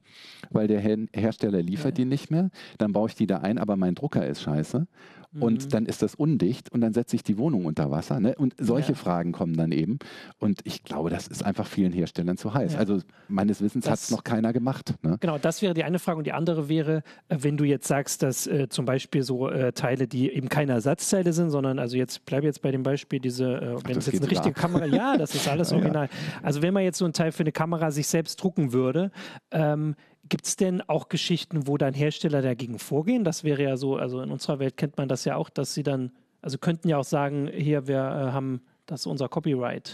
weil 0.49 0.67
der 0.67 0.79
Her 0.79 0.97
Hersteller 1.13 1.61
liefert 1.61 1.97
ja. 1.97 2.03
die 2.03 2.05
nicht 2.05 2.31
mehr, 2.31 2.49
dann 2.77 2.93
baue 2.93 3.09
ich 3.09 3.15
die 3.15 3.27
da 3.27 3.37
ein, 3.37 3.57
aber 3.57 3.75
mein 3.75 3.95
Drucker 3.95 4.25
ist 4.25 4.41
scheiße 4.41 4.87
und 5.37 5.65
mhm. 5.65 5.69
dann 5.69 5.85
ist 5.85 6.01
das 6.01 6.15
undicht 6.15 6.71
und 6.71 6.81
dann 6.81 6.93
setze 6.93 7.15
ich 7.15 7.23
die 7.23 7.37
Wohnung 7.37 7.65
unter 7.65 7.91
Wasser. 7.91 8.19
Ne? 8.19 8.33
Und 8.35 8.55
solche 8.57 8.93
ja. 8.93 8.97
Fragen 8.97 9.31
kommen 9.31 9.55
dann 9.55 9.71
eben. 9.71 9.99
Und 10.39 10.61
ich 10.63 10.83
glaube, 10.83 11.11
das 11.11 11.27
ist 11.27 11.45
einfach 11.45 11.67
vielen 11.67 11.93
Herstellern 11.93 12.35
zu 12.35 12.53
heiß. 12.53 12.73
Ja. 12.73 12.79
Also 12.79 12.99
meines 13.27 13.61
Wissens 13.61 13.87
hat 13.87 13.99
es 13.99 14.09
noch 14.09 14.23
keiner 14.23 14.53
gemacht. 14.53 14.95
Ne? 15.03 15.17
Genau, 15.19 15.37
das 15.37 15.61
wäre 15.61 15.75
die 15.75 15.83
eine 15.83 15.99
Frage. 15.99 16.17
Und 16.17 16.25
die 16.25 16.33
andere 16.33 16.67
wäre, 16.67 17.03
äh, 17.27 17.37
wenn 17.41 17.57
du 17.57 17.63
jetzt 17.63 17.87
sagst, 17.87 18.23
dass 18.23 18.47
äh, 18.47 18.69
zum 18.69 18.85
Beispiel 18.85 19.21
so 19.21 19.49
äh, 19.49 19.71
Teile, 19.71 20.07
die 20.07 20.31
eben 20.31 20.49
keine 20.49 20.71
Ersatzteile 20.71 21.31
sind, 21.31 21.51
sondern 21.51 21.77
also 21.77 21.95
jetzt 21.95 22.25
bleibe 22.25 22.47
jetzt 22.47 22.63
bei 22.63 22.71
dem 22.71 22.81
Beispiel, 22.81 23.19
diese, 23.19 23.53
äh, 23.53 23.75
wenn 23.85 23.97
es 23.97 24.07
jetzt 24.07 24.21
eine 24.21 24.31
richtige 24.31 24.53
Kamera, 24.53 24.85
ja, 24.85 25.15
das 25.15 25.35
ist 25.35 25.47
alles 25.47 25.71
original. 25.71 26.09
Also 26.41 26.63
wenn 26.63 26.73
man 26.73 26.83
jetzt 26.83 26.97
so 26.97 27.05
ein 27.05 27.13
Teil 27.13 27.31
für 27.31 27.43
eine 27.43 27.51
Kamera 27.51 27.91
sich 27.91 28.07
selbst 28.07 28.41
drucken 28.41 28.73
würde, 28.73 29.11
ähm, 29.51 29.95
Gibt 30.29 30.45
es 30.45 30.55
denn 30.55 30.81
auch 30.81 31.09
Geschichten, 31.09 31.67
wo 31.67 31.77
dann 31.77 31.93
Hersteller 31.93 32.41
dagegen 32.41 32.79
vorgehen? 32.79 33.23
Das 33.23 33.43
wäre 33.43 33.63
ja 33.63 33.77
so, 33.77 33.97
also 33.97 34.21
in 34.21 34.31
unserer 34.31 34.59
Welt 34.59 34.77
kennt 34.77 34.97
man 34.97 35.09
das 35.09 35.25
ja 35.25 35.35
auch, 35.35 35.49
dass 35.49 35.73
sie 35.73 35.83
dann, 35.83 36.11
also 36.41 36.57
könnten 36.57 36.87
ja 36.87 36.97
auch 36.97 37.03
sagen, 37.03 37.49
hier, 37.51 37.87
wir 37.87 37.97
äh, 37.97 38.31
haben 38.31 38.61
das 38.89 39.01
ist 39.01 39.05
unser 39.05 39.29
Copyright. 39.29 39.93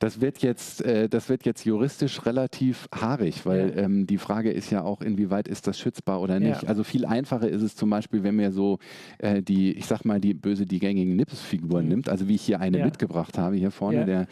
Das 0.00 0.20
wird 0.20 0.38
jetzt, 0.38 0.84
äh, 0.84 1.08
das 1.08 1.28
wird 1.28 1.44
jetzt 1.44 1.64
juristisch 1.64 2.24
relativ 2.24 2.88
haarig, 2.94 3.46
weil 3.46 3.74
ja. 3.74 3.82
ähm, 3.82 4.06
die 4.06 4.18
Frage 4.18 4.52
ist 4.52 4.70
ja 4.70 4.82
auch, 4.82 5.00
inwieweit 5.00 5.48
ist 5.48 5.66
das 5.66 5.78
schützbar 5.78 6.20
oder 6.20 6.38
nicht. 6.38 6.62
Ja. 6.62 6.68
Also 6.68 6.84
viel 6.84 7.04
einfacher 7.04 7.48
ist 7.48 7.62
es 7.62 7.74
zum 7.74 7.90
Beispiel, 7.90 8.22
wenn 8.22 8.36
man 8.36 8.52
so 8.52 8.78
äh, 9.18 9.42
die, 9.42 9.72
ich 9.72 9.86
sag 9.86 10.04
mal, 10.04 10.20
die 10.20 10.34
böse, 10.34 10.66
die 10.66 10.78
gängigen 10.78 11.16
Nips-Figuren 11.16 11.84
mhm. 11.84 11.88
nimmt, 11.88 12.08
also 12.08 12.28
wie 12.28 12.36
ich 12.36 12.42
hier 12.42 12.60
eine 12.60 12.78
ja. 12.78 12.84
mitgebracht 12.84 13.38
habe, 13.38 13.56
hier 13.56 13.70
vorne, 13.70 14.04
der, 14.04 14.26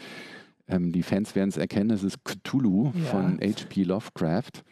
ähm, 0.69 0.91
die 0.91 1.03
Fans 1.03 1.35
werden 1.35 1.49
es 1.49 1.57
erkennen, 1.57 1.89
das 1.89 2.03
ist 2.03 2.23
Cthulhu 2.23 2.91
von 3.11 3.39
H.P. 3.41 3.83
Lovecraft. 3.83 4.63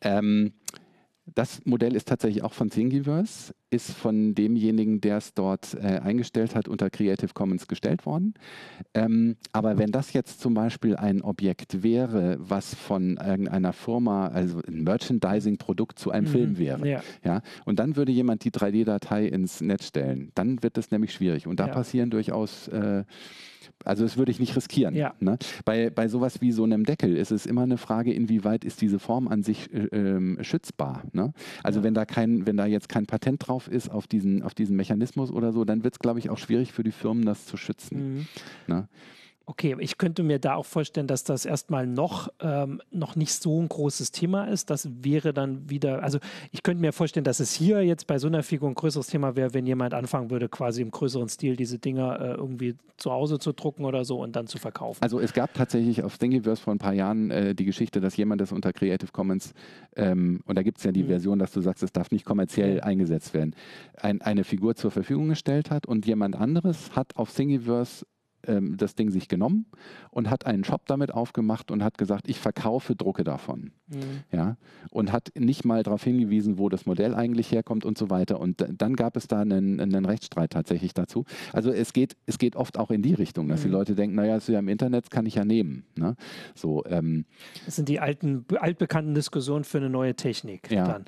Ähm, 0.00 0.52
das 1.34 1.64
Modell 1.64 1.94
ist 1.94 2.08
tatsächlich 2.08 2.42
auch 2.42 2.52
von 2.52 2.68
Thingiverse, 2.68 3.54
ist 3.70 3.92
von 3.92 4.34
demjenigen, 4.34 5.00
der 5.00 5.18
es 5.18 5.34
dort 5.34 5.74
äh, 5.74 6.00
eingestellt 6.02 6.56
hat, 6.56 6.68
unter 6.68 6.90
Creative 6.90 7.32
Commons 7.32 7.68
gestellt 7.68 8.06
worden. 8.06 8.34
Ähm, 8.92 9.36
aber 9.52 9.78
wenn 9.78 9.92
das 9.92 10.12
jetzt 10.12 10.40
zum 10.40 10.54
Beispiel 10.54 10.96
ein 10.96 11.22
Objekt 11.22 11.82
wäre, 11.82 12.36
was 12.40 12.74
von 12.74 13.16
irgendeiner 13.16 13.72
Firma, 13.72 14.28
also 14.28 14.60
ein 14.66 14.82
Merchandising-Produkt 14.82 15.98
zu 15.98 16.10
einem 16.10 16.26
mhm, 16.26 16.32
Film 16.32 16.58
wäre, 16.58 16.88
ja. 16.88 17.02
ja. 17.24 17.42
und 17.64 17.78
dann 17.78 17.96
würde 17.96 18.10
jemand 18.10 18.44
die 18.44 18.50
3D-Datei 18.50 19.26
ins 19.26 19.60
Netz 19.60 19.86
stellen, 19.86 20.32
dann 20.34 20.62
wird 20.62 20.76
es 20.76 20.90
nämlich 20.90 21.12
schwierig. 21.12 21.46
Und 21.46 21.60
da 21.60 21.68
ja. 21.68 21.72
passieren 21.72 22.10
durchaus 22.10 22.66
äh, 22.68 23.04
also 23.84 24.04
das 24.04 24.16
würde 24.16 24.30
ich 24.30 24.40
nicht 24.40 24.56
riskieren. 24.56 24.94
Ja. 24.94 25.14
Ne? 25.20 25.38
Bei, 25.64 25.90
bei 25.90 26.08
sowas 26.08 26.40
wie 26.40 26.52
so 26.52 26.64
einem 26.64 26.84
Deckel 26.84 27.16
ist 27.16 27.30
es 27.30 27.46
immer 27.46 27.62
eine 27.62 27.78
Frage, 27.78 28.12
inwieweit 28.12 28.64
ist 28.64 28.80
diese 28.80 28.98
Form 28.98 29.28
an 29.28 29.42
sich 29.42 29.72
äh, 29.72 29.86
ähm, 29.92 30.38
schützbar. 30.42 31.02
Ne? 31.12 31.32
Also 31.62 31.80
ja. 31.80 31.84
wenn 31.84 31.94
da 31.94 32.04
kein, 32.04 32.46
wenn 32.46 32.56
da 32.56 32.66
jetzt 32.66 32.88
kein 32.88 33.06
Patent 33.06 33.46
drauf 33.46 33.68
ist 33.68 33.90
auf 33.90 34.06
diesen, 34.06 34.42
auf 34.42 34.54
diesen 34.54 34.76
Mechanismus 34.76 35.30
oder 35.30 35.52
so, 35.52 35.64
dann 35.64 35.84
wird 35.84 35.94
es, 35.94 35.98
glaube 35.98 36.18
ich, 36.18 36.30
auch 36.30 36.38
schwierig 36.38 36.72
für 36.72 36.82
die 36.82 36.92
Firmen, 36.92 37.24
das 37.24 37.46
zu 37.46 37.56
schützen. 37.56 38.16
Mhm. 38.16 38.26
Ne? 38.66 38.88
Okay, 39.46 39.76
ich 39.80 39.98
könnte 39.98 40.22
mir 40.22 40.38
da 40.38 40.54
auch 40.54 40.66
vorstellen, 40.66 41.06
dass 41.06 41.24
das 41.24 41.44
erstmal 41.44 41.86
noch, 41.86 42.28
ähm, 42.40 42.80
noch 42.90 43.16
nicht 43.16 43.32
so 43.32 43.60
ein 43.60 43.68
großes 43.68 44.12
Thema 44.12 44.44
ist. 44.44 44.70
Das 44.70 44.88
wäre 45.02 45.32
dann 45.32 45.68
wieder, 45.68 46.02
also 46.02 46.18
ich 46.52 46.62
könnte 46.62 46.80
mir 46.80 46.92
vorstellen, 46.92 47.24
dass 47.24 47.40
es 47.40 47.52
hier 47.52 47.82
jetzt 47.82 48.06
bei 48.06 48.18
so 48.18 48.28
einer 48.28 48.42
Figur 48.42 48.68
ein 48.68 48.74
größeres 48.74 49.08
Thema 49.08 49.34
wäre, 49.34 49.52
wenn 49.54 49.66
jemand 49.66 49.94
anfangen 49.94 50.30
würde, 50.30 50.48
quasi 50.48 50.82
im 50.82 50.90
größeren 50.90 51.28
Stil 51.28 51.56
diese 51.56 51.78
Dinger 51.78 52.20
äh, 52.20 52.34
irgendwie 52.34 52.76
zu 52.96 53.10
Hause 53.10 53.38
zu 53.38 53.52
drucken 53.52 53.84
oder 53.84 54.04
so 54.04 54.22
und 54.22 54.36
dann 54.36 54.46
zu 54.46 54.58
verkaufen. 54.58 55.02
Also 55.02 55.18
es 55.18 55.32
gab 55.32 55.52
tatsächlich 55.54 56.02
auf 56.04 56.18
Thingiverse 56.18 56.62
vor 56.62 56.74
ein 56.74 56.78
paar 56.78 56.92
Jahren 56.92 57.30
äh, 57.30 57.54
die 57.54 57.64
Geschichte, 57.64 58.00
dass 58.00 58.16
jemand 58.16 58.40
das 58.40 58.52
unter 58.52 58.72
Creative 58.72 59.10
Commons, 59.10 59.54
ähm, 59.96 60.40
und 60.46 60.56
da 60.56 60.62
gibt 60.62 60.78
es 60.78 60.84
ja 60.84 60.92
die 60.92 61.02
mhm. 61.02 61.08
Version, 61.08 61.38
dass 61.38 61.52
du 61.52 61.60
sagst, 61.60 61.82
es 61.82 61.92
darf 61.92 62.10
nicht 62.10 62.24
kommerziell 62.24 62.76
ja. 62.76 62.82
eingesetzt 62.84 63.34
werden, 63.34 63.56
ein, 63.96 64.22
eine 64.22 64.44
Figur 64.44 64.76
zur 64.76 64.90
Verfügung 64.90 65.28
gestellt 65.28 65.70
hat 65.70 65.86
und 65.86 66.06
jemand 66.06 66.36
anderes 66.36 66.94
hat 66.94 67.16
auf 67.16 67.32
Thingiverse 67.34 68.06
ähm, 68.46 68.76
das 68.76 68.94
Ding 68.94 69.10
sich 69.10 69.28
genommen 69.28 69.66
und 70.10 70.30
hat 70.30 70.46
einen 70.46 70.64
Shop 70.64 70.82
damit 70.86 71.12
aufgemacht 71.12 71.70
und 71.70 71.82
hat 71.82 71.98
gesagt, 71.98 72.28
ich 72.28 72.38
verkaufe 72.38 72.96
Drucke 72.96 73.24
davon. 73.24 73.72
Mhm. 73.88 74.22
Ja? 74.30 74.56
Und 74.90 75.12
hat 75.12 75.30
nicht 75.38 75.64
mal 75.64 75.82
darauf 75.82 76.02
hingewiesen, 76.04 76.58
wo 76.58 76.68
das 76.68 76.86
Modell 76.86 77.14
eigentlich 77.14 77.50
herkommt 77.52 77.84
und 77.84 77.96
so 77.96 78.10
weiter. 78.10 78.40
Und 78.40 78.64
dann 78.76 78.96
gab 78.96 79.16
es 79.16 79.26
da 79.26 79.40
einen, 79.40 79.80
einen 79.80 80.04
Rechtsstreit 80.04 80.50
tatsächlich 80.50 80.94
dazu. 80.94 81.24
Also 81.52 81.70
es 81.70 81.92
geht, 81.92 82.16
es 82.26 82.38
geht 82.38 82.56
oft 82.56 82.78
auch 82.78 82.90
in 82.90 83.02
die 83.02 83.14
Richtung, 83.14 83.48
dass 83.48 83.60
mhm. 83.60 83.64
die 83.64 83.70
Leute 83.70 83.94
denken, 83.94 84.16
naja, 84.16 84.36
ist 84.36 84.48
ja 84.48 84.58
im 84.58 84.68
Internet, 84.68 85.10
kann 85.10 85.26
ich 85.26 85.36
ja 85.36 85.44
nehmen. 85.44 85.84
Ne? 85.96 86.16
So, 86.54 86.84
ähm, 86.86 87.24
das 87.64 87.76
sind 87.76 87.88
die 87.88 88.00
alten, 88.00 88.44
altbekannten 88.58 89.14
Diskussionen 89.14 89.64
für 89.64 89.78
eine 89.78 89.90
neue 89.90 90.14
Technik. 90.14 90.70
Ja. 90.70 91.00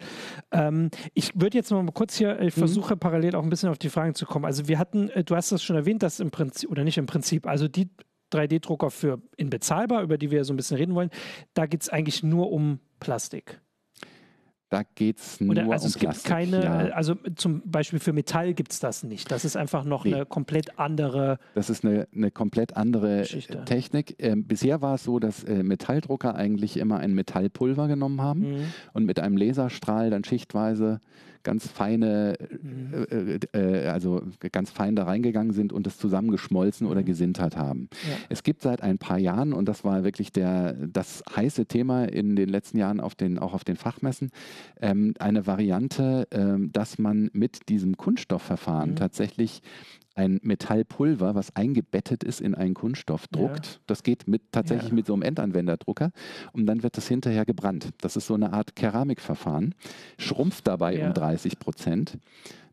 Ähm, 0.50 0.90
ich 1.14 1.32
würde 1.34 1.56
jetzt 1.58 1.70
mal 1.70 1.84
kurz 1.92 2.16
hier, 2.16 2.40
ich 2.40 2.56
mhm. 2.56 2.60
versuche 2.60 2.96
parallel 2.96 3.34
auch 3.34 3.42
ein 3.42 3.50
bisschen 3.50 3.68
auf 3.68 3.78
die 3.78 3.90
Fragen 3.90 4.14
zu 4.14 4.26
kommen. 4.26 4.44
Also 4.44 4.68
wir 4.68 4.78
hatten, 4.78 5.08
äh, 5.10 5.24
du 5.24 5.36
hast 5.36 5.52
das 5.52 5.62
schon 5.62 5.76
erwähnt, 5.76 6.02
dass 6.02 6.20
im 6.20 6.30
Prinzip, 6.30 6.70
oder 6.70 6.84
nicht 6.84 6.98
im 6.98 7.06
Prinzip, 7.06 7.23
Prinzip. 7.24 7.46
Also 7.46 7.68
die 7.68 7.88
3D-Drucker 8.32 8.90
für 8.90 9.22
in 9.36 9.48
bezahlbar, 9.48 10.02
über 10.02 10.18
die 10.18 10.30
wir 10.30 10.44
so 10.44 10.52
ein 10.52 10.56
bisschen 10.56 10.76
reden 10.76 10.94
wollen. 10.94 11.08
Da 11.54 11.64
geht 11.66 11.82
es 11.82 11.88
eigentlich 11.88 12.22
nur 12.22 12.52
um 12.52 12.80
Plastik. 13.00 13.60
Da 14.70 14.82
geht 14.96 15.18
es 15.20 15.40
nur 15.40 15.50
Oder, 15.52 15.70
also 15.70 15.84
um 15.84 15.88
es 15.88 15.94
gibt 15.94 16.04
Plastik. 16.12 16.30
keine, 16.32 16.64
ja. 16.64 16.72
also 16.94 17.14
zum 17.36 17.62
Beispiel 17.64 18.00
für 18.00 18.12
Metall 18.12 18.54
gibt 18.54 18.72
es 18.72 18.80
das 18.80 19.04
nicht. 19.04 19.30
Das 19.30 19.44
ist 19.44 19.56
einfach 19.56 19.84
noch 19.84 20.04
Nee. 20.04 20.14
eine 20.14 20.26
komplett 20.26 20.78
andere. 20.80 21.38
Das 21.54 21.70
ist 21.70 21.84
eine, 21.84 22.08
eine 22.14 22.30
komplett 22.32 22.76
andere 22.76 23.18
Geschichte. 23.20 23.64
Technik. 23.64 24.16
Ähm, 24.18 24.46
bisher 24.46 24.82
war 24.82 24.96
es 24.96 25.04
so, 25.04 25.18
dass 25.20 25.44
äh, 25.44 25.62
Metalldrucker 25.62 26.34
eigentlich 26.34 26.76
immer 26.76 26.98
ein 26.98 27.14
Metallpulver 27.14 27.86
genommen 27.88 28.20
haben 28.20 28.40
Mhm. 28.40 28.64
und 28.94 29.04
mit 29.04 29.20
einem 29.20 29.36
Laserstrahl 29.36 30.10
dann 30.10 30.24
schichtweise 30.24 30.98
ganz 31.44 31.68
feine, 31.68 32.34
Mhm. 32.62 33.38
äh, 33.52 33.84
äh, 33.84 33.88
also 33.88 34.22
ganz 34.50 34.70
fein 34.70 34.96
da 34.96 35.04
reingegangen 35.04 35.52
sind 35.52 35.72
und 35.72 35.86
es 35.86 35.98
zusammengeschmolzen 35.98 36.86
oder 36.86 37.02
Mhm. 37.02 37.06
gesintert 37.06 37.56
haben. 37.56 37.88
Ja. 38.08 38.16
Es 38.28 38.42
gibt 38.42 38.62
seit 38.62 38.82
ein 38.82 38.98
paar 38.98 39.18
Jahren, 39.18 39.52
und 39.52 39.66
das 39.68 39.84
war 39.84 40.02
wirklich 40.02 40.32
der, 40.32 40.72
das 40.72 41.22
heiße 41.34 41.66
Thema 41.66 42.04
in 42.06 42.34
den 42.34 42.48
letzten 42.48 42.78
Jahren 42.78 42.98
auf 42.98 43.14
den, 43.14 43.38
auch 43.38 43.54
auf 43.54 43.62
den 43.64 43.76
Fachmessen, 43.76 44.30
ähm, 44.80 45.14
eine 45.18 45.46
Variante, 45.46 46.26
ähm, 46.32 46.72
dass 46.72 46.98
man 46.98 47.30
mit 47.32 47.68
diesem 47.68 47.96
Kunststoffverfahren 47.96 48.90
Mhm. 48.90 48.96
tatsächlich 48.96 49.62
ein 50.14 50.40
Metallpulver, 50.42 51.34
was 51.34 51.54
eingebettet 51.56 52.22
ist 52.24 52.40
in 52.40 52.54
einen 52.54 52.74
Kunststoff, 52.74 53.26
Ja. 53.34 53.40
druckt. 53.40 53.80
Das 53.86 54.02
geht 54.02 54.28
mit, 54.28 54.42
tatsächlich 54.52 54.90
Ja. 54.90 54.94
mit 54.94 55.06
so 55.06 55.12
einem 55.14 55.22
Endanwenderdrucker 55.22 56.10
und 56.52 56.66
dann 56.66 56.82
wird 56.82 56.96
das 56.96 57.08
hinterher 57.08 57.44
gebrannt. 57.44 57.88
Das 58.00 58.16
ist 58.16 58.26
so 58.26 58.34
eine 58.34 58.52
Art 58.52 58.76
Keramikverfahren, 58.76 59.74
schrumpft 60.18 60.66
dabei 60.66 60.96
Ja. 60.96 61.08
um 61.08 61.14
30 61.14 61.58
Prozent 61.58 62.18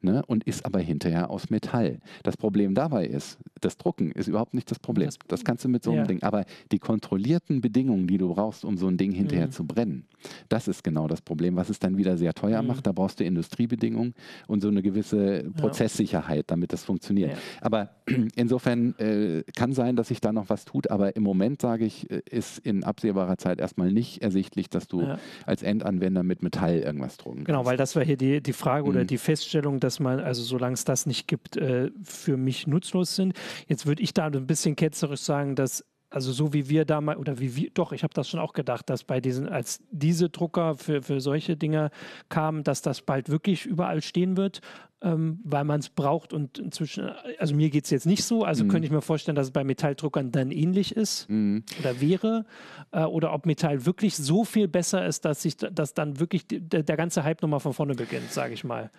ne, 0.04 0.24
und 0.28 0.44
ist 0.46 0.66
aber 0.66 0.80
hinterher 0.80 1.30
aus 1.30 1.50
Metall. 1.50 2.00
Das 2.24 2.38
Problem 2.38 2.74
dabei 2.76 3.06
ist, 3.06 3.38
das 3.62 3.78
Drucken 3.78 4.12
ist 4.12 4.28
überhaupt 4.28 4.54
nicht 4.54 4.70
das 4.72 4.80
Problem. 4.80 5.08
Das- 5.08 5.18
Das, 5.28 5.44
kannst 5.44 5.64
du 5.66 5.70
mit 5.70 5.84
so 5.84 5.92
einem 5.92 6.00
Ja. 6.02 6.08
Ding. 6.08 6.24
Aber 6.24 6.46
die 6.72 6.80
kontrollierten 6.80 7.62
Bedingungen, 7.62 8.08
die 8.08 8.18
du 8.18 8.34
brauchst, 8.34 8.66
um 8.66 8.78
so 8.78 8.88
ein 8.88 8.98
Ding 8.98 9.12
hinterher 9.12 9.48
Mhm. 9.48 9.52
zu 9.52 9.66
brennen, 9.66 10.06
das 10.50 10.68
ist 10.68 10.84
genau 10.84 11.08
das 11.08 11.22
Problem, 11.22 11.56
was 11.56 11.70
es 11.70 11.80
dann 11.80 11.98
wieder 11.98 12.18
sehr 12.18 12.34
teuer 12.34 12.62
Mhm. 12.62 12.68
macht. 12.68 12.88
Da 12.88 12.92
brauchst 12.92 13.20
du 13.20 13.24
Industriebedingungen 13.24 14.14
und 14.48 14.62
so 14.62 14.68
eine 14.68 14.82
gewisse 14.82 15.46
Prozesssicherheit, 15.58 16.46
damit 16.48 16.74
das 16.74 16.84
funktioniert. 16.84 17.32
Ja. 17.32 17.38
Aber 17.62 17.90
insofern 18.36 18.96
äh, 19.00 19.44
kann 19.56 19.74
sein, 19.74 19.96
dass 19.96 20.10
sich 20.10 20.22
da 20.22 20.32
noch 20.32 20.50
was 20.50 20.66
tut, 20.66 20.90
aber 20.90 21.16
im 21.16 21.24
Moment, 21.24 21.62
sage 21.62 21.86
ich, 21.86 22.10
äh, 22.12 22.22
ist 22.30 22.60
in 22.60 22.84
absehbarer 22.84 23.38
Zeit 23.38 23.60
erstmal 23.60 23.92
nicht 23.92 24.22
ersichtlich, 24.22 24.70
dass 24.70 24.88
du 24.88 25.02
Ja. 25.02 25.20
als 25.46 25.64
Endanwender 25.64 26.24
mit 26.24 26.44
Metall 26.44 26.80
irgendwas 26.80 27.18
drucken 27.18 27.44
Genau, 27.44 27.60
kannst. 27.60 27.70
weil 27.72 27.78
das 27.78 27.96
war 27.96 28.04
hier 28.04 28.18
die, 28.18 28.42
die 28.42 28.54
Frage 28.54 28.88
oder 28.88 29.02
Mhm. 29.04 29.08
die 29.08 29.18
Feststellung, 29.18 29.80
dass 29.80 29.91
man, 30.00 30.20
also 30.20 30.44
solange 30.44 30.74
es 30.74 30.86
das 30.86 31.06
nicht 31.06 31.28
gibt, 31.28 31.58
äh, 31.58 31.92
für 32.04 32.38
mich 32.38 32.68
nutzlos 32.68 33.16
sind. 33.16 33.34
Jetzt 33.68 33.86
würde 33.86 34.02
ich 34.04 34.14
da 34.14 34.28
ein 34.28 34.48
bisschen 34.48 34.76
ketzerisch 34.76 35.22
sagen, 35.22 35.56
dass 35.56 35.84
also 36.14 36.34
so 36.34 36.52
wie 36.52 36.68
wir 36.68 36.84
damals, 36.84 37.18
oder 37.20 37.40
wie 37.40 37.56
wir, 37.56 37.70
doch, 37.74 37.94
ich 37.94 38.04
habe 38.04 38.14
das 38.14 38.28
schon 38.28 38.42
auch 38.42 38.52
gedacht, 38.52 38.90
dass 38.90 39.06
bei 39.06 39.22
diesen, 39.22 39.48
als 39.48 39.80
diese 39.92 40.30
Drucker 40.30 40.76
für, 40.76 41.02
für 41.02 41.22
solche 41.22 41.56
Dinge 41.56 41.90
kamen, 42.28 42.66
dass 42.66 42.82
das 42.82 43.02
bald 43.02 43.30
wirklich 43.30 43.66
überall 43.66 44.02
stehen 44.02 44.36
wird, 44.36 44.60
ähm, 45.02 45.40
weil 45.46 45.64
man 45.64 45.80
es 45.80 45.88
braucht 45.88 46.34
und 46.34 46.60
inzwischen, 46.60 47.10
also 47.40 47.56
mir 47.56 47.70
geht 47.70 47.86
es 47.86 47.92
jetzt 47.92 48.06
nicht 48.06 48.26
so, 48.26 48.44
also 48.44 48.66
Mhm. 48.66 48.68
könnte 48.68 48.88
ich 48.88 48.92
mir 48.92 49.02
vorstellen, 49.02 49.38
dass 49.38 49.48
es 49.48 49.52
bei 49.52 49.64
Metalldruckern 49.64 50.34
dann 50.34 50.52
ähnlich 50.52 50.98
ist 50.98 51.30
Mhm. 51.30 51.64
oder 51.80 52.02
wäre, 52.02 52.46
äh, 52.92 53.06
oder 53.06 53.32
ob 53.34 53.46
Metall 53.46 53.86
wirklich 53.86 54.18
so 54.18 54.44
viel 54.44 54.68
besser 54.68 55.06
ist, 55.06 55.24
dass 55.24 55.42
sich 55.42 55.56
dass 55.56 55.94
dann 55.94 56.20
wirklich 56.20 56.46
die, 56.46 56.60
der, 56.60 56.84
der 56.84 56.98
ganze 56.98 57.24
Hype 57.24 57.42
nochmal 57.42 57.62
von 57.62 57.72
vorne 57.72 57.96
beginnt, 57.96 58.34
sage 58.34 58.54
ich 58.54 58.66
mal. 58.66 58.92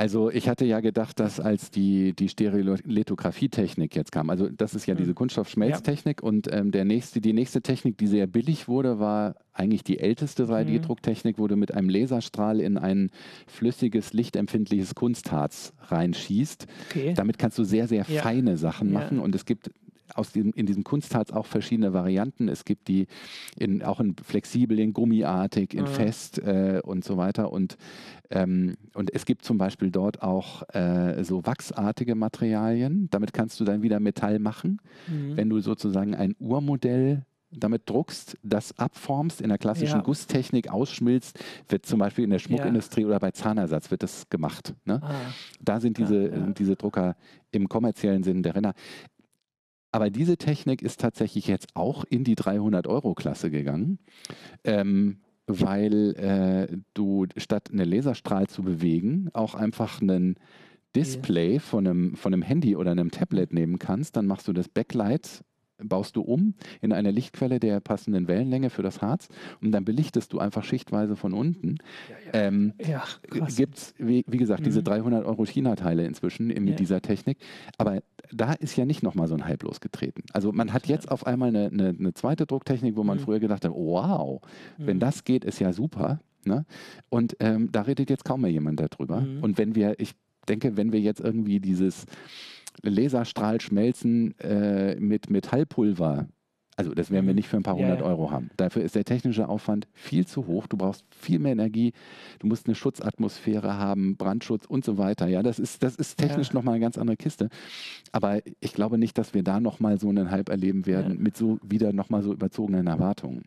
Also 0.00 0.30
ich 0.30 0.48
hatte 0.48 0.64
ja 0.64 0.78
gedacht, 0.78 1.18
dass 1.18 1.40
als 1.40 1.72
die, 1.72 2.12
die 2.14 2.28
Stereolithographietechnik 2.28 3.96
jetzt 3.96 4.12
kam, 4.12 4.30
also 4.30 4.48
das 4.48 4.74
ist 4.74 4.86
ja 4.86 4.94
Mhm. 4.94 4.98
diese 4.98 5.14
Kunststoffschmelztechnik 5.14 6.22
und 6.22 6.46
ähm, 6.52 6.70
der 6.70 6.84
nächste, 6.84 7.20
die 7.20 7.32
nächste 7.32 7.62
Technik, 7.62 7.98
die 7.98 8.06
sehr 8.06 8.28
billig 8.28 8.68
wurde, 8.68 9.00
war 9.00 9.34
eigentlich 9.52 9.82
die 9.82 9.98
älteste 9.98 10.44
Mhm. 10.44 10.50
3D-Drucktechnik, 10.52 11.38
wo 11.38 11.48
du 11.48 11.56
mit 11.56 11.74
einem 11.74 11.88
Laserstrahl 11.88 12.60
in 12.60 12.78
ein 12.78 13.10
flüssiges, 13.48 14.12
lichtempfindliches 14.12 14.94
Kunstharz 14.94 15.72
reinschießt. 15.88 16.66
Okay. 16.90 17.14
Damit 17.14 17.38
kannst 17.38 17.58
du 17.58 17.64
sehr, 17.64 17.88
sehr 17.88 18.04
Ja. 18.08 18.22
feine 18.22 18.56
Sachen 18.56 18.92
Ja. 18.92 18.94
machen 19.00 19.18
und 19.18 19.34
es 19.34 19.44
gibt 19.46 19.70
aus 20.14 20.32
diesem, 20.32 20.52
in 20.52 20.66
diesem 20.66 20.84
Kunstharz 20.84 21.30
auch 21.32 21.46
verschiedene 21.46 21.92
Varianten. 21.92 22.48
Es 22.48 22.64
gibt 22.64 22.88
die 22.88 23.06
in, 23.56 23.82
auch 23.82 24.00
in 24.00 24.14
flexibel, 24.22 24.78
in 24.78 24.92
gummiartig, 24.92 25.74
in 25.74 25.82
Mhm. 25.84 25.86
fest 25.88 26.38
äh, 26.38 26.80
und 26.84 27.04
so 27.04 27.16
weiter. 27.16 27.52
Und, 27.52 27.76
ähm, 28.30 28.76
und 28.94 29.12
es 29.14 29.24
gibt 29.26 29.44
zum 29.44 29.58
Beispiel 29.58 29.90
dort 29.90 30.22
auch 30.22 30.62
äh, 30.74 31.22
so 31.24 31.44
wachsartige 31.46 32.14
Materialien. 32.14 33.08
Damit 33.10 33.32
kannst 33.32 33.58
du 33.60 33.64
dann 33.64 33.82
wieder 33.82 34.00
Metall 34.00 34.38
machen. 34.38 34.80
Mhm. 35.08 35.36
Wenn 35.36 35.48
du 35.50 35.60
sozusagen 35.60 36.14
ein 36.14 36.34
Urmodell 36.38 37.24
damit 37.50 37.88
druckst, 37.88 38.36
das 38.42 38.76
abformst, 38.78 39.40
in 39.40 39.48
der 39.48 39.56
klassischen 39.56 40.00
Ja. 40.00 40.02
Gusstechnik 40.02 40.70
ausschmilzt, 40.70 41.38
wird 41.70 41.86
zum 41.86 41.98
Beispiel 41.98 42.24
in 42.24 42.30
der 42.30 42.40
Schmuckindustrie 42.40 43.06
oder 43.06 43.18
bei 43.18 43.30
Zahnersatz 43.30 43.90
wird 43.90 44.02
das 44.02 44.28
gemacht. 44.28 44.74
Ne? 44.84 45.00
Ah, 45.02 45.14
Da 45.58 45.80
sind 45.80 45.98
Ja, 45.98 46.04
diese, 46.04 46.28
ja. 46.28 46.36
diese 46.50 46.76
Drucker 46.76 47.16
im 47.50 47.66
kommerziellen 47.70 48.22
Sinn 48.22 48.42
der 48.42 48.54
Renner. 48.54 48.74
Aber 49.90 50.10
diese 50.10 50.36
Technik 50.36 50.82
ist 50.82 51.00
tatsächlich 51.00 51.46
jetzt 51.46 51.68
auch 51.74 52.04
in 52.04 52.24
die 52.24 52.36
300-Euro-Klasse 52.36 53.50
gegangen, 53.50 53.98
ähm, 54.64 55.20
weil 55.46 56.14
äh, 56.16 56.76
du 56.92 57.26
statt 57.36 57.70
einen 57.72 57.88
Laserstrahl 57.88 58.48
zu 58.48 58.62
bewegen, 58.62 59.30
auch 59.32 59.54
einfach 59.54 60.02
einen 60.02 60.36
Display 60.94 61.58
von 61.58 61.86
einem, 61.86 62.16
von 62.16 62.32
einem 62.32 62.42
Handy 62.42 62.76
oder 62.76 62.90
einem 62.90 63.10
Tablet 63.10 63.52
nehmen 63.52 63.78
kannst. 63.78 64.16
Dann 64.16 64.26
machst 64.26 64.48
du 64.48 64.52
das 64.52 64.68
Backlight, 64.68 65.44
baust 65.82 66.16
du 66.16 66.22
um 66.22 66.54
in 66.80 66.92
eine 66.92 67.10
Lichtquelle 67.10 67.60
der 67.60 67.80
passenden 67.80 68.28
Wellenlänge 68.28 68.70
für 68.70 68.82
das 68.82 69.00
Harz 69.02 69.28
und 69.62 69.72
dann 69.72 69.84
belichtest 69.84 70.32
du 70.32 70.38
einfach 70.38 70.64
schichtweise 70.64 71.16
von 71.16 71.32
unten. 71.32 71.76
Ähm, 72.32 72.72
ja, 72.84 73.04
krass. 73.30 73.56
Gibt 73.56 73.76
es, 73.78 73.94
wie, 73.98 74.24
wie 74.26 74.36
gesagt, 74.38 74.66
diese 74.66 74.80
Mhm. 74.80 74.84
300 74.84 75.24
Euro 75.24 75.44
China-Teile 75.46 76.04
inzwischen 76.04 76.50
in, 76.50 76.64
mit 76.64 76.72
Ja. 76.74 76.76
dieser 76.76 77.00
Technik. 77.02 77.38
Aber 77.78 78.02
da 78.32 78.52
ist 78.54 78.76
ja 78.76 78.84
nicht 78.84 79.02
nochmal 79.02 79.28
so 79.28 79.34
ein 79.34 79.44
Hype 79.46 79.62
losgetreten. 79.62 80.24
Also 80.32 80.52
man 80.52 80.72
hat 80.72 80.86
jetzt 80.86 81.10
auf 81.10 81.26
einmal 81.26 81.48
eine, 81.50 81.66
eine, 81.66 81.88
eine 81.90 82.14
zweite 82.14 82.44
Drucktechnik, 82.46 82.96
wo 82.96 83.04
man 83.04 83.18
Mhm. 83.18 83.22
früher 83.22 83.38
gedacht 83.40 83.64
hat, 83.64 83.72
wow, 83.72 84.40
wenn 84.78 84.96
Mhm. 84.96 85.00
das 85.00 85.24
geht, 85.24 85.44
ist 85.44 85.60
ja 85.60 85.72
super. 85.72 86.20
Ne? 86.44 86.64
Und 87.08 87.36
ähm, 87.40 87.70
da 87.72 87.82
redet 87.82 88.10
jetzt 88.10 88.24
kaum 88.24 88.40
mehr 88.42 88.50
jemand 88.50 88.80
darüber. 88.80 89.20
Mhm. 89.20 89.42
Und 89.42 89.58
wenn 89.58 89.74
wir, 89.74 89.98
ich 90.00 90.12
denke, 90.48 90.76
wenn 90.76 90.92
wir 90.92 91.00
jetzt 91.00 91.20
irgendwie 91.20 91.60
dieses 91.60 92.06
Laserstrahlschmelzen 92.82 94.38
äh, 94.40 94.96
mit 94.98 95.30
Metallpulver 95.30 96.28
also 96.76 96.94
das 96.94 97.10
werden 97.10 97.26
wir 97.26 97.32
Mhm. 97.32 97.38
nicht 97.38 97.48
für 97.48 97.56
ein 97.56 97.64
paar 97.64 97.74
Ja, 97.76 97.86
hundert 97.86 98.02
ja. 98.02 98.06
Euro 98.06 98.30
haben. 98.30 98.50
Dafür 98.56 98.82
ist 98.84 98.94
der 98.94 99.04
technische 99.04 99.48
Aufwand 99.48 99.88
viel 99.94 100.28
zu 100.28 100.46
hoch. 100.46 100.68
Du 100.68 100.76
brauchst 100.76 101.04
viel 101.10 101.40
mehr 101.40 101.50
Energie. 101.50 101.92
Du 102.38 102.46
musst 102.46 102.66
eine 102.68 102.76
Schutzatmosphäre 102.76 103.76
haben, 103.78 104.16
Brandschutz 104.16 104.64
und 104.64 104.84
so 104.84 104.96
weiter. 104.96 105.26
Ja, 105.26 105.42
das 105.42 105.58
ist, 105.58 105.82
das 105.82 105.96
ist 105.96 106.18
technisch 106.18 106.50
Ja. 106.50 106.54
nochmal 106.54 106.74
eine 106.74 106.80
ganz 106.82 106.96
andere 106.96 107.16
Kiste. 107.16 107.48
Aber 108.12 108.38
ich 108.60 108.74
glaube 108.74 108.96
nicht, 108.96 109.18
dass 109.18 109.34
wir 109.34 109.42
da 109.42 109.58
nochmal 109.58 109.98
so 109.98 110.08
einen 110.08 110.30
Hype 110.30 110.50
erleben 110.50 110.86
werden 110.86 111.14
Ja. 111.16 111.20
mit 111.20 111.36
so 111.36 111.58
wieder 111.64 111.92
nochmal 111.92 112.22
so 112.22 112.32
überzogenen 112.32 112.86
Erwartungen. 112.86 113.42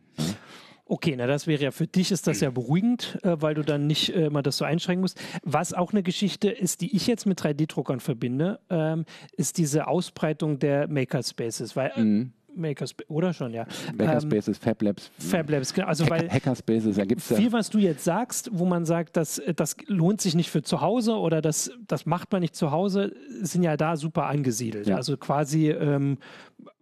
Okay, 0.92 1.16
na 1.16 1.26
das 1.26 1.48
wäre 1.48 1.64
ja 1.64 1.72
für 1.72 1.88
dich 1.88 2.12
ist 2.12 2.28
das 2.28 2.42
ja 2.42 2.50
beruhigend, 2.50 3.18
äh, 3.24 3.38
weil 3.40 3.54
du 3.54 3.64
dann 3.64 3.88
nicht 3.88 4.14
äh, 4.14 4.26
immer 4.26 4.42
das 4.42 4.58
so 4.58 4.66
einschränken 4.66 5.00
musst. 5.00 5.18
Was 5.42 5.72
auch 5.72 5.94
eine 5.94 6.04
Geschichte 6.04 6.50
ist, 6.50 6.82
die 6.82 6.94
ich 6.94 7.08
jetzt 7.08 7.26
mit 7.26 7.40
3D-Druckern 7.40 8.02
verbinde, 8.02 8.60
ähm, 8.70 9.06
ist 9.38 9.58
diese 9.58 9.88
Ausbreitung 9.88 10.60
der 10.60 10.90
Makerspaces, 10.90 11.78
weil 11.78 11.94
äh, 11.96 12.02
Mhm. 12.02 12.34
Makerspace 12.56 13.10
oder 13.10 13.34
schon 13.34 13.54
ja. 13.54 13.66
Makerspaces, 13.98 14.58
Fab 14.58 14.82
Labs, 14.82 15.10
Fab 15.18 15.50
Labs, 15.50 15.74
genau. 15.74 15.88
Also 15.88 16.04
Hack 16.04 16.12
weil 16.12 16.30
Hackerspaces, 16.30 16.96
da 16.96 17.06
gibt 17.06 17.22
es 17.22 17.30
ja. 17.30 17.38
viel, 17.38 17.52
was 17.52 17.70
du 17.70 17.80
jetzt 17.80 18.04
sagst, 18.04 18.50
wo 18.52 18.66
man 18.66 18.86
sagt, 18.86 19.18
das, 19.18 19.42
das 19.56 19.76
lohnt 19.88 20.22
sich 20.22 20.36
nicht 20.36 20.50
für 20.50 20.62
zu 20.62 20.82
Hause 20.82 21.16
oder 21.16 21.42
das, 21.42 21.72
das 21.88 22.06
macht 22.06 22.32
man 22.32 22.42
nicht 22.42 22.56
zu 22.56 22.72
Hause, 22.72 23.14
sind 23.42 23.64
ja 23.64 23.78
da 23.78 23.96
super 23.96 24.26
angesiedelt. 24.26 24.88
Ja. 24.88 24.98
Also 24.98 25.18
quasi, 25.18 25.70
ähm, 25.70 26.18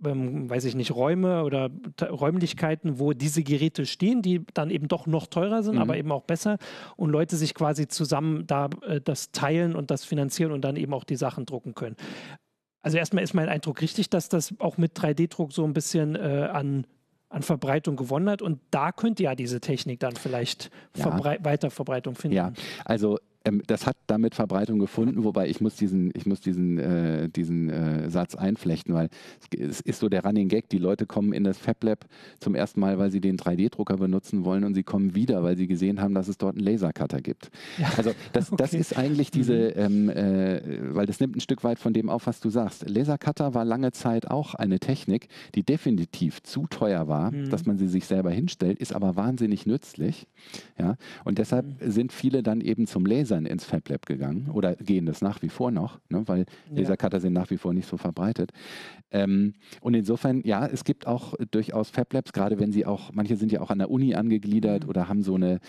ähm, 0.05 0.49
weiß 0.49 0.65
ich 0.65 0.75
nicht, 0.75 0.91
Räume 0.95 1.43
oder 1.43 1.69
Räumlichkeiten, 2.01 2.99
wo 2.99 3.13
diese 3.13 3.43
Geräte 3.43 3.85
stehen, 3.85 4.21
die 4.21 4.45
dann 4.53 4.69
eben 4.69 4.88
doch 4.88 5.07
noch 5.07 5.27
teurer 5.27 5.63
sind, 5.63 5.75
Mhm. 5.75 5.81
aber 5.81 5.97
eben 5.97 6.12
auch 6.12 6.23
besser 6.23 6.57
und 6.95 7.09
Leute 7.09 7.35
sich 7.35 7.53
quasi 7.53 7.88
zusammen 7.88 8.45
da 8.47 8.69
äh, 8.88 9.01
das 9.01 9.31
teilen 9.31 9.75
und 9.75 9.91
das 9.91 10.05
finanzieren 10.05 10.51
und 10.51 10.62
dann 10.62 10.75
eben 10.75 10.93
auch 10.93 11.03
die 11.03 11.15
Sachen 11.15 11.45
drucken 11.45 11.75
können. 11.75 11.95
Also 12.81 12.97
erstmal 12.97 13.23
ist 13.23 13.33
mein 13.33 13.49
Eindruck 13.49 13.81
richtig, 13.81 14.09
dass 14.09 14.29
das 14.29 14.53
auch 14.59 14.77
mit 14.77 14.97
3D-Druck 14.97 15.51
so 15.51 15.65
ein 15.65 15.73
bisschen 15.73 16.15
äh, 16.15 16.49
an, 16.51 16.85
an 17.27 17.41
Verbreitung 17.43 17.97
gewonnen 17.97 18.29
hat. 18.29 18.41
Und 18.41 18.59
da 18.71 18.91
könnte 18.93 19.23
ja 19.23 19.35
diese 19.35 19.59
Technik 19.59 19.99
dann 19.99 20.15
vielleicht 20.15 20.71
Ja. 20.95 21.03
Verbrei 21.03 21.39
weiter 21.43 21.71
Verbreitung 21.71 22.15
finden. 22.15 22.38
Ja, 22.38 22.53
also 22.85 23.19
ähm, 23.45 23.62
das 23.67 23.86
hat 23.86 23.95
damit 24.08 24.36
Verbreitung 24.36 24.80
gefunden, 24.80 25.23
wobei 25.23 25.47
ich 25.47 25.62
muss 25.62 25.75
diesen, 25.75 26.12
ich 26.13 26.25
muss 26.25 26.41
diesen, 26.41 26.78
äh, 26.78 27.30
diesen 27.30 27.69
äh, 27.69 28.10
Satz 28.10 28.36
einflechten, 28.36 28.93
weil 28.93 29.10
es 29.58 29.80
ist 29.80 29.99
so 29.99 30.10
der 30.10 30.25
Running 30.25 30.49
Gag, 30.49 30.67
die 30.69 30.78
Leute 30.78 31.06
kommen 31.06 31.32
in 31.32 31.43
das 31.45 31.58
Fab 31.58 31.84
Lab 31.84 32.06
zum 32.39 32.56
ersten 32.56 32.80
Mal, 32.82 32.99
weil 32.99 33.12
sie 33.12 33.21
den 33.21 33.38
3D-Drucker 33.38 33.97
benutzen 33.97 34.43
wollen 34.43 34.63
und 34.65 34.73
sie 34.73 34.84
kommen 34.84 35.15
wieder, 35.15 35.41
weil 35.43 35.56
sie 35.56 35.67
gesehen 35.67 36.02
haben, 36.02 36.13
dass 36.13 36.28
es 36.28 36.38
dort 36.38 36.58
einen 36.58 36.65
Lasercutter 36.65 37.21
gibt. 37.21 37.49
Ja. 37.78 37.89
Also 37.95 38.12
das, 38.34 38.47
okay. 38.52 38.62
das 38.62 38.73
ist 38.73 38.97
eigentlich 38.97 39.32
diese, 39.32 39.73
mhm. 39.75 40.10
ähm, 40.10 40.10
äh, 40.10 40.95
weil 40.95 41.06
das 41.06 41.19
nimmt 41.19 41.38
ein 41.38 41.41
Stück 41.41 41.63
weit 41.63 41.80
von 41.80 41.93
dem 41.93 42.10
auf, 42.10 42.28
was 42.28 42.41
du 42.41 42.49
sagst. 42.49 42.89
Lasercutter 42.89 43.54
war 43.54 43.63
lange 43.63 43.91
Zeit 43.91 44.30
auch 44.30 44.54
eine 44.56 44.80
Technik, 44.80 45.30
die 45.56 45.63
definitiv 45.63 46.43
zu 46.43 46.67
teuer 46.67 47.08
war, 47.08 47.32
mhm. 47.32 47.49
dass 47.49 47.65
man 47.65 47.78
sie 47.78 47.88
sich 47.88 48.06
selber 48.06 48.32
hinstellt, 48.32 48.80
ist 48.80 48.93
aber 48.93 49.15
wahnsinnig 49.15 49.65
nützlich. 49.65 50.28
Ja? 50.78 50.97
Und 51.23 51.38
deshalb 51.38 51.65
mhm. 51.65 51.91
sind 51.91 52.12
viele 52.12 52.43
dann 52.43 52.60
eben 52.60 52.86
zum 52.86 53.06
Lasern 53.39 53.45
ins 53.45 53.65
Fab 53.65 53.88
Lab 53.89 54.06
gegangen 54.06 54.49
oder 54.52 54.75
gehen 54.75 55.06
das 55.06 55.21
nach 55.21 55.41
wie 55.41 55.49
vor 55.49 55.71
noch, 55.71 55.99
ne? 56.10 56.23
weil 56.28 56.45
Lasercutter 56.71 57.17
ja. 57.17 57.21
sind 57.21 57.34
nach 57.34 57.49
wie 57.49 57.58
vor 57.58 57.73
nicht 57.73 57.88
so 57.88 57.97
verbreitet. 57.97 58.52
Ähm, 59.12 59.54
und 59.82 59.93
insofern, 59.93 60.41
ja, 60.43 60.65
es 60.65 60.84
gibt 60.84 61.08
auch 61.08 61.34
durchaus 61.52 61.89
Fab 61.89 62.13
Labs, 62.13 62.34
gerade 62.34 62.60
wenn 62.60 62.71
sie 62.71 62.86
auch, 62.86 63.12
manche 63.13 63.36
sind 63.36 63.52
ja 63.52 63.62
auch 63.62 63.71
an 63.71 63.80
der 63.80 63.89
Uni 63.89 64.15
angegliedert 64.15 64.84
mhm. 64.84 64.89
oder 64.89 65.10
haben 65.10 65.23
so 65.23 65.36
eine, 65.36 65.60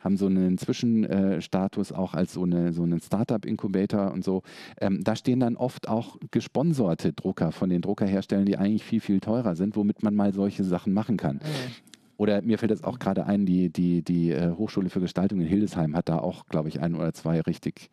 haben 0.00 0.16
so 0.16 0.26
einen 0.26 0.58
Zwischenstatus 0.58 1.92
auch 1.92 2.14
als 2.14 2.32
so 2.32 2.44
eine 2.44 2.72
so 2.72 2.82
einen 2.82 3.00
Startup-Incubator 3.00 4.12
und 4.12 4.24
so. 4.24 4.42
Ähm, 4.80 5.02
da 5.02 5.16
stehen 5.16 5.40
dann 5.40 5.56
oft 5.56 5.88
auch 5.88 6.18
gesponserte 6.30 7.12
Drucker 7.12 7.52
von 7.52 7.68
den 7.68 7.82
Druckerherstellern, 7.82 8.46
die 8.46 8.56
eigentlich 8.56 8.84
viel, 8.84 9.00
viel 9.00 9.20
teurer 9.20 9.56
sind, 9.56 9.76
womit 9.76 10.02
man 10.02 10.14
mal 10.14 10.32
solche 10.32 10.64
Sachen 10.64 10.92
machen 10.92 11.16
kann. 11.16 11.36
Mhm. 11.36 11.95
Oder 12.16 12.42
mir 12.42 12.58
fällt 12.58 12.70
jetzt 12.70 12.84
auch 12.84 12.98
gerade 12.98 13.26
ein, 13.26 13.46
die, 13.46 13.70
die, 13.70 14.02
die 14.02 14.30
äh, 14.30 14.52
Hochschule 14.52 14.88
für 14.88 15.00
Gestaltung 15.00 15.40
in 15.40 15.46
Hildesheim 15.46 15.94
hat 15.96 16.08
da 16.08 16.18
auch, 16.18 16.46
glaube 16.46 16.68
ich, 16.68 16.80
ein 16.80 16.94
oder 16.94 17.12
zwei 17.12 17.40
richtig 17.40 17.90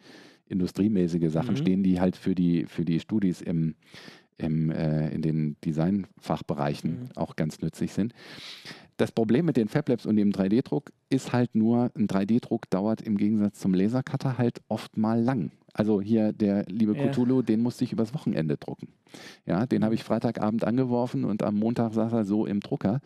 industriemäßige 0.47 1.31
Sachen 1.31 1.55
mhm. 1.55 1.57
stehen, 1.57 1.83
die 1.83 1.99
halt 1.99 2.15
für 2.15 2.35
die, 2.35 2.65
für 2.65 2.85
die 2.85 2.99
Studis 2.99 3.41
im, 3.41 3.75
im, 4.37 4.69
äh, 4.69 5.09
in 5.09 5.21
den 5.21 5.57
Designfachbereichen 5.65 6.91
mhm. 6.91 7.09
auch 7.15 7.35
ganz 7.35 7.61
nützlich 7.61 7.93
sind. 7.93 8.13
Das 8.97 9.11
Problem 9.11 9.45
mit 9.45 9.57
den 9.57 9.67
Fablabs 9.67 10.05
und 10.05 10.15
dem 10.17 10.31
3D-Druck 10.31 10.91
ist 11.09 11.33
halt 11.33 11.55
nur, 11.55 11.91
ein 11.95 12.07
3D-Druck 12.07 12.69
dauert 12.69 13.01
im 13.01 13.17
Gegensatz 13.17 13.59
zum 13.59 13.73
Lasercutter 13.73 14.37
halt 14.37 14.61
oft 14.67 14.97
mal 14.97 15.19
lang. 15.19 15.51
Also 15.73 16.01
hier 16.01 16.33
der 16.33 16.65
liebe 16.67 16.95
ja. 16.95 17.07
Cthulhu, 17.07 17.41
den 17.41 17.61
musste 17.61 17.83
ich 17.83 17.91
übers 17.91 18.13
Wochenende 18.13 18.57
drucken. 18.57 18.89
Ja, 19.45 19.65
den 19.65 19.83
habe 19.83 19.95
ich 19.95 20.03
Freitagabend 20.03 20.63
angeworfen 20.63 21.25
und 21.25 21.43
am 21.43 21.55
Montag 21.55 21.93
saß 21.93 22.13
er 22.13 22.25
so 22.25 22.45
im 22.45 22.59
Drucker, 22.59 22.99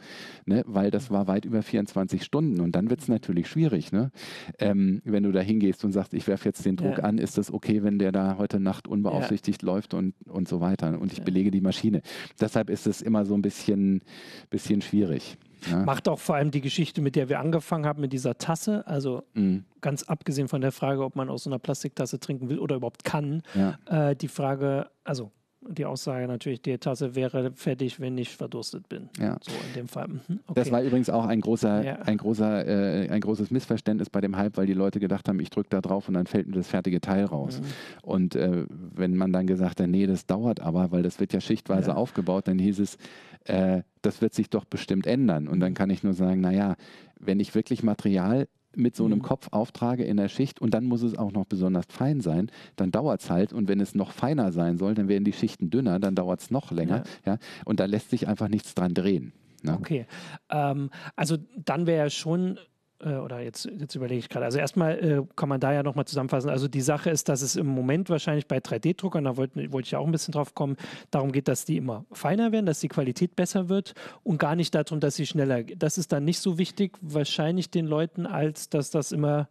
ne, 0.45 0.63
weil 0.65 0.91
das 0.91 1.11
war 1.11 1.27
weit 1.27 1.45
über 1.45 1.63
24 1.63 2.23
Stunden 2.23 2.61
und 2.61 2.75
dann 2.75 2.89
wird 2.89 3.01
es 3.01 3.07
natürlich 3.07 3.47
schwierig. 3.47 3.91
Ne? 3.91 4.11
Ähm, 4.59 5.01
wenn 5.05 5.23
du 5.23 5.31
da 5.31 5.39
hingehst 5.39 5.83
und 5.85 5.91
sagst, 5.91 6.13
ich 6.13 6.27
werfe 6.27 6.45
jetzt 6.45 6.65
den 6.65 6.75
Druck 6.75 6.99
ja. 6.99 7.03
an, 7.03 7.17
ist 7.17 7.37
das 7.37 7.51
okay, 7.51 7.83
wenn 7.83 7.99
der 7.99 8.11
da 8.11 8.37
heute 8.37 8.59
Nacht 8.59 8.87
unbeaufsichtigt 8.87 9.63
ja. 9.63 9.65
läuft 9.65 9.93
und, 9.93 10.13
und 10.27 10.47
so 10.47 10.61
weiter 10.61 10.99
und 10.99 11.11
ich 11.13 11.21
belege 11.21 11.51
die 11.51 11.61
Maschine. 11.61 12.01
Deshalb 12.39 12.69
ist 12.69 12.87
es 12.87 13.01
immer 13.01 13.25
so 13.25 13.33
ein 13.33 13.41
bisschen, 13.41 14.01
bisschen 14.49 14.81
schwierig. 14.81 15.37
Ja. 15.69 15.83
Macht 15.83 16.07
auch 16.07 16.19
vor 16.19 16.35
allem 16.35 16.51
die 16.51 16.61
Geschichte, 16.61 17.01
mit 17.01 17.15
der 17.15 17.29
wir 17.29 17.39
angefangen 17.39 17.85
haben, 17.85 18.01
mit 18.01 18.13
dieser 18.13 18.37
Tasse. 18.37 18.85
Also 18.87 19.23
mhm. 19.33 19.65
ganz 19.81 20.03
abgesehen 20.03 20.47
von 20.47 20.61
der 20.61 20.71
Frage, 20.71 21.03
ob 21.03 21.15
man 21.15 21.29
aus 21.29 21.43
so 21.43 21.49
einer 21.49 21.59
Plastiktasse 21.59 22.19
trinken 22.19 22.49
will 22.49 22.59
oder 22.59 22.75
überhaupt 22.75 23.03
kann, 23.03 23.41
ja. 23.55 23.77
äh, 23.85 24.15
die 24.15 24.27
Frage, 24.27 24.89
also 25.03 25.31
die 25.69 25.85
Aussage 25.85 26.27
natürlich, 26.27 26.61
die 26.61 26.77
Tasse 26.77 27.15
wäre 27.15 27.51
fertig, 27.53 27.99
wenn 27.99 28.17
ich 28.17 28.35
verdurstet 28.35 28.87
bin. 28.89 29.09
Ja. 29.19 29.37
So 29.41 29.51
in 29.67 29.73
dem 29.75 29.87
Fall. 29.87 30.07
Mhm. 30.07 30.39
Okay. 30.47 30.53
Das 30.55 30.71
war 30.71 30.81
übrigens 30.81 31.09
auch 31.09 31.25
ein 31.25 31.41
großer, 31.41 31.83
ja. 31.83 31.95
ein 31.99 32.17
großer, 32.17 32.65
äh, 32.65 33.09
ein 33.09 33.21
großes 33.21 33.51
Missverständnis 33.51 34.09
bei 34.09 34.21
dem 34.21 34.35
Hype, 34.35 34.57
weil 34.57 34.65
die 34.65 34.73
Leute 34.73 34.99
gedacht 34.99 35.27
haben, 35.27 35.39
ich 35.39 35.49
drücke 35.49 35.69
da 35.69 35.81
drauf 35.81 36.07
und 36.07 36.13
dann 36.13 36.27
fällt 36.27 36.47
mir 36.47 36.55
das 36.55 36.67
fertige 36.67 37.01
Teil 37.01 37.25
raus. 37.25 37.61
Mhm. 37.61 37.65
Und 38.01 38.35
äh, 38.35 38.65
wenn 38.69 39.15
man 39.15 39.33
dann 39.33 39.47
gesagt 39.47 39.79
hat, 39.79 39.87
nee, 39.87 40.07
das 40.07 40.25
dauert 40.25 40.59
aber, 40.59 40.91
weil 40.91 41.03
das 41.03 41.19
wird 41.19 41.33
ja 41.33 41.41
schichtweise 41.41 41.91
ja. 41.91 41.95
aufgebaut, 41.95 42.47
dann 42.47 42.59
hieß 42.59 42.79
es, 42.79 42.97
äh, 43.45 43.81
das 44.01 44.21
wird 44.21 44.33
sich 44.33 44.49
doch 44.49 44.65
bestimmt 44.65 45.07
ändern. 45.07 45.47
Und 45.47 45.59
dann 45.59 45.73
kann 45.73 45.89
ich 45.89 46.03
nur 46.03 46.13
sagen, 46.13 46.41
naja, 46.41 46.75
wenn 47.19 47.39
ich 47.39 47.55
wirklich 47.55 47.83
Material 47.83 48.47
mit 48.77 48.95
so 48.95 49.05
einem 49.05 49.19
mhm. 49.19 49.23
Kopf 49.23 49.47
auftrage 49.51 50.03
in 50.03 50.17
der 50.17 50.29
Schicht 50.29 50.61
und 50.61 50.73
dann 50.73 50.85
muss 50.85 51.01
es 51.01 51.17
auch 51.17 51.31
noch 51.31 51.45
besonders 51.45 51.85
fein 51.89 52.21
sein, 52.21 52.51
dann 52.75 52.91
dauert 52.91 53.21
es 53.21 53.29
halt. 53.29 53.53
Und 53.53 53.67
wenn 53.67 53.79
es 53.79 53.95
noch 53.95 54.11
feiner 54.11 54.51
sein 54.51 54.77
soll, 54.77 54.93
dann 54.93 55.07
werden 55.07 55.23
die 55.23 55.33
Schichten 55.33 55.69
dünner, 55.69 55.99
dann 55.99 56.15
dauert 56.15 56.41
es 56.41 56.51
noch 56.51 56.71
länger. 56.71 57.03
Ja. 57.25 57.33
ja. 57.33 57.39
Und 57.65 57.79
da 57.79 57.85
lässt 57.85 58.09
sich 58.09 58.27
einfach 58.27 58.47
nichts 58.47 58.75
dran 58.75 58.93
drehen. 58.93 59.33
Ne? 59.63 59.73
Okay. 59.73 60.05
Ähm, 60.49 60.89
also 61.15 61.37
dann 61.55 61.87
wäre 61.87 62.05
ja 62.05 62.09
schon 62.09 62.59
oder 63.05 63.41
jetzt, 63.41 63.65
jetzt 63.65 63.95
überlege 63.95 64.19
ich 64.19 64.29
gerade. 64.29 64.45
Also 64.45 64.57
erstmal 64.57 64.97
äh, 64.97 65.23
kann 65.35 65.49
man 65.49 65.59
da 65.59 65.71
ja 65.71 65.83
nochmal 65.83 66.05
zusammenfassen. 66.05 66.49
Also 66.49 66.67
die 66.67 66.81
Sache 66.81 67.09
ist, 67.09 67.29
dass 67.29 67.41
es 67.41 67.55
im 67.55 67.67
Moment 67.67 68.09
wahrscheinlich 68.09 68.47
bei 68.47 68.57
3D-Druckern, 68.57 69.23
da 69.23 69.37
wollte 69.37 69.71
wollt 69.71 69.85
ich 69.85 69.91
ja 69.91 69.99
auch 69.99 70.05
ein 70.05 70.11
bisschen 70.11 70.31
drauf 70.31 70.55
kommen, 70.55 70.77
darum 71.11 71.31
geht, 71.31 71.47
dass 71.47 71.65
die 71.65 71.77
immer 71.77 72.05
feiner 72.11 72.51
werden, 72.51 72.65
dass 72.65 72.79
die 72.79 72.87
Qualität 72.87 73.35
besser 73.35 73.69
wird 73.69 73.93
und 74.23 74.39
gar 74.39 74.55
nicht 74.55 74.73
darum, 74.73 74.99
dass 74.99 75.15
sie 75.15 75.27
schneller. 75.27 75.63
Das 75.63 75.97
ist 75.97 76.11
dann 76.11 76.23
nicht 76.23 76.39
so 76.39 76.57
wichtig, 76.57 76.97
wahrscheinlich 77.01 77.69
den 77.69 77.85
Leuten, 77.85 78.25
als 78.25 78.69
dass 78.69 78.89
das 78.89 79.11
immer 79.11 79.47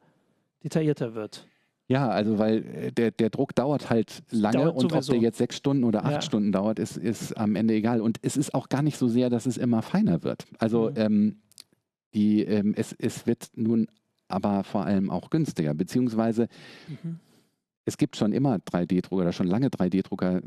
detaillierter 0.64 1.14
wird. 1.14 1.46
Ja, 1.88 2.08
also 2.08 2.38
weil 2.38 2.64
äh, 2.66 2.92
der, 2.92 3.12
der 3.12 3.30
Druck 3.30 3.54
dauert 3.54 3.90
halt 3.90 4.22
lange 4.30 4.58
dauert 4.58 4.76
und 4.76 4.90
sowieso. 4.90 5.12
ob 5.12 5.18
der 5.18 5.22
jetzt 5.22 5.38
sechs 5.38 5.56
Stunden 5.56 5.84
oder 5.84 6.04
acht 6.04 6.14
ja. 6.14 6.20
Stunden 6.20 6.50
dauert, 6.50 6.78
ist, 6.78 6.96
ist 6.96 7.36
am 7.36 7.54
Ende 7.54 7.74
egal. 7.74 8.00
Und 8.00 8.18
es 8.22 8.36
ist 8.36 8.54
auch 8.54 8.68
gar 8.68 8.82
nicht 8.82 8.98
so 8.98 9.06
sehr, 9.06 9.30
dass 9.30 9.46
es 9.46 9.56
immer 9.56 9.82
feiner 9.82 10.24
wird. 10.24 10.46
Also 10.58 10.90
mhm. 10.90 10.96
ähm, 10.96 11.36
die, 12.14 12.42
ähm, 12.42 12.74
es, 12.76 12.94
es 12.98 13.26
wird 13.26 13.50
nun 13.54 13.86
aber 14.28 14.64
vor 14.64 14.84
allem 14.84 15.10
auch 15.10 15.30
günstiger, 15.30 15.74
beziehungsweise 15.74 16.48
mhm. 16.88 17.20
es 17.84 17.96
gibt 17.96 18.16
schon 18.16 18.32
immer 18.32 18.56
3D-Drucker 18.56 19.22
oder 19.22 19.32
schon 19.32 19.46
lange 19.46 19.68
3D-Drucker, 19.68 20.42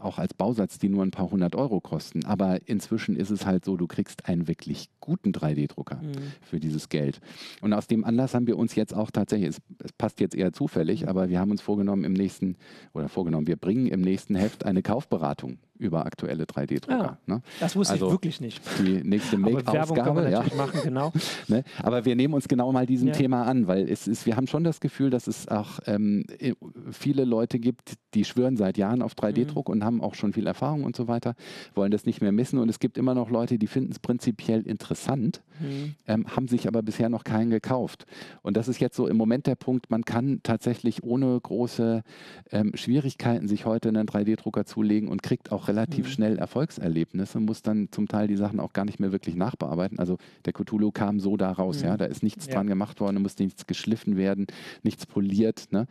auch 0.00 0.18
als 0.18 0.32
Bausatz, 0.32 0.78
die 0.78 0.88
nur 0.88 1.02
ein 1.02 1.10
paar 1.10 1.30
hundert 1.30 1.54
Euro 1.54 1.80
kosten. 1.80 2.24
Aber 2.24 2.66
inzwischen 2.66 3.16
ist 3.16 3.30
es 3.30 3.44
halt 3.44 3.64
so, 3.64 3.76
du 3.76 3.86
kriegst 3.86 4.26
einen 4.26 4.48
wirklich 4.48 4.88
guten 5.00 5.32
3D-Drucker 5.32 5.96
mhm. 5.96 6.32
für 6.40 6.60
dieses 6.60 6.88
Geld. 6.88 7.20
Und 7.60 7.74
aus 7.74 7.86
dem 7.86 8.04
Anlass 8.04 8.34
haben 8.34 8.46
wir 8.46 8.56
uns 8.56 8.74
jetzt 8.74 8.94
auch 8.94 9.10
tatsächlich, 9.10 9.50
es, 9.50 9.58
es, 9.84 9.92
passt 9.92 10.20
jetzt 10.20 10.34
eher 10.34 10.52
zufällig, 10.52 11.08
aber 11.08 11.28
wir 11.28 11.40
haben 11.40 11.50
uns 11.50 11.60
vorgenommen 11.60 12.04
im 12.04 12.14
nächsten, 12.14 12.56
oder 12.94 13.08
vorgenommen, 13.08 13.46
wir 13.46 13.56
bringen 13.56 13.86
im 13.86 14.00
nächsten 14.00 14.34
Heft 14.34 14.64
eine 14.64 14.82
Kaufberatung 14.82 15.58
über 15.80 16.04
aktuelle 16.06 16.44
3D-Drucker. 16.44 17.18
Ja, 17.26 17.34
ne? 17.34 17.42
Das 17.58 17.74
wusste 17.74 17.94
also 17.94 18.06
ich 18.06 18.12
wirklich 18.12 18.40
nicht. 18.40 18.60
Die 18.78 19.02
nächste 19.02 19.38
Make-Ausgabe. 19.38 20.30
Ja. 20.30 20.44
machen, 20.56 20.80
genau. 20.84 21.12
ne? 21.48 21.64
Aber 21.82 22.04
wir 22.04 22.14
nehmen 22.14 22.34
uns 22.34 22.46
genau 22.48 22.70
mal 22.70 22.86
diesem 22.86 23.08
ja. 23.08 23.14
Thema 23.14 23.44
an, 23.44 23.66
weil 23.66 23.88
es 23.88 24.06
ist, 24.06 24.26
wir 24.26 24.36
haben 24.36 24.46
schon 24.46 24.62
das 24.62 24.80
Gefühl, 24.80 25.10
dass 25.10 25.26
es 25.26 25.48
auch 25.48 25.80
ähm, 25.86 26.24
viele 26.92 27.24
Leute 27.24 27.58
gibt, 27.58 27.94
die 28.14 28.24
schwören 28.24 28.56
seit 28.56 28.76
Jahren 28.76 29.02
auf 29.02 29.14
3D-Druck 29.14 29.68
mhm. 29.68 29.72
und 29.72 29.84
haben 29.84 30.00
auch 30.02 30.14
schon 30.14 30.32
viel 30.32 30.46
Erfahrung 30.46 30.84
und 30.84 30.94
so 30.94 31.08
weiter, 31.08 31.34
wollen 31.74 31.90
das 31.90 32.04
nicht 32.04 32.20
mehr 32.20 32.32
missen. 32.32 32.58
Und 32.58 32.68
es 32.68 32.78
gibt 32.78 32.98
immer 32.98 33.14
noch 33.14 33.30
Leute, 33.30 33.58
die 33.58 33.66
finden 33.66 33.92
es 33.92 33.98
prinzipiell 33.98 34.62
interessant, 34.62 35.42
mhm. 35.60 35.94
ähm, 36.06 36.26
haben 36.36 36.48
sich 36.48 36.68
aber 36.68 36.82
bisher 36.82 37.08
noch 37.08 37.24
keinen 37.24 37.50
gekauft. 37.50 38.04
Und 38.42 38.56
das 38.56 38.68
ist 38.68 38.80
jetzt 38.80 38.96
so 38.96 39.06
im 39.06 39.16
Moment 39.16 39.46
der 39.46 39.54
Punkt, 39.54 39.90
man 39.90 40.04
kann 40.04 40.40
tatsächlich 40.42 41.02
ohne 41.02 41.40
große 41.40 42.02
ähm, 42.50 42.72
Schwierigkeiten 42.74 43.48
sich 43.48 43.64
heute 43.64 43.88
einen 43.88 44.06
3D-Drucker 44.06 44.66
zulegen 44.66 45.08
und 45.08 45.22
kriegt 45.22 45.52
auch 45.52 45.68
relativ 45.70 46.06
mhm. 46.06 46.10
schnell 46.10 46.38
Erfolgserlebnisse, 46.38 47.38
muss 47.38 47.62
dann 47.62 47.88
zum 47.92 48.08
Teil 48.08 48.26
die 48.26 48.36
Sachen 48.36 48.58
auch 48.58 48.72
gar 48.72 48.84
nicht 48.84 48.98
mehr 48.98 49.12
wirklich 49.12 49.36
nachbearbeiten. 49.36 49.98
Also 49.98 50.18
der 50.44 50.52
Cthulhu 50.52 50.90
kam 50.90 51.20
so 51.20 51.36
da 51.36 51.52
raus, 51.52 51.80
mhm. 51.80 51.86
ja, 51.86 51.96
da 51.96 52.06
ist 52.06 52.22
nichts 52.22 52.46
ja. 52.46 52.54
dran 52.54 52.66
gemacht 52.66 53.00
worden, 53.00 53.16
da 53.16 53.22
muss 53.22 53.38
nichts 53.38 53.66
geschliffen 53.66 54.16
werden, 54.16 54.46
nichts 54.82 55.06
poliert. 55.06 55.68
Ne? 55.70 55.86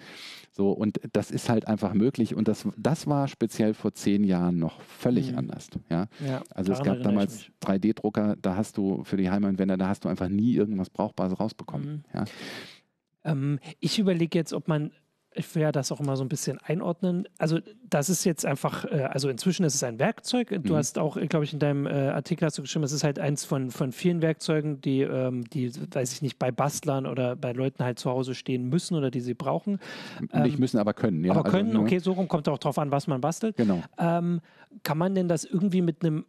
So, 0.51 0.71
und 0.71 0.99
das 1.13 1.31
ist 1.31 1.49
halt 1.49 1.67
einfach 1.67 1.93
möglich. 1.93 2.35
Und 2.35 2.47
das, 2.47 2.67
das 2.77 3.07
war 3.07 3.27
speziell 3.27 3.73
vor 3.73 3.93
zehn 3.93 4.23
Jahren 4.23 4.59
noch 4.59 4.81
völlig 4.81 5.31
mhm. 5.31 5.39
anders. 5.39 5.69
Ja? 5.89 6.07
ja 6.25 6.41
also 6.53 6.73
es 6.73 6.83
gab 6.83 7.01
damals 7.01 7.47
3D-Drucker, 7.61 8.35
da 8.41 8.55
hast 8.55 8.77
du 8.77 9.03
für 9.05 9.17
die 9.17 9.29
Heimanwender, 9.29 9.77
da 9.77 9.87
hast 9.87 10.03
du 10.03 10.09
einfach 10.09 10.27
nie 10.27 10.53
irgendwas 10.53 10.89
Brauchbares 10.89 11.39
rausbekommen. 11.39 11.87
Mhm. 11.87 12.03
Ja? 12.13 12.25
Ähm, 13.23 13.59
ich 13.79 13.99
überlege 13.99 14.37
jetzt, 14.37 14.53
ob 14.53 14.67
man 14.67 14.91
ich 15.33 15.53
will 15.53 15.61
ja 15.61 15.71
das 15.71 15.91
auch 15.91 15.99
immer 15.99 16.17
so 16.17 16.23
ein 16.23 16.29
bisschen 16.29 16.57
einordnen. 16.59 17.27
Also 17.37 17.59
das 17.87 18.09
ist 18.09 18.23
jetzt 18.23 18.45
einfach, 18.45 18.85
äh, 18.85 19.03
also 19.03 19.29
inzwischen 19.29 19.63
ist 19.63 19.75
es 19.75 19.83
ein 19.83 19.99
Werkzeug. 19.99 20.49
Du 20.49 20.73
mhm. 20.73 20.77
hast 20.77 20.97
auch, 20.97 21.17
glaube 21.29 21.45
ich, 21.45 21.53
in 21.53 21.59
deinem 21.59 21.85
äh, 21.85 22.09
Artikel 22.09 22.45
hast 22.45 22.57
du 22.57 22.63
geschrieben, 22.63 22.83
es 22.83 22.91
ist 22.91 23.03
halt 23.03 23.19
eins 23.19 23.45
von, 23.45 23.69
von 23.69 23.91
vielen 23.91 24.21
Werkzeugen, 24.21 24.81
die, 24.81 25.01
ähm, 25.01 25.43
die, 25.49 25.71
weiß 25.93 26.13
ich 26.13 26.21
nicht, 26.21 26.39
bei 26.39 26.51
Bastlern 26.51 27.05
oder 27.05 27.35
bei 27.35 27.51
Leuten 27.51 27.83
halt 27.83 27.99
zu 27.99 28.09
Hause 28.09 28.33
stehen 28.33 28.69
müssen 28.69 28.95
oder 28.95 29.11
die 29.11 29.21
sie 29.21 29.35
brauchen. 29.35 29.79
Ähm, 30.33 30.43
nicht 30.43 30.59
müssen, 30.59 30.79
aber 30.79 30.93
können. 30.93 31.23
Ja. 31.23 31.31
Aber 31.31 31.45
also, 31.45 31.57
können, 31.57 31.77
okay, 31.77 31.99
so 31.99 32.13
rum 32.13 32.27
kommt 32.27 32.49
auch 32.49 32.59
drauf 32.59 32.79
an, 32.79 32.91
was 32.91 33.07
man 33.07 33.21
bastelt. 33.21 33.55
Genau. 33.55 33.83
Ähm, 33.97 34.41
kann 34.83 34.97
man 34.97 35.15
denn 35.15 35.27
das 35.27 35.45
irgendwie 35.45 35.81
mit 35.81 36.03
einem 36.03 36.25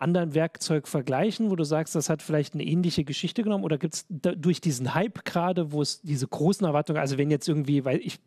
anderen 0.00 0.34
Werkzeug 0.34 0.88
vergleichen, 0.88 1.50
wo 1.50 1.56
du 1.56 1.64
sagst, 1.64 1.94
das 1.94 2.08
hat 2.08 2.22
vielleicht 2.22 2.54
eine 2.54 2.64
ähnliche 2.64 3.04
Geschichte 3.04 3.42
genommen? 3.42 3.64
Oder 3.64 3.78
gibt 3.78 3.94
es 3.94 4.06
durch 4.08 4.60
diesen 4.60 4.94
Hype 4.94 5.24
gerade, 5.24 5.72
wo 5.72 5.82
es 5.82 6.00
diese 6.02 6.26
großen 6.26 6.66
Erwartungen, 6.66 6.98
also 6.98 7.18
wenn 7.18 7.30
jetzt 7.30 7.48
irgendwie, 7.48 7.84
weil 7.84 7.98
ich 7.98 8.20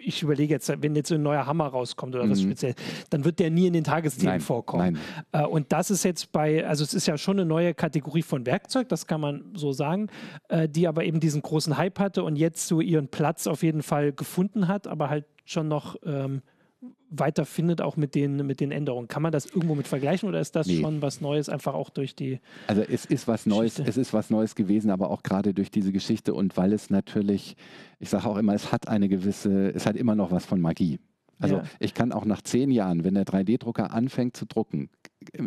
ich 0.00 0.22
überlege 0.22 0.54
jetzt, 0.54 0.72
wenn 0.82 0.94
jetzt 0.96 1.12
ein 1.12 1.22
neuer 1.22 1.46
Hammer 1.46 1.66
rauskommt 1.66 2.14
oder 2.14 2.28
was 2.28 2.40
mhm. 2.40 2.44
speziell, 2.44 2.74
dann 3.10 3.24
wird 3.24 3.38
der 3.38 3.50
nie 3.50 3.66
in 3.66 3.72
den 3.72 3.84
Tagesthemen 3.84 4.40
vorkommen. 4.40 4.98
Nein. 5.32 5.44
Äh, 5.44 5.46
und 5.46 5.72
das 5.72 5.90
ist 5.90 6.04
jetzt 6.04 6.32
bei, 6.32 6.66
also 6.66 6.84
es 6.84 6.94
ist 6.94 7.06
ja 7.06 7.18
schon 7.18 7.38
eine 7.38 7.46
neue 7.46 7.74
Kategorie 7.74 8.22
von 8.22 8.46
Werkzeug, 8.46 8.88
das 8.88 9.06
kann 9.06 9.20
man 9.20 9.44
so 9.54 9.72
sagen, 9.72 10.08
äh, 10.48 10.68
die 10.68 10.88
aber 10.88 11.04
eben 11.04 11.20
diesen 11.20 11.42
großen 11.42 11.76
Hype 11.76 11.98
hatte 11.98 12.24
und 12.24 12.36
jetzt 12.36 12.66
so 12.68 12.80
ihren 12.80 13.08
Platz 13.08 13.46
auf 13.46 13.62
jeden 13.62 13.82
Fall 13.82 14.12
gefunden 14.12 14.68
hat, 14.68 14.86
aber 14.86 15.10
halt 15.10 15.26
schon 15.44 15.68
noch 15.68 15.96
ähm, 16.04 16.42
weiter 17.10 17.44
findet, 17.44 17.80
auch 17.80 17.96
mit 17.96 18.14
den, 18.14 18.46
mit 18.46 18.60
den 18.60 18.72
Änderungen. 18.72 19.08
Kann 19.08 19.22
man 19.22 19.32
das 19.32 19.46
irgendwo 19.46 19.74
mit 19.74 19.86
vergleichen 19.86 20.28
oder 20.28 20.40
ist 20.40 20.56
das 20.56 20.66
nee. 20.66 20.80
schon 20.80 21.02
was 21.02 21.20
Neues, 21.20 21.48
einfach 21.48 21.74
auch 21.74 21.90
durch 21.90 22.14
die. 22.14 22.40
Also 22.66 22.82
es 22.82 23.04
ist 23.04 23.28
was 23.28 23.46
Neues, 23.46 23.78
es 23.78 23.96
ist 23.96 24.12
was 24.12 24.30
Neues 24.30 24.54
gewesen, 24.54 24.90
aber 24.90 25.10
auch 25.10 25.22
gerade 25.22 25.54
durch 25.54 25.70
diese 25.70 25.92
Geschichte 25.92 26.34
und 26.34 26.56
weil 26.56 26.72
es 26.72 26.90
natürlich, 26.90 27.56
ich 27.98 28.08
sage 28.08 28.26
auch 28.26 28.36
immer, 28.36 28.54
es 28.54 28.72
hat 28.72 28.88
eine 28.88 29.08
gewisse, 29.08 29.70
es 29.70 29.86
hat 29.86 29.96
immer 29.96 30.14
noch 30.14 30.30
was 30.30 30.46
von 30.46 30.60
Magie. 30.60 30.98
Also 31.38 31.56
ja. 31.56 31.64
ich 31.80 31.92
kann 31.92 32.12
auch 32.12 32.24
nach 32.24 32.40
zehn 32.40 32.70
Jahren, 32.70 33.04
wenn 33.04 33.14
der 33.14 33.24
3D-Drucker 33.24 33.92
anfängt 33.92 34.36
zu 34.36 34.46
drucken, 34.46 34.88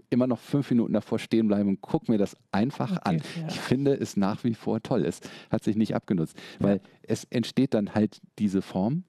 immer 0.09 0.27
noch 0.27 0.39
fünf 0.39 0.69
Minuten 0.69 0.93
davor 0.93 1.19
stehen 1.19 1.47
bleiben 1.47 1.69
und 1.69 1.81
guck 1.81 2.09
mir 2.09 2.17
das 2.17 2.37
einfach 2.51 2.91
okay, 2.91 3.01
an. 3.03 3.15
Ja. 3.17 3.47
Ich 3.47 3.59
finde 3.59 3.93
es 3.93 4.15
nach 4.15 4.43
wie 4.43 4.53
vor 4.53 4.81
toll. 4.81 5.05
Es 5.05 5.21
hat 5.49 5.63
sich 5.63 5.75
nicht 5.75 5.95
abgenutzt, 5.95 6.37
ja. 6.59 6.67
weil 6.67 6.81
es 7.01 7.23
entsteht 7.25 7.73
dann 7.73 7.95
halt 7.95 8.21
diese 8.37 8.61
Form, 8.61 9.03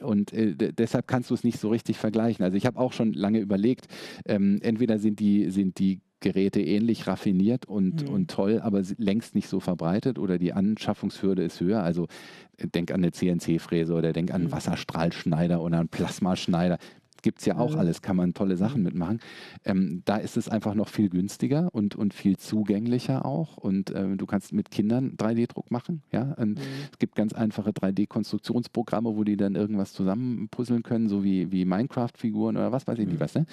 und 0.00 0.32
äh, 0.32 0.54
deshalb 0.54 1.06
kannst 1.06 1.30
du 1.30 1.34
es 1.34 1.44
nicht 1.44 1.58
so 1.58 1.68
richtig 1.68 1.98
vergleichen. 1.98 2.44
Also 2.44 2.56
ich 2.56 2.66
habe 2.66 2.78
auch 2.78 2.92
schon 2.92 3.12
lange 3.12 3.40
überlegt, 3.40 3.88
ähm, 4.26 4.58
entweder 4.62 4.98
sind 4.98 5.20
die, 5.20 5.50
sind 5.50 5.78
die 5.78 6.00
Geräte 6.20 6.60
ähnlich 6.60 7.06
raffiniert 7.06 7.66
und, 7.66 8.08
mhm. 8.08 8.14
und 8.14 8.30
toll, 8.30 8.60
aber 8.60 8.82
längst 8.96 9.34
nicht 9.34 9.48
so 9.48 9.60
verbreitet 9.60 10.18
oder 10.18 10.38
die 10.38 10.52
Anschaffungshürde 10.52 11.44
ist 11.44 11.60
höher. 11.60 11.82
Also 11.82 12.08
äh, 12.56 12.66
denk 12.66 12.90
an 12.90 12.96
eine 12.96 13.12
CNC-Fräse 13.12 13.94
oder 13.94 14.12
denk 14.12 14.30
an 14.30 14.36
einen 14.36 14.44
mhm. 14.46 14.52
Wasserstrahlschneider 14.52 15.60
oder 15.62 15.78
einen 15.78 15.88
Plasmaschneider 15.88 16.78
gibt 17.22 17.40
es 17.40 17.46
ja 17.46 17.58
auch 17.58 17.72
mhm. 17.72 17.78
alles, 17.78 18.02
kann 18.02 18.16
man 18.16 18.34
tolle 18.34 18.56
Sachen 18.56 18.80
mhm. 18.80 18.84
mitmachen. 18.86 19.20
Ähm, 19.64 20.02
da 20.04 20.16
ist 20.16 20.36
es 20.36 20.48
einfach 20.48 20.74
noch 20.74 20.88
viel 20.88 21.08
günstiger 21.08 21.68
und, 21.72 21.96
und 21.96 22.14
viel 22.14 22.36
zugänglicher 22.36 23.24
auch. 23.24 23.56
Und 23.56 23.94
ähm, 23.94 24.18
du 24.18 24.26
kannst 24.26 24.52
mit 24.52 24.70
Kindern 24.70 25.16
3D-Druck 25.16 25.70
machen. 25.70 26.02
Ja? 26.12 26.36
Mhm. 26.38 26.56
Es 26.92 26.98
gibt 26.98 27.14
ganz 27.14 27.32
einfache 27.32 27.70
3D-Konstruktionsprogramme, 27.70 29.16
wo 29.16 29.24
die 29.24 29.36
dann 29.36 29.54
irgendwas 29.54 29.92
zusammenpuzzeln 29.92 30.82
können, 30.82 31.08
so 31.08 31.24
wie, 31.24 31.52
wie 31.52 31.64
Minecraft-Figuren 31.64 32.56
oder 32.56 32.72
was 32.72 32.86
weiß 32.86 32.98
ich 32.98 33.06
mhm. 33.06 33.12
nicht 33.12 33.20
was. 33.20 33.34
Ne? 33.34 33.46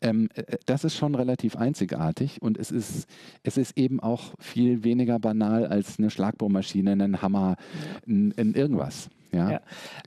Ähm, 0.00 0.28
äh, 0.34 0.42
äh, 0.42 0.58
das 0.66 0.84
ist 0.84 0.96
schon 0.96 1.14
relativ 1.14 1.56
einzigartig 1.56 2.42
und 2.42 2.58
es 2.58 2.70
ist, 2.70 3.08
es 3.42 3.56
ist 3.56 3.76
eben 3.76 4.00
auch 4.00 4.34
viel 4.38 4.84
weniger 4.84 5.18
banal 5.18 5.66
als 5.66 5.98
eine 5.98 6.10
Schlagbohrmaschine, 6.10 6.92
ein 6.92 7.22
Hammer, 7.22 7.56
ein, 8.06 8.34
ein 8.36 8.54
irgendwas. 8.54 9.10
Ja. 9.32 9.50
ja. 9.50 9.60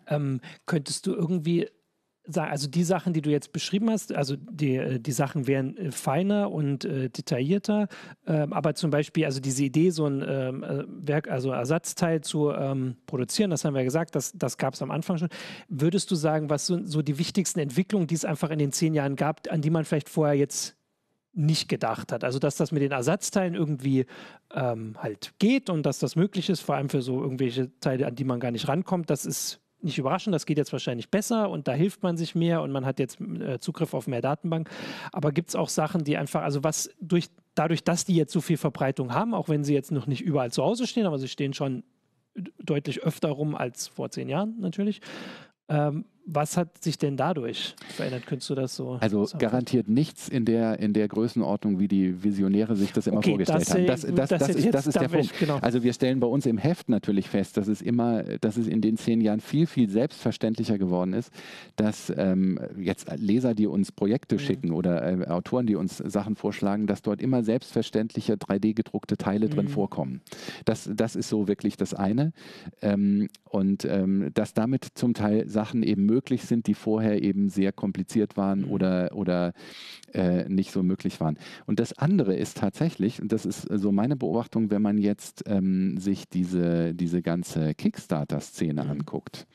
Ähm, 0.08 0.42
könntest 0.66 1.08
du 1.08 1.14
irgendwie 1.14 1.68
also 2.32 2.70
die 2.70 2.84
Sachen, 2.84 3.14
die 3.14 3.22
du 3.22 3.30
jetzt 3.30 3.52
beschrieben 3.52 3.90
hast, 3.90 4.14
also 4.14 4.36
die, 4.38 4.76
äh, 4.76 5.00
die 5.00 5.12
Sachen 5.12 5.48
wären 5.48 5.78
äh, 5.78 5.92
feiner 5.92 6.52
und 6.52 6.86
äh, 6.86 7.10
detaillierter, 7.10 7.88
ähm, 8.26 8.54
aber 8.54 8.76
zum 8.76 8.92
Beispiel, 8.92 9.26
also 9.26 9.42
diese 9.42 9.64
Idee, 9.64 9.90
so 9.90 10.06
ein 10.06 10.24
ähm, 10.28 10.64
äh, 10.64 10.84
Werk, 10.88 11.30
also 11.30 11.52
Ersatzteil 11.52 12.22
zu 12.22 12.52
ähm, 12.52 12.96
produzieren, 13.08 13.50
das 13.50 13.66
haben 13.66 13.74
wir 13.74 13.82
ja 13.82 13.86
gesagt, 13.86 14.16
das, 14.16 14.32
das 14.34 14.58
gab 14.58 14.74
es 14.74 14.82
am 14.82 14.92
Anfang 14.92 15.18
schon. 15.18 15.30
Würdest 15.68 16.10
du 16.12 16.16
sagen, 16.16 16.50
was 16.50 16.66
so, 16.66 16.84
so 16.86 17.02
die 17.02 17.18
wichtigsten 17.18 17.60
Entwicklungen, 17.60 18.08
die 18.08 18.16
es 18.16 18.26
einfach 18.26 18.50
in 18.52 18.60
den 18.60 18.72
zehn 18.72 18.94
Jahren 18.94 19.16
gab, 19.16 19.52
an 19.52 19.62
die 19.62 19.70
man 19.70 19.84
vielleicht 19.84 20.10
vorher 20.10 20.36
jetzt 20.36 20.78
nicht 21.34 21.68
gedacht 21.68 22.12
hat. 22.12 22.24
Also 22.24 22.40
dass 22.40 22.56
das 22.56 22.72
mit 22.72 22.84
den 22.84 22.92
Ersatzteilen 22.92 23.56
irgendwie 23.56 24.06
ähm, 24.54 24.96
halt 25.00 25.34
geht 25.40 25.70
und 25.70 25.84
dass 25.84 26.00
das 26.00 26.16
möglich 26.16 26.50
ist, 26.50 26.62
vor 26.62 26.76
allem 26.76 26.90
für 26.90 27.02
so 27.02 27.22
irgendwelche 27.22 27.72
Teile, 27.80 28.08
an 28.08 28.16
die 28.16 28.24
man 28.24 28.40
gar 28.40 28.52
nicht 28.52 28.68
rankommt, 28.68 29.10
das 29.10 29.26
ist 29.26 29.63
nicht 29.84 29.98
überraschend, 29.98 30.34
das 30.34 30.46
geht 30.46 30.58
jetzt 30.58 30.72
wahrscheinlich 30.72 31.10
besser 31.10 31.50
und 31.50 31.68
da 31.68 31.74
hilft 31.74 32.04
man 32.04 32.18
sich 32.18 32.36
mehr 32.36 32.62
und 32.62 32.72
man 32.72 32.86
hat 32.86 33.00
jetzt 33.00 33.20
äh, 33.20 33.60
Zugriff 33.60 33.94
auf 33.94 34.08
mehr 34.08 34.22
Datenbank. 34.22 34.70
Aber 35.12 35.32
gibt 35.32 35.50
es 35.50 35.56
auch 35.56 35.70
Sachen, 35.70 36.04
die 36.04 36.18
einfach, 36.18 36.42
also 36.42 36.64
was 36.64 36.90
durch, 37.02 37.30
dadurch, 37.56 37.84
dass 37.84 38.06
die 38.06 38.16
jetzt 38.16 38.34
so 38.34 38.42
viel 38.42 38.58
Verbreitung 38.58 39.14
haben, 39.14 39.34
auch 39.34 39.50
wenn 39.50 39.64
sie 39.64 39.74
jetzt 39.74 39.92
noch 39.92 40.08
nicht 40.08 40.22
überall 40.22 40.52
zu 40.52 40.64
Hause 40.64 40.88
stehen, 40.88 41.06
aber 41.06 41.20
sie 41.20 41.28
stehen 41.28 41.54
schon 41.54 41.84
deutlich 42.60 43.04
öfter 43.04 43.30
rum 43.30 43.56
als 43.56 43.88
vor 43.88 44.10
zehn 44.10 44.30
Jahren 44.30 44.60
natürlich, 44.60 45.02
ähm, 45.70 46.06
was 46.26 46.56
hat 46.56 46.82
sich 46.82 46.98
denn 46.98 47.18
dadurch 47.18 47.76
verändert? 47.90 48.26
Könntest 48.26 48.50
du 48.50 48.56
das 48.56 48.76
so? 48.76 48.98
Also 49.02 49.28
garantiert 49.38 49.90
nichts 49.90 50.30
in 50.30 50.46
der, 50.46 50.80
in 50.80 50.94
der 50.94 51.08
Größenordnung, 51.08 51.80
wie 51.80 51.88
die 51.88 52.24
Visionäre 52.24 52.76
sich 52.76 52.94
das 52.94 53.08
immer 53.08 53.18
okay, 53.18 53.32
vorgestellt 53.32 53.62
das, 53.90 54.04
haben. 54.06 54.16
Das, 54.16 54.30
das, 54.30 54.30
das, 54.30 54.50
ist, 54.56 54.74
das 54.74 54.88
ist 54.88 55.00
der 55.00 55.10
Punkt. 55.10 55.38
Genau. 55.38 55.58
Also 55.58 55.84
wir 55.84 55.92
stellen 55.92 56.20
bei 56.22 56.28
uns 56.28 56.46
im 56.46 56.58
Heft 56.58 56.88
natürlich 56.88 57.30
fest, 57.30 57.58
dass 57.58 57.68
es 57.68 57.82
immer, 57.82 58.24
dass 58.24 58.56
es 58.56 58.68
in 58.68 58.80
den 58.80 58.98
zehn 58.98 59.20
Jahren 59.20 59.42
viel, 59.42 59.68
viel 59.68 59.90
selbstverständlicher 59.90 60.78
geworden 60.78 61.14
ist, 61.14 61.32
dass 61.76 62.12
ähm, 62.16 62.58
jetzt 62.78 63.12
Leser, 63.18 63.54
die 63.54 63.68
uns 63.68 63.92
Projekte 63.92 64.36
mhm. 64.36 64.40
schicken 64.40 64.72
oder 64.72 65.06
äh, 65.06 65.28
Autoren, 65.28 65.68
die 65.68 65.76
uns 65.76 65.98
Sachen 65.98 66.36
vorschlagen, 66.36 66.88
dass 66.88 67.02
dort 67.02 67.22
immer 67.22 67.44
selbstverständliche 67.44 68.36
3D-gedruckte 68.36 69.18
Teile 69.18 69.48
mhm. 69.48 69.52
drin 69.52 69.68
vorkommen. 69.68 70.22
Das, 70.64 70.90
das 70.94 71.18
ist 71.18 71.28
so 71.28 71.50
wirklich 71.50 71.76
das 71.76 71.94
eine. 71.94 72.32
Ähm, 72.82 73.28
und 73.50 73.86
ähm, 73.86 74.32
dass 74.34 74.54
damit 74.54 74.88
zum 74.96 75.14
Teil 75.14 75.48
Sachen 75.48 75.84
eben 75.84 76.06
möglich 76.06 76.13
sind, 76.22 76.68
die 76.68 76.74
vorher 76.74 77.22
eben 77.22 77.50
sehr 77.50 77.72
kompliziert 77.72 78.38
waren 78.38 78.62
mhm. 78.62 78.72
oder, 78.72 79.12
oder 79.14 79.54
äh, 80.14 80.48
nicht 80.50 80.72
so 80.72 80.84
möglich 80.84 81.20
waren. 81.20 81.38
Und 81.66 81.80
das 81.80 81.98
andere 81.98 82.36
ist 82.36 82.58
tatsächlich, 82.58 83.22
und 83.22 83.32
das 83.32 83.46
ist 83.46 83.62
so 83.62 83.92
meine 83.92 84.16
Beobachtung, 84.16 84.72
wenn 84.72 84.82
man 84.82 84.98
jetzt 84.98 85.44
ähm, 85.48 85.98
sich 85.98 86.30
diese, 86.30 86.94
diese 86.94 87.22
ganze 87.22 87.74
Kickstarter-Szene 87.74 88.84
mhm. 88.84 88.90
anguckt, 88.90 89.48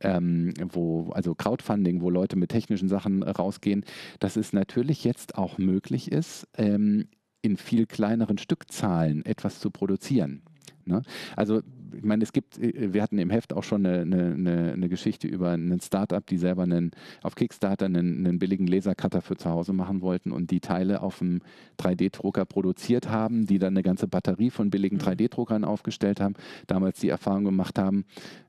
ähm, 0.00 0.52
wo, 0.72 1.10
also 1.10 1.34
Crowdfunding, 1.34 2.00
wo 2.00 2.10
Leute 2.10 2.36
mit 2.36 2.50
technischen 2.50 2.88
Sachen 2.88 3.22
rausgehen, 3.22 3.84
dass 4.20 4.36
es 4.36 4.52
natürlich 4.52 5.04
jetzt 5.04 5.36
auch 5.36 5.58
möglich 5.58 6.12
ist, 6.12 6.46
ähm, 6.56 7.08
in 7.42 7.56
viel 7.56 7.86
kleineren 7.86 8.38
Stückzahlen 8.38 9.24
etwas 9.26 9.60
zu 9.60 9.70
produzieren. 9.70 10.42
Ne? 10.86 11.02
Also 11.36 11.62
ich 11.96 12.04
meine, 12.04 12.22
es 12.22 12.32
gibt, 12.32 12.58
äh, 12.58 12.92
wir 12.92 13.02
hatten 13.02 13.18
im 13.18 13.30
Heft 13.30 13.52
auch 13.52 13.64
schon 13.64 13.86
eine, 13.86 14.02
eine, 14.02 14.72
eine 14.72 14.88
Geschichte 14.88 15.28
über 15.28 15.50
einen 15.50 15.80
Startup, 15.80 16.24
die 16.26 16.38
selber 16.38 16.62
einen, 16.62 16.92
auf 17.22 17.34
Kickstarter 17.34 17.86
einen, 17.86 18.26
einen 18.26 18.38
billigen 18.38 18.66
Lasercutter 18.66 19.22
für 19.22 19.36
zu 19.36 19.50
Hause 19.50 19.72
machen 19.72 20.00
wollten 20.00 20.32
und 20.32 20.50
die 20.50 20.60
Teile 20.60 21.02
auf 21.02 21.18
dem 21.18 21.40
3D-Drucker 21.78 22.44
produziert 22.44 23.08
haben, 23.08 23.46
die 23.46 23.58
dann 23.58 23.74
eine 23.74 23.82
ganze 23.82 24.08
Batterie 24.08 24.50
von 24.50 24.70
billigen 24.70 24.98
3D-Druckern 24.98 25.62
mhm. 25.62 25.68
aufgestellt 25.68 26.20
haben, 26.20 26.34
damals 26.66 27.00
die 27.00 27.08
Erfahrung 27.08 27.44
gemacht 27.44 27.78
haben, 27.78 28.04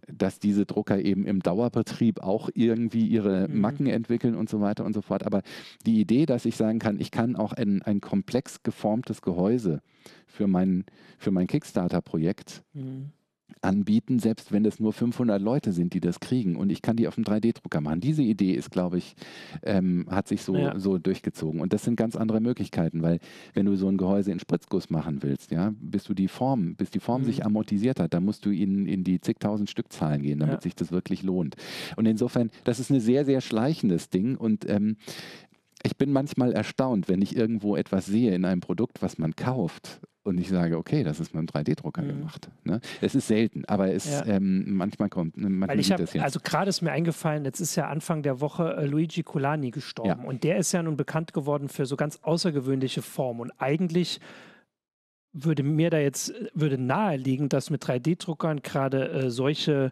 dass 0.07 0.39
diese 0.39 0.65
Drucker 0.65 0.99
eben 1.01 1.25
im 1.25 1.41
Dauerbetrieb 1.41 2.21
auch 2.21 2.49
irgendwie 2.53 3.07
ihre 3.07 3.47
mhm. 3.47 3.59
Macken 3.59 3.87
entwickeln 3.87 4.35
und 4.35 4.49
so 4.49 4.61
weiter 4.61 4.85
und 4.85 4.93
so 4.93 5.01
fort. 5.01 5.25
Aber 5.25 5.41
die 5.85 5.99
Idee, 5.99 6.25
dass 6.25 6.45
ich 6.45 6.55
sagen 6.55 6.79
kann, 6.79 6.99
ich 6.99 7.11
kann 7.11 7.35
auch 7.35 7.53
ein, 7.53 7.81
ein 7.81 8.01
komplex 8.01 8.63
geformtes 8.63 9.21
Gehäuse 9.21 9.81
für 10.27 10.47
mein, 10.47 10.85
für 11.17 11.31
mein 11.31 11.47
Kickstarter-Projekt 11.47 12.63
mhm 12.73 13.11
anbieten, 13.61 14.19
selbst 14.19 14.51
wenn 14.51 14.65
es 14.65 14.79
nur 14.79 14.93
500 14.93 15.41
Leute 15.41 15.71
sind, 15.71 15.93
die 15.93 15.99
das 15.99 16.19
kriegen 16.19 16.55
und 16.55 16.71
ich 16.71 16.81
kann 16.81 16.95
die 16.95 17.07
auf 17.07 17.15
dem 17.15 17.23
3D-Drucker 17.23 17.81
machen. 17.81 17.99
Diese 17.99 18.21
Idee 18.21 18.53
ist, 18.53 18.71
glaube 18.71 18.97
ich, 18.97 19.15
ähm, 19.63 20.05
hat 20.09 20.27
sich 20.27 20.43
so, 20.43 20.55
ja. 20.55 20.77
so 20.77 20.97
durchgezogen 20.97 21.61
und 21.61 21.73
das 21.73 21.83
sind 21.83 21.95
ganz 21.95 22.15
andere 22.15 22.39
Möglichkeiten, 22.39 23.01
weil 23.01 23.19
wenn 23.53 23.65
du 23.65 23.75
so 23.75 23.87
ein 23.87 23.97
Gehäuse 23.97 24.31
in 24.31 24.39
Spritzguss 24.39 24.89
machen 24.89 25.23
willst, 25.23 25.51
ja, 25.51 25.73
bis 25.79 26.03
du 26.03 26.13
die 26.13 26.27
Form, 26.27 26.75
bis 26.75 26.91
die 26.91 26.99
Form 26.99 27.21
mhm. 27.21 27.25
sich 27.25 27.45
amortisiert 27.45 27.99
hat, 27.99 28.13
dann 28.13 28.23
musst 28.23 28.45
du 28.45 28.51
in, 28.51 28.87
in 28.87 29.03
die 29.03 29.19
zigtausend 29.19 29.69
Stückzahlen 29.69 30.21
gehen, 30.21 30.39
damit 30.39 30.55
ja. 30.55 30.61
sich 30.61 30.75
das 30.75 30.91
wirklich 30.91 31.23
lohnt. 31.23 31.55
Und 31.95 32.05
insofern, 32.05 32.51
das 32.63 32.79
ist 32.79 32.89
ein 32.91 32.99
sehr, 32.99 33.25
sehr 33.25 33.41
schleichendes 33.41 34.09
Ding 34.09 34.35
und 34.35 34.69
ähm, 34.69 34.97
ich 35.85 35.97
bin 35.97 36.11
manchmal 36.11 36.51
erstaunt, 36.51 37.07
wenn 37.07 37.21
ich 37.21 37.35
irgendwo 37.35 37.75
etwas 37.75 38.05
sehe 38.05 38.33
in 38.33 38.45
einem 38.45 38.61
Produkt, 38.61 39.01
was 39.01 39.17
man 39.17 39.35
kauft 39.35 40.01
und 40.23 40.39
ich 40.39 40.49
sage, 40.49 40.77
okay, 40.77 41.03
das 41.03 41.19
ist 41.19 41.35
mit 41.35 41.55
einem 41.55 41.65
3D-Drucker 41.65 42.01
mhm. 42.01 42.07
gemacht. 42.07 42.49
Ne? 42.63 42.81
Es 42.99 43.13
ist 43.13 43.27
selten, 43.27 43.63
aber 43.65 43.93
es 43.93 44.09
ja. 44.09 44.25
ähm, 44.25 44.75
manchmal 44.75 45.09
kommt. 45.09 45.37
Manchmal 45.37 45.69
Weil 45.69 45.79
ich 45.79 45.91
hab, 45.91 46.01
also 46.15 46.39
gerade 46.43 46.69
ist 46.69 46.81
mir 46.81 46.91
eingefallen, 46.91 47.45
jetzt 47.45 47.59
ist 47.59 47.75
ja 47.75 47.87
Anfang 47.87 48.23
der 48.23 48.41
Woche 48.41 48.75
äh, 48.75 48.85
Luigi 48.85 49.21
Colani 49.21 49.69
gestorben 49.69 50.21
ja. 50.23 50.27
und 50.27 50.43
der 50.43 50.57
ist 50.57 50.71
ja 50.71 50.81
nun 50.81 50.97
bekannt 50.97 51.33
geworden 51.33 51.69
für 51.69 51.85
so 51.85 51.95
ganz 51.95 52.19
außergewöhnliche 52.23 53.03
Formen 53.03 53.41
und 53.41 53.51
eigentlich 53.59 54.19
würde 55.31 55.63
mir 55.63 55.89
da 55.89 55.99
jetzt 55.99 56.33
würde 56.53 56.77
naheliegen, 56.77 57.49
dass 57.49 57.69
mit 57.69 57.83
3D-Druckern 57.83 58.63
gerade 58.63 59.09
äh, 59.09 59.29
solche 59.29 59.91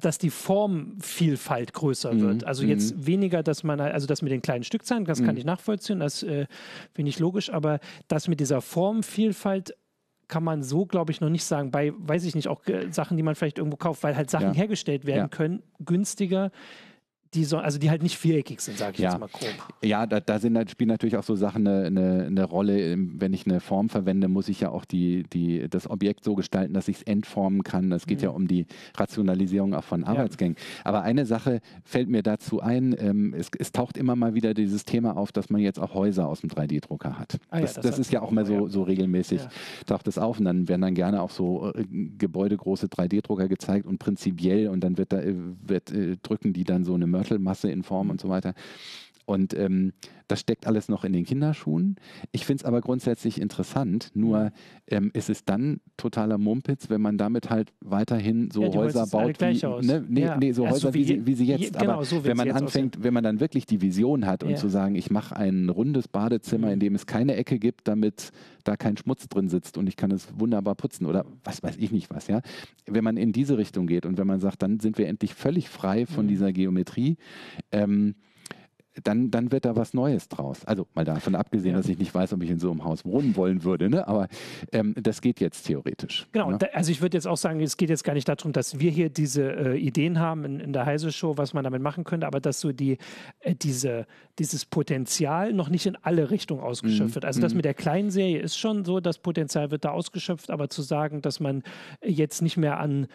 dass 0.00 0.18
die 0.18 0.30
Formvielfalt 0.30 1.72
größer 1.72 2.18
wird. 2.20 2.42
Mhm. 2.42 2.46
Also 2.46 2.64
jetzt 2.64 2.96
mhm. 2.96 3.06
weniger, 3.06 3.42
dass 3.42 3.62
man, 3.62 3.80
also 3.80 4.06
das 4.06 4.22
mit 4.22 4.32
den 4.32 4.42
kleinen 4.42 4.64
Stückzahlen, 4.64 5.04
das 5.04 5.20
mhm. 5.20 5.26
kann 5.26 5.36
ich 5.36 5.44
nachvollziehen, 5.44 6.00
das 6.00 6.22
äh, 6.22 6.46
finde 6.92 7.08
ich 7.10 7.18
logisch, 7.18 7.50
aber 7.50 7.80
das 8.08 8.28
mit 8.28 8.40
dieser 8.40 8.60
Formvielfalt 8.60 9.74
kann 10.28 10.44
man 10.44 10.62
so, 10.62 10.86
glaube 10.86 11.12
ich, 11.12 11.20
noch 11.20 11.28
nicht 11.28 11.44
sagen. 11.44 11.70
Bei, 11.70 11.92
weiß 11.94 12.24
ich 12.24 12.34
nicht, 12.34 12.48
auch 12.48 12.66
äh, 12.66 12.90
Sachen, 12.90 13.16
die 13.16 13.22
man 13.22 13.34
vielleicht 13.34 13.58
irgendwo 13.58 13.76
kauft, 13.76 14.02
weil 14.02 14.16
halt 14.16 14.30
Sachen 14.30 14.48
ja. 14.48 14.54
hergestellt 14.54 15.04
werden 15.04 15.18
ja. 15.18 15.28
können, 15.28 15.62
günstiger 15.84 16.50
die 17.34 17.44
so, 17.44 17.58
also 17.58 17.78
die 17.78 17.88
halt 17.88 18.02
nicht 18.02 18.18
viereckig 18.18 18.60
sind, 18.60 18.76
sage 18.76 18.94
ich 18.94 19.00
ja. 19.00 19.10
jetzt 19.10 19.20
mal 19.20 19.28
grob. 19.28 19.50
Ja, 19.82 20.06
da, 20.06 20.20
da 20.20 20.38
sind, 20.38 20.70
spielen 20.70 20.88
natürlich 20.88 21.16
auch 21.16 21.22
so 21.22 21.34
Sachen 21.34 21.66
eine, 21.66 21.86
eine, 21.86 22.24
eine, 22.26 22.44
Rolle. 22.44 22.96
Wenn 22.98 23.32
ich 23.32 23.46
eine 23.46 23.60
Form 23.60 23.88
verwende, 23.88 24.28
muss 24.28 24.48
ich 24.48 24.60
ja 24.60 24.70
auch 24.70 24.84
die, 24.84 25.22
die, 25.32 25.68
das 25.68 25.88
Objekt 25.88 26.24
so 26.24 26.34
gestalten, 26.34 26.74
dass 26.74 26.88
ich 26.88 26.98
es 26.98 27.02
entformen 27.04 27.62
kann. 27.62 27.88
Das 27.88 28.06
geht 28.06 28.18
mhm. 28.18 28.24
ja 28.24 28.30
um 28.30 28.48
die 28.48 28.66
Rationalisierung 28.96 29.74
auch 29.74 29.84
von 29.84 30.04
Arbeitsgängen. 30.04 30.56
Ja. 30.56 30.62
Aber 30.84 31.02
eine 31.02 31.24
Sache 31.24 31.60
fällt 31.84 32.08
mir 32.08 32.22
dazu 32.22 32.60
ein, 32.60 32.94
ähm, 32.98 33.34
es, 33.34 33.50
es, 33.58 33.72
taucht 33.72 33.96
immer 33.96 34.14
mal 34.14 34.34
wieder 34.34 34.52
dieses 34.52 34.84
Thema 34.84 35.16
auf, 35.16 35.32
dass 35.32 35.48
man 35.48 35.62
jetzt 35.62 35.78
auch 35.78 35.94
Häuser 35.94 36.28
aus 36.28 36.42
dem 36.42 36.50
3D-Drucker 36.50 37.18
hat. 37.18 37.38
Ah, 37.48 37.60
das, 37.60 37.76
ja, 37.76 37.82
das, 37.82 37.90
das 37.92 37.98
ist 37.98 38.12
ja 38.12 38.20
auch 38.20 38.30
mal 38.30 38.44
so, 38.44 38.68
so 38.68 38.82
regelmäßig, 38.82 39.40
taucht 39.86 40.06
es 40.08 40.18
auf 40.18 40.38
und 40.38 40.44
dann 40.44 40.68
werden 40.68 40.82
dann 40.82 40.94
gerne 40.94 41.22
auch 41.22 41.30
so 41.30 41.72
äh, 41.74 41.84
gebäudegroße 42.18 42.88
3D-Drucker 42.88 43.48
gezeigt 43.48 43.86
und 43.86 43.98
prinzipiell 43.98 44.68
und 44.68 44.84
dann 44.84 44.98
wird 44.98 45.12
da 45.12 45.20
äh, 45.20 45.34
wird, 45.62 45.90
äh, 45.92 46.16
drücken 46.22 46.52
die 46.52 46.64
dann 46.64 46.84
so 46.84 46.94
eine 46.94 47.06
Mörtelmasse 47.22 47.70
in 47.70 47.82
Form 47.84 48.10
und 48.10 48.20
so 48.20 48.28
weiter. 48.28 48.54
Und 49.32 49.54
ähm, 49.54 49.94
das 50.28 50.40
steckt 50.40 50.66
alles 50.66 50.88
noch 50.88 51.04
in 51.04 51.14
den 51.14 51.24
Kinderschuhen. 51.24 51.96
Ich 52.32 52.44
finde 52.44 52.62
es 52.62 52.64
aber 52.66 52.82
grundsätzlich 52.82 53.40
interessant, 53.40 54.10
nur 54.12 54.52
ähm, 54.86 55.10
ist 55.14 55.30
es 55.30 55.46
dann 55.46 55.80
totaler 55.96 56.36
Mumpitz, 56.36 56.90
wenn 56.90 57.00
man 57.00 57.16
damit 57.16 57.48
halt 57.48 57.72
weiterhin 57.80 58.50
so 58.50 58.62
ja, 58.62 58.74
Häuser 58.74 59.06
baut, 59.06 59.40
wie, 59.40 59.86
ne, 59.86 60.04
nee, 60.06 60.20
ja. 60.20 60.36
nee, 60.36 60.52
so 60.52 60.64
also 60.64 60.88
Häuser, 60.88 60.94
wie, 60.94 61.04
sie, 61.04 61.26
wie 61.26 61.34
sie 61.34 61.46
jetzt. 61.46 61.78
Genau, 61.78 61.94
aber 61.94 62.04
so 62.04 62.24
wenn 62.24 62.36
man 62.36 62.50
anfängt, 62.50 62.96
aussehen. 62.96 63.04
wenn 63.04 63.14
man 63.14 63.24
dann 63.24 63.40
wirklich 63.40 63.64
die 63.64 63.80
Vision 63.80 64.26
hat 64.26 64.44
und 64.44 64.50
ja. 64.50 64.56
zu 64.56 64.68
sagen, 64.68 64.96
ich 64.96 65.10
mache 65.10 65.34
ein 65.34 65.70
rundes 65.70 66.08
Badezimmer, 66.08 66.66
mhm. 66.66 66.74
in 66.74 66.80
dem 66.80 66.94
es 66.94 67.06
keine 67.06 67.34
Ecke 67.36 67.58
gibt, 67.58 67.88
damit 67.88 68.32
da 68.64 68.76
kein 68.76 68.98
Schmutz 68.98 69.28
drin 69.28 69.48
sitzt 69.48 69.78
und 69.78 69.88
ich 69.88 69.96
kann 69.96 70.10
es 70.10 70.28
wunderbar 70.38 70.74
putzen 70.74 71.06
oder 71.06 71.24
was 71.42 71.62
weiß 71.62 71.76
ich 71.78 71.90
nicht 71.90 72.10
was, 72.10 72.26
ja. 72.26 72.42
Wenn 72.86 73.02
man 73.02 73.16
in 73.16 73.32
diese 73.32 73.56
Richtung 73.56 73.86
geht 73.86 74.04
und 74.04 74.18
wenn 74.18 74.26
man 74.26 74.40
sagt, 74.40 74.62
dann 74.62 74.78
sind 74.78 74.98
wir 74.98 75.08
endlich 75.08 75.32
völlig 75.32 75.70
frei 75.70 76.04
von 76.04 76.26
mhm. 76.26 76.28
dieser 76.28 76.52
Geometrie, 76.52 77.16
ähm, 77.70 78.14
dann, 79.02 79.30
dann 79.30 79.52
wird 79.52 79.64
da 79.64 79.74
was 79.76 79.94
Neues 79.94 80.28
draus. 80.28 80.64
Also 80.66 80.86
mal 80.94 81.04
davon 81.04 81.34
abgesehen, 81.34 81.74
dass 81.74 81.88
ich 81.88 81.98
nicht 81.98 82.14
weiß, 82.14 82.32
ob 82.34 82.42
ich 82.42 82.50
in 82.50 82.58
so 82.58 82.70
einem 82.70 82.84
Haus 82.84 83.04
wohnen 83.04 83.36
wollen 83.36 83.64
würde, 83.64 83.88
ne? 83.88 84.06
aber 84.06 84.28
ähm, 84.72 84.94
das 85.00 85.20
geht 85.20 85.40
jetzt 85.40 85.64
theoretisch. 85.64 86.26
Genau, 86.32 86.50
ne? 86.50 86.58
da, 86.58 86.66
also 86.72 86.90
ich 86.90 87.00
würde 87.00 87.16
jetzt 87.16 87.26
auch 87.26 87.36
sagen, 87.36 87.60
es 87.60 87.76
geht 87.76 87.88
jetzt 87.88 88.04
gar 88.04 88.12
nicht 88.14 88.28
darum, 88.28 88.52
dass 88.52 88.78
wir 88.78 88.90
hier 88.90 89.08
diese 89.08 89.50
äh, 89.50 89.78
Ideen 89.78 90.18
haben 90.18 90.44
in, 90.44 90.60
in 90.60 90.72
der 90.72 90.84
Heise-Show, 90.84 91.38
was 91.38 91.54
man 91.54 91.64
damit 91.64 91.82
machen 91.82 92.04
könnte, 92.04 92.26
aber 92.26 92.40
dass 92.40 92.60
so 92.60 92.72
die, 92.72 92.98
äh, 93.40 93.54
diese, 93.54 94.06
dieses 94.38 94.66
Potenzial 94.66 95.52
noch 95.52 95.70
nicht 95.70 95.86
in 95.86 95.96
alle 96.02 96.30
Richtungen 96.30 96.60
ausgeschöpft 96.60 97.10
mhm. 97.10 97.14
wird. 97.14 97.24
Also 97.24 97.40
das 97.40 97.52
mhm. 97.52 97.58
mit 97.58 97.64
der 97.64 97.74
kleinen 97.74 98.10
Serie 98.10 98.40
ist 98.40 98.58
schon 98.58 98.84
so, 98.84 99.00
das 99.00 99.18
Potenzial 99.18 99.70
wird 99.70 99.84
da 99.84 99.90
ausgeschöpft, 99.90 100.50
aber 100.50 100.68
zu 100.68 100.82
sagen, 100.82 101.22
dass 101.22 101.40
man 101.40 101.62
jetzt 102.02 102.42
nicht 102.42 102.56
mehr 102.56 102.78
an 102.78 103.06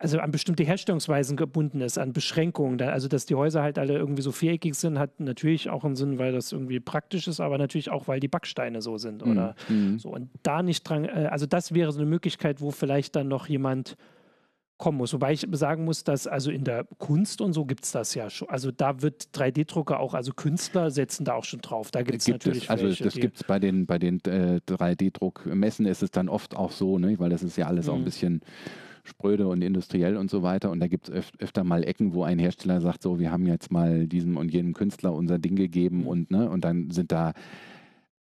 also 0.00 0.18
an 0.20 0.30
bestimmte 0.30 0.62
Herstellungsweisen 0.62 1.36
gebunden 1.36 1.80
ist, 1.80 1.98
an 1.98 2.12
Beschränkungen. 2.12 2.80
also, 2.82 3.08
dass 3.08 3.26
die 3.26 3.34
Häuser 3.34 3.62
halt 3.62 3.78
alle 3.78 3.94
irgendwie 3.94 4.22
so 4.22 4.30
viereckig 4.30 4.74
sind, 4.74 4.98
hat 4.98 5.18
natürlich 5.18 5.70
auch 5.70 5.84
einen 5.84 5.96
Sinn, 5.96 6.18
weil 6.18 6.32
das 6.32 6.52
irgendwie 6.52 6.78
praktisch 6.78 7.26
ist, 7.26 7.40
aber 7.40 7.58
natürlich 7.58 7.90
auch, 7.90 8.06
weil 8.06 8.20
die 8.20 8.28
Backsteine 8.28 8.80
so 8.80 8.96
sind 8.96 9.24
oder 9.24 9.56
mhm. 9.68 9.98
so. 9.98 10.10
Und 10.10 10.30
da 10.44 10.62
nicht 10.62 10.84
dran, 10.84 11.04
äh, 11.04 11.28
also 11.30 11.46
das 11.46 11.74
wäre 11.74 11.90
so 11.90 11.98
eine 11.98 12.08
Möglichkeit, 12.08 12.60
wo 12.60 12.70
vielleicht 12.70 13.16
dann 13.16 13.26
noch 13.26 13.48
jemand 13.48 13.96
kommen 14.76 14.98
muss. 14.98 15.12
Wobei 15.12 15.32
ich 15.32 15.44
sagen 15.50 15.84
muss, 15.84 16.04
dass 16.04 16.28
also 16.28 16.52
in 16.52 16.62
der 16.62 16.86
Kunst 16.98 17.40
und 17.40 17.52
so 17.52 17.64
gibt 17.64 17.84
es 17.84 17.90
das 17.90 18.14
ja 18.14 18.30
schon. 18.30 18.48
Also 18.48 18.70
da 18.70 19.02
wird 19.02 19.30
3D-Drucker 19.34 19.98
auch, 19.98 20.14
also 20.14 20.32
Künstler 20.32 20.92
setzen 20.92 21.24
da 21.24 21.34
auch 21.34 21.44
schon 21.44 21.60
drauf. 21.60 21.90
Da 21.90 22.02
gibt's 22.02 22.26
gibt 22.26 22.44
natürlich 22.44 22.64
es. 22.64 22.70
Also 22.70 22.84
welche, 22.84 23.02
das 23.02 23.14
gibt 23.14 23.36
es 23.38 23.44
bei 23.44 23.58
den, 23.58 23.86
bei 23.86 23.98
den 23.98 24.20
äh, 24.26 24.60
3D-Druckmessen 24.68 25.86
ist 25.86 26.04
es 26.04 26.12
dann 26.12 26.28
oft 26.28 26.56
auch 26.56 26.70
so, 26.70 27.00
ne? 27.00 27.18
weil 27.18 27.30
das 27.30 27.42
ist 27.42 27.56
ja 27.56 27.66
alles 27.66 27.86
mhm. 27.86 27.90
auch 27.90 27.94
ein 27.96 28.00
mhm. 28.02 28.04
bisschen 28.04 28.40
spröde 29.08 29.48
und 29.48 29.62
industriell 29.62 30.16
und 30.16 30.30
so 30.30 30.42
weiter. 30.42 30.70
Und 30.70 30.80
da 30.80 30.86
gibt 30.86 31.08
es 31.08 31.14
öf 31.14 31.32
öfter 31.38 31.64
mal 31.64 31.84
Ecken, 31.84 32.14
wo 32.14 32.22
ein 32.22 32.38
Hersteller 32.38 32.80
sagt, 32.80 33.02
so, 33.02 33.18
wir 33.18 33.32
haben 33.32 33.46
jetzt 33.46 33.72
mal 33.72 34.06
diesem 34.06 34.36
und 34.36 34.52
jenem 34.52 34.74
Künstler 34.74 35.12
unser 35.12 35.38
Ding 35.38 35.56
gegeben 35.56 36.00
mhm. 36.00 36.06
und, 36.06 36.30
ne, 36.30 36.48
und 36.48 36.64
dann 36.64 36.90
sind 36.90 37.12
da 37.12 37.32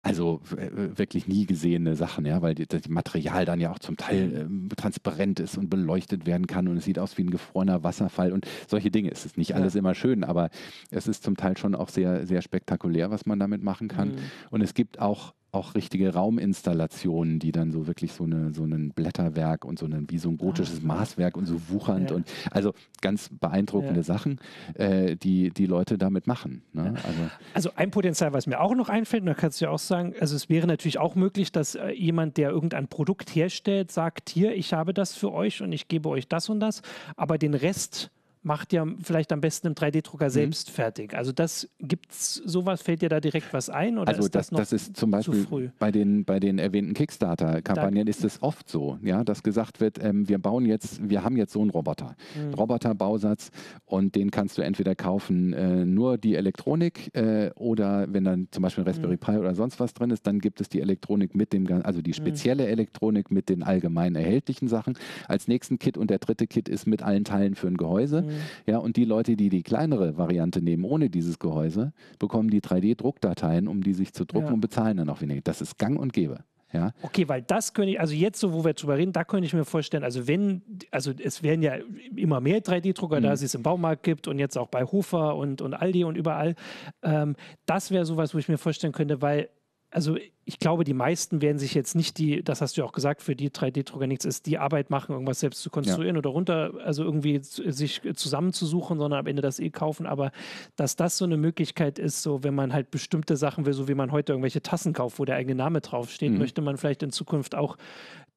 also 0.05 0.39
wirklich 0.43 1.27
nie 1.27 1.47
gesehene 1.47 1.95
Sachen, 1.95 2.27
ja, 2.27 2.43
weil 2.43 2.53
das 2.53 2.87
Material 2.89 3.43
dann 3.43 3.59
ja 3.59 3.71
auch 3.71 3.79
zum 3.79 3.97
Teil 3.97 4.47
äh, 4.71 4.75
transparent 4.75 5.39
ist 5.39 5.57
und 5.57 5.67
beleuchtet 5.67 6.27
werden 6.27 6.45
kann 6.45 6.67
und 6.67 6.77
es 6.77 6.85
sieht 6.85 6.99
aus 6.99 7.17
wie 7.17 7.23
ein 7.23 7.31
gefrorener 7.31 7.83
Wasserfall 7.83 8.31
und 8.31 8.45
solche 8.67 8.91
Dinge. 8.91 9.09
Es 9.09 9.25
ist 9.25 9.35
nicht 9.35 9.49
ja. 9.49 9.55
alles 9.55 9.73
immer 9.73 9.95
schön, 9.95 10.23
aber 10.23 10.51
es 10.91 11.07
ist 11.07 11.23
zum 11.23 11.37
Teil 11.37 11.57
schon 11.57 11.73
auch 11.73 11.89
sehr, 11.89 12.27
sehr 12.27 12.43
spektakulär, 12.43 13.09
was 13.09 13.25
man 13.25 13.39
damit 13.39 13.63
machen 13.63 13.87
kann. 13.87 14.09
Mhm. 14.09 14.19
Und 14.51 14.61
es 14.61 14.75
gibt 14.75 14.99
auch 14.99 15.33
auch 15.55 15.75
richtige 15.75 16.13
Rauminstallationen, 16.13 17.39
die 17.39 17.51
dann 17.51 17.71
so 17.71 17.87
wirklich 17.87 18.13
so, 18.13 18.25
eine, 18.25 18.53
so 18.53 18.63
ein 18.63 18.91
Blätterwerk 18.91 19.65
und 19.65 19.79
so 19.79 19.85
ein, 19.85 20.09
wie 20.09 20.17
so 20.17 20.29
ein 20.29 20.37
gotisches 20.37 20.81
ah. 20.83 20.87
Maßwerk 20.87 21.37
und 21.37 21.45
so 21.45 21.69
wuchernd 21.69 22.09
ja. 22.11 22.15
und 22.15 22.31
also 22.51 22.73
ganz 23.01 23.29
beeindruckende 23.29 24.01
ja. 24.01 24.03
Sachen, 24.03 24.39
äh, 24.75 25.15
die 25.15 25.49
die 25.49 25.65
Leute 25.65 25.97
damit 25.97 26.27
machen. 26.27 26.63
Ne? 26.73 26.95
Also, 27.03 27.19
also 27.53 27.69
ein 27.75 27.91
Potenzial, 27.91 28.33
was 28.33 28.47
mir 28.47 28.59
auch 28.59 28.75
noch 28.75 28.89
einfällt, 28.89 29.21
und 29.21 29.27
da 29.27 29.33
kannst 29.33 29.61
du 29.61 29.65
ja 29.65 29.71
auch 29.71 29.79
sagen, 29.79 30.13
also 30.19 30.35
es 30.35 30.49
wäre 30.49 30.67
natürlich 30.67 30.99
auch 30.99 31.15
möglich, 31.15 31.51
dass 31.51 31.75
äh, 31.75 31.89
jemand, 31.91 32.37
der 32.37 32.49
irgendein 32.49 32.87
Produkt 32.87 33.35
herstellt, 33.35 33.91
sagt, 33.91 34.29
hier, 34.29 34.55
ich 34.55 34.73
habe 34.73 34.93
das 34.93 35.15
für 35.15 35.31
euch 35.31 35.61
und 35.61 35.71
ich 35.71 35.87
gebe 35.87 36.09
euch 36.09 36.27
das 36.27 36.49
und 36.49 36.59
das, 36.59 36.81
aber 37.15 37.37
den 37.37 37.53
Rest 37.53 38.11
macht 38.45 38.73
ja 38.73 38.85
vielleicht 39.01 39.33
am 39.33 39.41
besten 39.41 39.67
im 39.67 39.73
3D-Drucker 39.73 40.25
mhm. 40.25 40.29
selbst 40.29 40.69
fertig. 40.69 41.15
Also 41.15 41.31
das 41.31 41.67
gibt's 41.79 42.35
sowas, 42.45 42.83
fällt 42.83 43.01
dir 43.01 43.09
da 43.09 43.19
direkt 43.19 43.51
was 43.53 43.69
ein? 43.69 43.97
Oder 43.97 44.09
also 44.09 44.21
ist 44.21 44.35
das, 44.35 44.49
das, 44.49 44.69
das 44.69 44.73
ist 44.73 44.97
zum 44.97 45.09
Beispiel 45.09 45.71
bei 45.79 45.91
den, 45.91 46.25
bei 46.25 46.39
den 46.39 46.59
erwähnten 46.59 46.93
Kickstarter-Kampagnen 46.93 48.07
ist 48.07 48.23
es 48.23 48.43
oft 48.43 48.69
so, 48.69 48.99
ja, 49.01 49.23
dass 49.23 49.41
gesagt 49.41 49.81
wird, 49.81 50.01
ähm, 50.03 50.29
wir 50.29 50.37
bauen 50.37 50.65
jetzt, 50.65 51.09
wir 51.09 51.23
haben 51.23 51.37
jetzt 51.37 51.53
so 51.53 51.61
einen 51.61 51.71
Roboter, 51.71 52.15
mhm. 52.35 52.53
Roboter-Bausatz 52.53 53.49
und 53.85 54.15
den 54.15 54.29
kannst 54.29 54.59
du 54.59 54.61
entweder 54.61 54.93
kaufen, 54.93 55.53
äh, 55.53 55.83
nur 55.85 56.19
die 56.19 56.35
Elektronik 56.35 57.15
äh, 57.15 57.49
oder 57.55 58.05
wenn 58.13 58.25
dann 58.25 58.47
zum 58.51 58.61
Beispiel 58.61 58.83
Raspberry 58.83 59.15
mhm. 59.15 59.19
Pi 59.19 59.37
oder 59.37 59.55
sonst 59.55 59.79
was 59.79 59.95
drin 59.95 60.11
ist, 60.11 60.27
dann 60.27 60.37
gibt 60.39 60.61
es 60.61 60.69
die 60.69 60.81
Elektronik 60.81 61.33
mit 61.33 61.51
dem, 61.51 61.65
also 61.83 62.03
die 62.03 62.11
mhm. 62.11 62.15
spezielle 62.15 62.67
Elektronik 62.67 63.31
mit 63.31 63.49
den 63.49 63.63
allgemein 63.63 64.15
erhältlichen 64.15 64.67
Sachen 64.67 64.99
als 65.27 65.47
nächsten 65.47 65.79
Kit 65.79 65.97
und 65.97 66.11
der 66.11 66.19
dritte 66.19 66.45
Kit 66.45 66.69
ist 66.69 66.85
mit 66.85 67.01
allen 67.01 67.23
Teilen 67.23 67.55
für 67.55 67.67
ein 67.67 67.77
Gehäuse. 67.77 68.23
Ja, 68.65 68.77
und 68.77 68.97
die 68.97 69.05
Leute, 69.05 69.35
die 69.35 69.49
die 69.49 69.63
kleinere 69.63 70.17
Variante 70.17 70.61
nehmen, 70.61 70.83
ohne 70.83 71.09
dieses 71.09 71.39
Gehäuse, 71.39 71.93
bekommen 72.19 72.49
die 72.49 72.61
3D-Druckdateien, 72.61 73.67
um 73.67 73.83
die 73.83 73.93
sich 73.93 74.13
zu 74.13 74.25
drucken 74.25 74.47
ja. 74.47 74.53
und 74.53 74.61
bezahlen 74.61 74.97
dann 74.97 75.09
auch 75.09 75.21
weniger. 75.21 75.41
Das 75.41 75.61
ist 75.61 75.77
gang 75.77 75.99
und 75.99 76.13
gäbe. 76.13 76.43
Ja. 76.75 76.91
Okay, 77.01 77.27
weil 77.29 77.41
das 77.41 77.73
könnte 77.73 77.91
ich, 77.91 77.99
also 77.99 78.13
jetzt 78.13 78.39
so, 78.39 78.51
wo 78.51 78.65
wir 78.65 78.73
drüber 78.73 78.97
reden, 78.97 79.13
da 79.13 79.23
könnte 79.23 79.45
ich 79.45 79.53
mir 79.53 79.63
vorstellen, 79.63 80.03
also 80.03 80.27
wenn, 80.27 80.61
also 80.91 81.11
es 81.17 81.41
werden 81.41 81.61
ja 81.61 81.75
immer 82.15 82.41
mehr 82.41 82.61
3D-Drucker, 82.61 83.19
mhm. 83.19 83.23
da 83.23 83.33
es 83.33 83.41
es 83.41 83.55
im 83.55 83.63
Baumarkt 83.63 84.03
gibt 84.03 84.27
und 84.27 84.39
jetzt 84.39 84.57
auch 84.57 84.67
bei 84.67 84.83
Hofer 84.83 85.37
und, 85.37 85.61
und 85.61 85.73
Aldi 85.73 86.03
und 86.03 86.17
überall, 86.17 86.55
ähm, 87.01 87.35
das 87.65 87.91
wäre 87.91 88.05
sowas, 88.05 88.33
wo 88.33 88.39
ich 88.39 88.49
mir 88.49 88.57
vorstellen 88.57 88.93
könnte, 88.93 89.21
weil 89.21 89.49
also 89.95 90.17
ich 90.43 90.59
glaube, 90.59 90.83
die 90.83 90.93
meisten 90.93 91.41
werden 91.41 91.57
sich 91.57 91.73
jetzt 91.73 91.95
nicht 91.95 92.17
die, 92.17 92.43
das 92.43 92.59
hast 92.59 92.75
du 92.75 92.81
ja 92.81 92.85
auch 92.85 92.91
gesagt, 92.91 93.21
für 93.21 93.33
die 93.33 93.49
3D-Drucker 93.49 94.07
nichts 94.07 94.25
ist, 94.25 94.45
die 94.45 94.57
Arbeit 94.57 94.89
machen, 94.89 95.13
irgendwas 95.13 95.39
selbst 95.39 95.61
zu 95.61 95.69
konstruieren 95.69 96.15
ja. 96.15 96.19
oder 96.19 96.31
runter, 96.31 96.73
also 96.83 97.05
irgendwie 97.05 97.39
sich 97.41 98.01
zusammenzusuchen, 98.13 98.99
sondern 98.99 99.21
am 99.21 99.27
Ende 99.27 99.41
das 99.41 99.57
eh 99.57 99.69
kaufen. 99.69 100.05
Aber 100.05 100.33
dass 100.75 100.97
das 100.97 101.17
so 101.17 101.23
eine 101.23 101.37
Möglichkeit 101.37 101.97
ist, 101.97 102.21
so 102.23 102.43
wenn 102.43 102.53
man 102.53 102.73
halt 102.73 102.91
bestimmte 102.91 103.37
Sachen 103.37 103.65
will, 103.65 103.71
so 103.71 103.87
wie 103.87 103.95
man 103.95 104.11
heute 104.11 104.33
irgendwelche 104.33 104.61
Tassen 104.61 104.91
kauft, 104.91 105.17
wo 105.17 105.23
der 105.23 105.37
eigene 105.37 105.55
Name 105.55 105.79
draufsteht, 105.79 106.33
mhm. 106.33 106.39
möchte 106.39 106.61
man 106.61 106.75
vielleicht 106.75 107.01
in 107.01 107.11
Zukunft 107.11 107.55
auch 107.55 107.77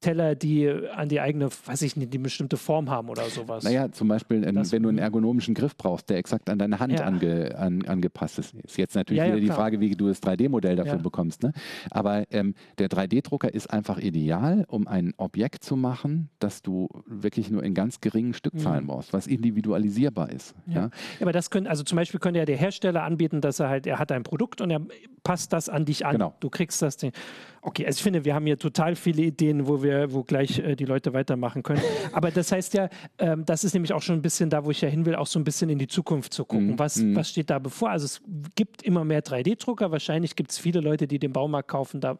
Teller, 0.01 0.35
die 0.35 0.69
an 0.69 1.09
die 1.09 1.21
eigene, 1.21 1.49
weiß 1.51 1.83
ich 1.83 1.97
nicht, 1.97 2.13
die 2.13 2.19
bestimmte 2.19 2.57
Form 2.57 2.89
haben 2.89 3.09
oder 3.09 3.25
sowas. 3.25 3.65
Naja, 3.65 3.91
zum 3.91 4.07
Beispiel, 4.09 4.47
ähm, 4.47 4.55
das, 4.55 4.71
wenn 4.71 4.83
du 4.83 4.89
einen 4.89 4.99
ergonomischen 4.99 5.55
Griff 5.55 5.77
brauchst, 5.77 6.09
der 6.09 6.19
exakt 6.19 6.49
an 6.51 6.59
deine 6.59 6.79
Hand 6.79 6.93
ja. 6.93 7.05
ange, 7.05 7.57
an, 7.59 7.85
angepasst 7.85 8.39
ist. 8.39 8.55
Ist 8.55 8.79
jetzt 8.79 8.95
natürlich 8.95 9.19
ja, 9.19 9.27
wieder 9.27 9.37
ja, 9.37 9.41
die 9.41 9.51
Frage, 9.51 9.81
wie 9.81 9.91
du 9.97 10.09
das 10.09 10.23
3D-Modell 10.23 10.77
dafür 10.77 10.99
bekommst. 10.99 11.43
Ne? 11.43 11.53
Aber 11.91 12.25
ähm, 12.31 12.55
der 12.79 12.89
3D-Drucker 12.89 13.53
ist 13.53 13.71
einfach 13.71 13.99
ideal, 13.99 14.65
um 14.69 14.87
ein 14.87 15.15
Objekt 15.17 15.65
zu 15.65 15.77
machen, 15.77 16.31
das 16.39 16.63
du 16.63 16.89
wirklich 17.07 17.51
nur 17.51 17.65
in 17.65 17.75
ganz 17.75 18.01
geringen 18.01 18.35
Stückzahlen 18.35 18.85
mhm. 18.85 18.89
brauchst, 18.89 19.13
was 19.13 19.27
individualisierbar 19.27 20.31
ist. 20.31 20.55
Ja. 20.67 20.91
aber 21.21 21.33
das 21.33 21.51
können, 21.51 21.67
also 21.67 21.83
zum 21.83 21.97
Beispiel 21.97 22.21
könnte 22.21 22.39
ja 22.39 22.45
der 22.45 22.57
Hersteller 22.57 23.03
anbieten, 23.03 23.41
dass 23.41 23.59
er 23.59 23.69
halt, 23.69 23.87
er 23.87 23.99
hat 23.99 24.13
ein 24.13 24.23
Produkt 24.23 24.61
und 24.61 24.71
er 24.71 24.81
passt 25.29 25.53
das 25.53 25.69
an 25.69 25.85
dich 25.85 26.07
an. 26.07 26.13
Genau. 26.13 26.35
Du 26.41 26.49
kriegst 26.49 26.81
das 26.81 26.97
Ding. 26.97 27.13
Okay, 27.61 27.85
also 27.85 27.99
ich 27.99 28.03
finde, 28.03 28.25
wir 28.25 28.35
haben 28.35 28.47
hier 28.47 28.59
total 28.59 28.97
viele 28.97 29.21
Ideen, 29.25 29.67
wo 29.69 29.83
wir, 29.83 30.11
wo 30.11 30.25
gleich 30.25 30.59
äh, 30.59 30.75
die 30.75 30.87
Leute 30.87 31.13
weitermachen 31.13 31.63
können. 31.63 31.83
Aber 32.13 32.31
das 32.31 32.51
heißt 32.51 32.73
ja, 32.73 32.89
ähm, 33.19 33.45
das 33.45 33.63
ist 33.63 33.75
nämlich 33.75 33.93
auch 33.93 34.01
schon 34.01 34.17
ein 34.17 34.23
bisschen 34.23 34.49
da, 34.49 34.65
wo 34.65 34.71
ich 34.71 34.81
ja 34.81 34.89
hin 34.89 35.05
will, 35.05 35.15
auch 35.17 35.27
so 35.27 35.39
ein 35.39 35.45
bisschen 35.45 35.69
in 35.69 35.79
die 35.79 35.87
Zukunft 35.87 36.33
zu 36.33 36.47
gucken. 36.47 36.77
Mm, 36.77 36.79
was, 36.79 36.97
mm. 36.97 37.15
was 37.15 37.29
steht 37.29 37.51
da 37.51 37.59
bevor? 37.59 37.91
Also 37.91 38.07
es 38.07 38.23
gibt 38.55 38.83
immer 38.85 39.05
mehr 39.05 39.23
3D-Drucker. 39.23 39.91
Wahrscheinlich 39.91 40.35
gibt 40.35 40.51
es 40.51 40.57
viele 40.59 40.81
Leute, 40.81 41.07
die 41.07 41.19
den 41.19 41.35
Baumarkt 41.35 41.69
kaufen, 41.69 42.01
da 42.01 42.19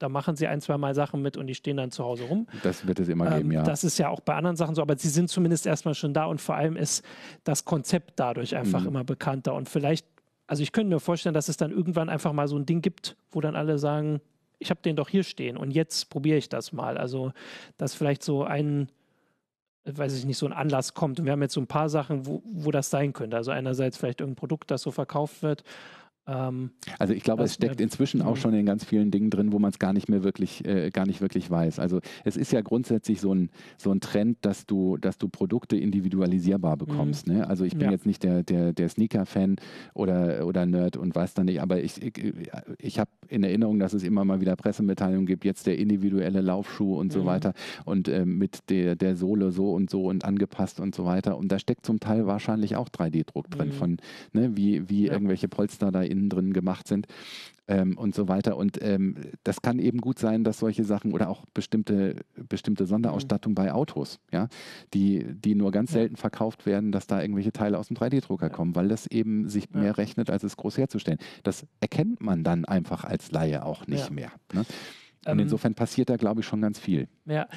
da 0.00 0.08
machen 0.08 0.36
sie 0.36 0.46
ein, 0.46 0.60
zwei 0.60 0.78
Mal 0.78 0.94
Sachen 0.94 1.22
mit 1.22 1.36
und 1.36 1.48
die 1.48 1.56
stehen 1.56 1.76
dann 1.76 1.90
zu 1.90 2.04
Hause 2.04 2.24
rum. 2.24 2.46
Das 2.62 2.86
wird 2.86 3.00
es 3.00 3.08
immer 3.08 3.26
ähm, 3.32 3.36
geben, 3.38 3.52
ja. 3.52 3.62
Das 3.64 3.82
ist 3.82 3.98
ja 3.98 4.08
auch 4.08 4.20
bei 4.20 4.36
anderen 4.36 4.56
Sachen 4.56 4.76
so, 4.76 4.82
aber 4.82 4.96
sie 4.96 5.08
sind 5.08 5.28
zumindest 5.28 5.66
erstmal 5.66 5.94
schon 5.94 6.14
da 6.14 6.26
und 6.26 6.40
vor 6.40 6.54
allem 6.54 6.76
ist 6.76 7.04
das 7.42 7.64
Konzept 7.64 8.12
dadurch 8.14 8.54
einfach 8.54 8.82
mhm. 8.82 8.88
immer 8.88 9.02
bekannter. 9.02 9.54
Und 9.54 9.68
vielleicht, 9.68 10.06
also 10.48 10.62
ich 10.64 10.72
könnte 10.72 10.92
mir 10.92 10.98
vorstellen, 10.98 11.34
dass 11.34 11.48
es 11.48 11.56
dann 11.56 11.70
irgendwann 11.70 12.08
einfach 12.08 12.32
mal 12.32 12.48
so 12.48 12.56
ein 12.56 12.66
Ding 12.66 12.82
gibt, 12.82 13.16
wo 13.30 13.40
dann 13.40 13.54
alle 13.54 13.78
sagen, 13.78 14.20
ich 14.58 14.70
habe 14.70 14.82
den 14.82 14.96
doch 14.96 15.08
hier 15.08 15.22
stehen 15.22 15.56
und 15.56 15.70
jetzt 15.70 16.10
probiere 16.10 16.38
ich 16.38 16.48
das 16.48 16.72
mal. 16.72 16.98
Also, 16.98 17.32
dass 17.76 17.94
vielleicht 17.94 18.24
so 18.24 18.42
ein 18.42 18.88
weiß 19.90 20.18
ich 20.18 20.26
nicht, 20.26 20.36
so 20.36 20.44
ein 20.44 20.52
Anlass 20.52 20.92
kommt. 20.92 21.18
Und 21.18 21.24
wir 21.24 21.32
haben 21.32 21.40
jetzt 21.40 21.54
so 21.54 21.62
ein 21.62 21.66
paar 21.66 21.88
Sachen, 21.88 22.26
wo, 22.26 22.42
wo 22.44 22.70
das 22.70 22.90
sein 22.90 23.14
könnte. 23.14 23.38
Also 23.38 23.52
einerseits 23.52 23.96
vielleicht 23.96 24.20
irgendein 24.20 24.38
Produkt, 24.38 24.70
das 24.70 24.82
so 24.82 24.90
verkauft 24.90 25.42
wird 25.42 25.64
ähm, 26.28 26.70
also 26.98 27.14
ich 27.14 27.22
glaube, 27.22 27.42
es 27.42 27.54
steckt 27.54 27.80
inzwischen 27.80 28.20
auch 28.20 28.36
mhm. 28.36 28.40
schon 28.40 28.54
in 28.54 28.66
ganz 28.66 28.84
vielen 28.84 29.10
Dingen 29.10 29.30
drin, 29.30 29.52
wo 29.52 29.58
man 29.58 29.70
es 29.70 29.78
gar 29.78 29.92
nicht 29.92 30.08
mehr 30.08 30.22
wirklich, 30.22 30.64
äh, 30.64 30.90
gar 30.90 31.06
nicht 31.06 31.20
wirklich 31.20 31.50
weiß. 31.50 31.78
Also 31.78 32.00
es 32.24 32.36
ist 32.36 32.52
ja 32.52 32.60
grundsätzlich 32.60 33.20
so 33.20 33.34
ein, 33.34 33.50
so 33.78 33.90
ein 33.90 34.00
Trend, 34.00 34.38
dass 34.42 34.66
du, 34.66 34.98
dass 34.98 35.16
du 35.16 35.28
Produkte 35.28 35.76
individualisierbar 35.76 36.76
bekommst. 36.76 37.26
Mhm. 37.26 37.34
Ne? 37.34 37.48
Also 37.48 37.64
ich 37.64 37.72
bin 37.72 37.86
ja. 37.86 37.90
jetzt 37.92 38.04
nicht 38.04 38.22
der, 38.22 38.42
der, 38.42 38.72
der 38.72 38.88
Sneaker-Fan 38.88 39.56
oder, 39.94 40.46
oder 40.46 40.66
Nerd 40.66 40.96
und 40.96 41.14
weiß 41.14 41.34
dann 41.34 41.46
nicht, 41.46 41.62
aber 41.62 41.82
ich, 41.82 42.02
ich, 42.02 42.34
ich 42.78 42.98
habe 42.98 43.10
in 43.28 43.42
Erinnerung, 43.42 43.78
dass 43.78 43.94
es 43.94 44.02
immer 44.02 44.24
mal 44.24 44.40
wieder 44.40 44.56
Pressemitteilungen 44.56 45.26
gibt, 45.26 45.44
jetzt 45.44 45.66
der 45.66 45.78
individuelle 45.78 46.42
Laufschuh 46.42 46.98
und 46.98 47.08
mhm. 47.08 47.12
so 47.12 47.24
weiter 47.24 47.54
und 47.86 48.08
äh, 48.08 48.26
mit 48.26 48.68
der, 48.68 48.96
der 48.96 49.16
Sohle 49.16 49.50
so 49.50 49.72
und 49.72 49.88
so 49.88 50.04
und 50.04 50.24
angepasst 50.24 50.78
und 50.80 50.94
so 50.94 51.06
weiter. 51.06 51.38
Und 51.38 51.50
da 51.50 51.58
steckt 51.58 51.86
zum 51.86 52.00
Teil 52.00 52.26
wahrscheinlich 52.26 52.76
auch 52.76 52.90
3D-Druck 52.90 53.50
drin, 53.50 53.68
mhm. 53.68 53.72
von 53.72 53.96
ne, 54.32 54.56
wie, 54.56 54.90
wie 54.90 55.06
ja. 55.06 55.12
irgendwelche 55.12 55.48
Polster 55.48 55.90
da 55.90 56.02
in 56.02 56.17
innen 56.18 56.28
drin 56.30 56.52
gemacht 56.52 56.88
sind 56.88 57.06
ähm, 57.68 57.96
und 57.96 58.14
so 58.14 58.28
weiter. 58.28 58.56
Und 58.56 58.82
ähm, 58.82 59.16
das 59.44 59.62
kann 59.62 59.78
eben 59.78 60.00
gut 60.00 60.18
sein, 60.18 60.42
dass 60.42 60.58
solche 60.58 60.84
Sachen 60.84 61.12
oder 61.12 61.28
auch 61.28 61.44
bestimmte, 61.54 62.16
bestimmte 62.48 62.86
Sonderausstattung 62.86 63.52
mhm. 63.52 63.56
bei 63.56 63.72
Autos, 63.72 64.18
ja, 64.32 64.48
die, 64.94 65.24
die 65.34 65.54
nur 65.54 65.70
ganz 65.70 65.92
selten 65.92 66.16
verkauft 66.16 66.66
werden, 66.66 66.90
dass 66.90 67.06
da 67.06 67.20
irgendwelche 67.20 67.52
Teile 67.52 67.78
aus 67.78 67.88
dem 67.88 67.96
3D-Drucker 67.96 68.46
ja. 68.46 68.52
kommen, 68.52 68.74
weil 68.74 68.88
das 68.88 69.06
eben 69.06 69.48
sich 69.48 69.68
ja. 69.72 69.80
mehr 69.80 69.98
rechnet, 69.98 70.30
als 70.30 70.42
es 70.42 70.56
groß 70.56 70.78
herzustellen. 70.78 71.18
Das 71.42 71.66
erkennt 71.80 72.20
man 72.20 72.42
dann 72.42 72.64
einfach 72.64 73.04
als 73.04 73.30
Laie 73.30 73.64
auch 73.64 73.86
nicht 73.86 74.08
ja. 74.08 74.14
mehr. 74.14 74.32
Ne? 74.52 74.60
Und 75.26 75.32
ähm, 75.32 75.38
insofern 75.40 75.74
passiert 75.74 76.10
da, 76.10 76.16
glaube 76.16 76.40
ich, 76.40 76.46
schon 76.46 76.60
ganz 76.60 76.78
viel. 76.78 77.08
Ja, 77.26 77.48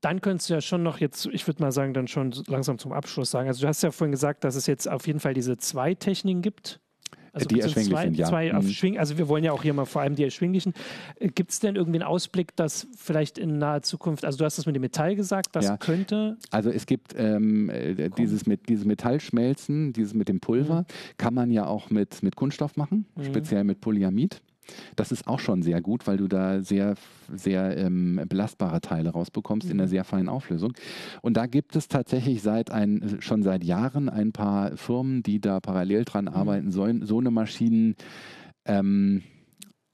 dann 0.00 0.20
könntest 0.20 0.50
du 0.50 0.54
ja 0.54 0.60
schon 0.60 0.82
noch 0.82 0.98
jetzt, 0.98 1.26
ich 1.26 1.46
würde 1.46 1.62
mal 1.62 1.70
sagen, 1.70 1.94
dann 1.94 2.08
schon 2.08 2.32
langsam 2.48 2.78
zum 2.78 2.92
Abschluss 2.92 3.30
sagen. 3.30 3.48
Also 3.48 3.62
du 3.62 3.68
hast 3.68 3.82
ja 3.82 3.92
vorhin 3.92 4.10
gesagt, 4.10 4.42
dass 4.42 4.56
es 4.56 4.66
jetzt 4.66 4.90
auf 4.90 5.06
jeden 5.06 5.20
Fall 5.20 5.32
diese 5.32 5.56
zwei 5.56 5.94
Techniken 5.94 6.42
gibt. 6.42 6.80
Also 7.32 7.46
die 7.46 7.60
erschwinglich 7.60 7.88
zwei, 7.88 8.08
ja. 8.08 8.26
Zwei 8.26 8.52
mhm. 8.52 8.98
also 8.98 9.16
wir 9.16 9.28
wollen 9.28 9.42
ja 9.42 9.52
auch 9.52 9.62
hier 9.62 9.72
mal 9.72 9.86
vor 9.86 10.02
allem 10.02 10.14
die 10.14 10.24
erschwinglichen. 10.24 10.74
Äh, 11.18 11.28
Gibt 11.28 11.50
es 11.50 11.60
denn 11.60 11.76
irgendwie 11.76 11.98
einen 11.98 12.08
Ausblick, 12.08 12.54
dass 12.56 12.86
vielleicht 12.96 13.38
in 13.38 13.58
naher 13.58 13.82
Zukunft, 13.82 14.24
also 14.24 14.38
du 14.38 14.44
hast 14.44 14.58
das 14.58 14.66
mit 14.66 14.74
dem 14.74 14.82
Metall 14.82 15.16
gesagt, 15.16 15.56
das 15.56 15.64
ja. 15.64 15.76
könnte. 15.78 16.36
Also 16.50 16.70
es 16.70 16.84
gibt 16.84 17.14
ähm, 17.16 17.70
äh, 17.70 18.10
dieses, 18.10 18.46
mit, 18.46 18.68
dieses 18.68 18.84
Metallschmelzen, 18.84 19.94
dieses 19.94 20.12
mit 20.12 20.28
dem 20.28 20.40
Pulver, 20.40 20.82
mhm. 20.82 21.16
kann 21.16 21.32
man 21.32 21.50
ja 21.50 21.66
auch 21.66 21.88
mit, 21.88 22.22
mit 22.22 22.36
Kunststoff 22.36 22.76
machen, 22.76 23.06
mhm. 23.16 23.24
speziell 23.24 23.64
mit 23.64 23.80
Polyamid. 23.80 24.42
Das 24.96 25.12
ist 25.12 25.26
auch 25.26 25.40
schon 25.40 25.62
sehr 25.62 25.80
gut, 25.80 26.06
weil 26.06 26.16
du 26.16 26.28
da 26.28 26.62
sehr, 26.62 26.94
sehr 27.32 27.76
ähm, 27.76 28.20
belastbare 28.28 28.80
Teile 28.80 29.10
rausbekommst 29.10 29.66
mhm. 29.66 29.72
in 29.72 29.80
einer 29.80 29.88
sehr 29.88 30.04
feinen 30.04 30.28
Auflösung. 30.28 30.72
Und 31.20 31.36
da 31.36 31.46
gibt 31.46 31.76
es 31.76 31.88
tatsächlich 31.88 32.42
seit 32.42 32.70
ein, 32.70 33.18
schon 33.20 33.42
seit 33.42 33.64
Jahren 33.64 34.08
ein 34.08 34.32
paar 34.32 34.76
Firmen, 34.76 35.22
die 35.22 35.40
da 35.40 35.60
parallel 35.60 36.04
dran 36.04 36.26
mhm. 36.26 36.34
arbeiten 36.34 36.70
sollen, 36.70 37.04
so 37.06 37.18
eine 37.18 37.30
Maschinen. 37.30 37.96
Ähm, 38.64 39.22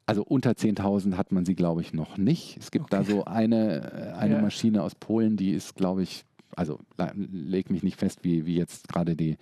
also 0.07 0.23
unter 0.23 0.53
10.000 0.53 1.17
hat 1.19 1.33
man 1.33 1.45
sie, 1.45 1.55
glaube 1.55 1.83
ich, 1.83 1.93
noch 1.93 2.17
nicht. 2.17 2.57
Es 2.59 2.71
gibt 2.71 2.87
okay. 2.87 2.97
da 2.97 3.05
so 3.05 3.25
eine, 3.27 3.93
äh, 3.93 4.13
eine 4.17 4.37
ja. 4.37 4.41
Maschine 4.41 4.83
aus 4.83 4.95
Polen, 4.95 5.37
die 5.37 5.51
ist, 5.51 5.75
glaube 5.75 6.03
ich, 6.03 6.25
also 6.59 6.81
leg 7.15 7.71
mich 7.71 7.83
nicht 7.83 7.99
fest, 7.99 8.25
wie, 8.25 8.45
wie 8.45 8.57
jetzt 8.57 8.89
gerade 8.89 9.15
die, 9.15 9.37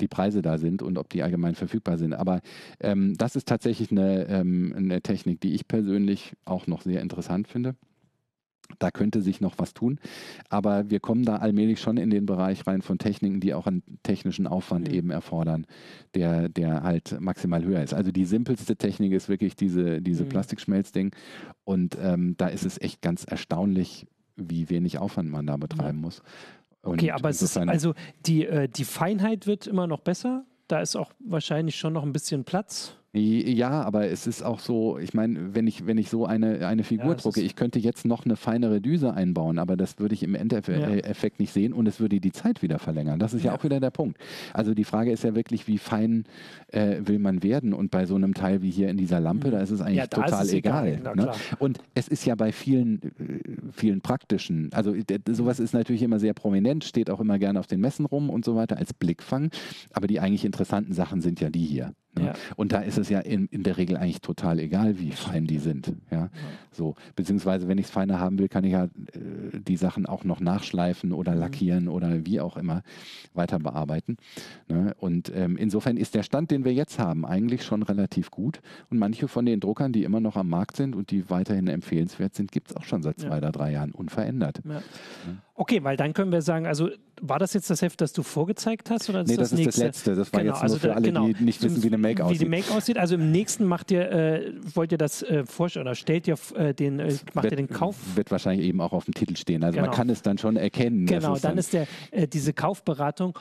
die 0.00 0.08
Preise 0.08 0.42
da 0.42 0.58
sind 0.58 0.82
und 0.82 0.98
ob 0.98 1.08
die 1.08 1.22
allgemein 1.22 1.54
verfügbar 1.54 1.98
sind. 1.98 2.14
Aber 2.14 2.40
ähm, 2.80 3.14
das 3.16 3.36
ist 3.36 3.46
tatsächlich 3.46 3.90
eine, 3.90 4.26
ähm, 4.26 4.74
eine 4.76 5.00
Technik, 5.00 5.40
die 5.40 5.54
ich 5.54 5.68
persönlich 5.68 6.34
auch 6.44 6.66
noch 6.66 6.82
sehr 6.82 7.00
interessant 7.00 7.48
finde. 7.48 7.76
Da 8.78 8.90
könnte 8.90 9.22
sich 9.22 9.40
noch 9.40 9.54
was 9.58 9.72
tun. 9.72 9.98
Aber 10.50 10.90
wir 10.90 11.00
kommen 11.00 11.24
da 11.24 11.36
allmählich 11.36 11.80
schon 11.80 11.96
in 11.96 12.10
den 12.10 12.26
Bereich 12.26 12.66
rein 12.66 12.82
von 12.82 12.98
Techniken, 12.98 13.40
die 13.40 13.54
auch 13.54 13.66
einen 13.66 13.82
technischen 14.02 14.46
Aufwand 14.46 14.88
mhm. 14.88 14.94
eben 14.94 15.10
erfordern, 15.10 15.66
der, 16.14 16.48
der 16.50 16.82
halt 16.82 17.18
maximal 17.20 17.64
höher 17.64 17.82
ist. 17.82 17.94
Also 17.94 18.12
die 18.12 18.26
simpelste 18.26 18.76
Technik 18.76 19.12
ist 19.12 19.28
wirklich 19.30 19.56
diese, 19.56 20.02
diese 20.02 20.24
mhm. 20.24 20.28
Plastikschmelzding. 20.28 21.14
Und 21.64 21.96
ähm, 22.00 22.34
da 22.36 22.48
ist 22.48 22.66
es 22.66 22.80
echt 22.80 23.00
ganz 23.00 23.24
erstaunlich, 23.24 24.06
wie 24.38 24.68
wenig 24.70 24.98
Aufwand 24.98 25.30
man 25.30 25.46
da 25.46 25.56
betreiben 25.56 26.00
muss. 26.00 26.22
Und 26.82 26.94
okay, 26.94 27.10
aber 27.10 27.28
es 27.28 27.42
ist 27.42 27.56
also 27.56 27.94
die, 28.26 28.46
äh, 28.46 28.68
die 28.68 28.84
Feinheit 28.84 29.46
wird 29.46 29.66
immer 29.66 29.86
noch 29.86 30.00
besser. 30.00 30.44
Da 30.68 30.80
ist 30.80 30.96
auch 30.96 31.12
wahrscheinlich 31.18 31.76
schon 31.76 31.92
noch 31.92 32.02
ein 32.02 32.12
bisschen 32.12 32.44
Platz. 32.44 32.97
Ja, 33.14 33.82
aber 33.82 34.08
es 34.08 34.26
ist 34.26 34.42
auch 34.42 34.60
so, 34.60 34.98
ich 34.98 35.14
meine, 35.14 35.54
wenn 35.54 35.66
ich, 35.66 35.86
wenn 35.86 35.96
ich 35.96 36.10
so 36.10 36.26
eine, 36.26 36.66
eine 36.66 36.84
Figur 36.84 37.12
ja, 37.12 37.14
drucke, 37.14 37.40
ich 37.40 37.56
könnte 37.56 37.78
jetzt 37.78 38.04
noch 38.04 38.26
eine 38.26 38.36
feinere 38.36 38.82
Düse 38.82 39.14
einbauen, 39.14 39.58
aber 39.58 39.78
das 39.78 39.98
würde 39.98 40.14
ich 40.14 40.22
im 40.22 40.34
Endeffekt 40.34 40.78
ja. 40.78 41.28
nicht 41.38 41.52
sehen 41.54 41.72
und 41.72 41.88
es 41.88 42.00
würde 42.00 42.20
die 42.20 42.32
Zeit 42.32 42.60
wieder 42.60 42.78
verlängern. 42.78 43.18
Das 43.18 43.32
ist 43.32 43.44
ja, 43.44 43.52
ja 43.52 43.58
auch 43.58 43.64
wieder 43.64 43.80
der 43.80 43.90
Punkt. 43.90 44.18
Also 44.52 44.74
die 44.74 44.84
Frage 44.84 45.10
ist 45.10 45.24
ja 45.24 45.34
wirklich, 45.34 45.66
wie 45.66 45.78
fein 45.78 46.24
äh, 46.68 46.96
will 47.00 47.18
man 47.18 47.42
werden? 47.42 47.72
Und 47.72 47.90
bei 47.90 48.04
so 48.04 48.14
einem 48.14 48.34
Teil 48.34 48.60
wie 48.60 48.70
hier 48.70 48.90
in 48.90 48.98
dieser 48.98 49.20
Lampe, 49.20 49.48
mhm. 49.48 49.52
da 49.52 49.60
ist 49.60 49.70
es 49.70 49.80
eigentlich 49.80 50.06
total 50.10 50.44
es 50.44 50.52
egal. 50.52 50.86
egal 50.88 51.14
ne? 51.16 51.32
Und 51.58 51.78
es 51.94 52.08
ist 52.08 52.26
ja 52.26 52.34
bei 52.34 52.52
vielen, 52.52 53.00
äh, 53.02 53.70
vielen 53.72 54.02
praktischen, 54.02 54.70
also 54.74 54.94
sowas 55.30 55.60
ist 55.60 55.72
natürlich 55.72 56.02
immer 56.02 56.18
sehr 56.18 56.34
prominent, 56.34 56.84
steht 56.84 57.08
auch 57.08 57.20
immer 57.20 57.38
gerne 57.38 57.58
auf 57.58 57.66
den 57.66 57.80
Messen 57.80 58.04
rum 58.04 58.28
und 58.28 58.44
so 58.44 58.54
weiter 58.54 58.76
als 58.76 58.92
Blickfang, 58.92 59.50
aber 59.92 60.06
die 60.08 60.20
eigentlich 60.20 60.44
interessanten 60.44 60.92
Sachen 60.92 61.22
sind 61.22 61.40
ja 61.40 61.48
die 61.48 61.64
hier. 61.64 61.94
Ne? 62.18 62.26
Ja. 62.26 62.34
Und 62.56 62.72
da 62.72 62.80
ist 62.80 62.98
es 62.98 63.08
ja 63.08 63.20
in, 63.20 63.46
in 63.46 63.62
der 63.62 63.76
Regel 63.76 63.96
eigentlich 63.96 64.20
total 64.20 64.58
egal, 64.58 64.98
wie 64.98 65.12
fein 65.12 65.46
die 65.46 65.58
sind. 65.58 65.92
Ja? 66.10 66.18
ja. 66.18 66.30
So, 66.72 66.94
beziehungsweise 67.16 67.68
wenn 67.68 67.78
ich 67.78 67.86
es 67.86 67.90
feiner 67.90 68.20
haben 68.20 68.38
will, 68.38 68.48
kann 68.48 68.64
ich 68.64 68.72
ja 68.72 68.84
äh, 68.84 68.88
die 69.52 69.76
Sachen 69.76 70.06
auch 70.06 70.24
noch 70.24 70.40
nachschleifen 70.40 71.12
oder 71.12 71.32
mhm. 71.32 71.38
lackieren 71.38 71.88
oder 71.88 72.26
wie 72.26 72.40
auch 72.40 72.56
immer 72.56 72.82
weiter 73.34 73.58
bearbeiten. 73.58 74.16
Ne? 74.68 74.94
Und 74.98 75.32
ähm, 75.34 75.56
insofern 75.56 75.96
ist 75.96 76.14
der 76.14 76.22
Stand, 76.22 76.50
den 76.50 76.64
wir 76.64 76.72
jetzt 76.72 76.98
haben, 76.98 77.24
eigentlich 77.24 77.64
schon 77.64 77.82
relativ 77.82 78.30
gut. 78.30 78.60
Und 78.90 78.98
manche 78.98 79.28
von 79.28 79.46
den 79.46 79.60
Druckern, 79.60 79.92
die 79.92 80.04
immer 80.04 80.20
noch 80.20 80.36
am 80.36 80.48
Markt 80.48 80.76
sind 80.76 80.94
und 80.94 81.10
die 81.10 81.30
weiterhin 81.30 81.68
empfehlenswert 81.68 82.34
sind, 82.34 82.52
gibt 82.52 82.70
es 82.70 82.76
auch 82.76 82.84
schon 82.84 83.02
seit 83.02 83.18
zwei 83.18 83.30
ja. 83.30 83.38
oder 83.38 83.52
drei 83.52 83.72
Jahren 83.72 83.92
unverändert. 83.92 84.60
Okay, 85.60 85.82
weil 85.82 85.96
dann 85.96 86.12
können 86.12 86.30
wir 86.30 86.40
sagen, 86.40 86.68
also 86.68 86.88
war 87.20 87.40
das 87.40 87.52
jetzt 87.52 87.68
das 87.68 87.82
Heft, 87.82 88.00
das 88.00 88.12
du 88.12 88.22
vorgezeigt 88.22 88.90
hast? 88.90 89.10
Oder 89.10 89.24
das 89.24 89.28
nee, 89.28 89.36
das, 89.36 89.50
das 89.50 89.58
ist 89.58 89.66
das 89.66 89.76
letzte. 89.76 90.14
Das 90.14 90.32
war 90.32 90.40
genau, 90.40 90.52
jetzt 90.52 90.62
nur 90.62 90.62
also 90.62 90.78
für 90.78 90.94
alle, 90.94 91.08
genau, 91.08 91.26
die 91.26 91.42
nicht 91.42 91.60
wissen, 91.64 91.82
wie 91.82 91.88
eine 91.88 91.98
Make 91.98 92.24
aussieht. 92.24 92.40
Wie 92.40 92.44
die 92.44 92.48
Make 92.48 92.72
aussieht. 92.72 92.96
Also 92.96 93.16
im 93.16 93.32
nächsten 93.32 93.64
macht 93.64 93.90
ihr, 93.90 94.08
äh, 94.08 94.52
wollt 94.74 94.92
ihr 94.92 94.98
das 94.98 95.24
äh, 95.24 95.44
vorstellen 95.44 95.84
oder 95.84 95.96
stellt 95.96 96.28
ihr 96.28 96.36
äh, 96.54 96.74
den, 96.74 97.00
äh, 97.00 97.16
macht 97.34 97.42
wird, 97.42 97.52
ihr 97.54 97.56
den 97.56 97.68
Kauf? 97.68 97.96
Wird 98.14 98.30
wahrscheinlich 98.30 98.68
eben 98.68 98.80
auch 98.80 98.92
auf 98.92 99.04
dem 99.04 99.14
Titel 99.14 99.36
stehen. 99.36 99.64
Also 99.64 99.74
genau. 99.74 99.88
man 99.88 99.96
kann 99.96 100.08
es 100.10 100.22
dann 100.22 100.38
schon 100.38 100.56
erkennen. 100.56 101.06
Genau, 101.06 101.32
dann, 101.32 101.42
dann 101.42 101.58
ist 101.58 101.72
der, 101.72 101.88
äh, 102.12 102.28
diese 102.28 102.52
Kaufberatung 102.52 103.36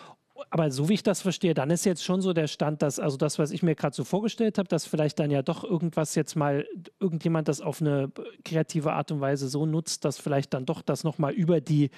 aber 0.50 0.72
so 0.72 0.90
wie 0.90 0.94
ich 0.94 1.04
das 1.04 1.22
verstehe, 1.22 1.54
dann 1.54 1.70
ist 1.70 1.86
jetzt 1.86 2.04
schon 2.04 2.22
so 2.22 2.34
der 2.34 2.48
Stand, 2.48 2.82
dass, 2.82 3.00
also 3.00 3.18
das, 3.18 3.40
was 3.40 3.52
ich 3.52 3.64
mir 3.64 3.76
gerade 3.76 3.96
so 3.96 4.04
vorgestellt 4.04 4.58
habe, 4.58 4.68
dass 4.68 4.86
vielleicht 4.86 5.20
dann 5.20 5.32
ja 5.32 5.42
doch 5.42 5.64
irgendwas 5.64 6.16
jetzt 6.16 6.36
mal, 6.36 6.66
irgendjemand 7.00 7.48
das 7.48 7.62
auf 7.62 7.82
eine 7.82 8.12
kreative 8.46 8.94
Art 8.94 9.12
und 9.12 9.22
Weise 9.22 9.48
so 9.48 9.66
nutzt, 9.66 10.06
dass 10.06 10.18
vielleicht 10.18 10.54
dann 10.54 10.66
doch 10.66 10.82
das 10.82 11.04
nochmal 11.04 11.34
über 11.34 11.62
die, 11.62 11.90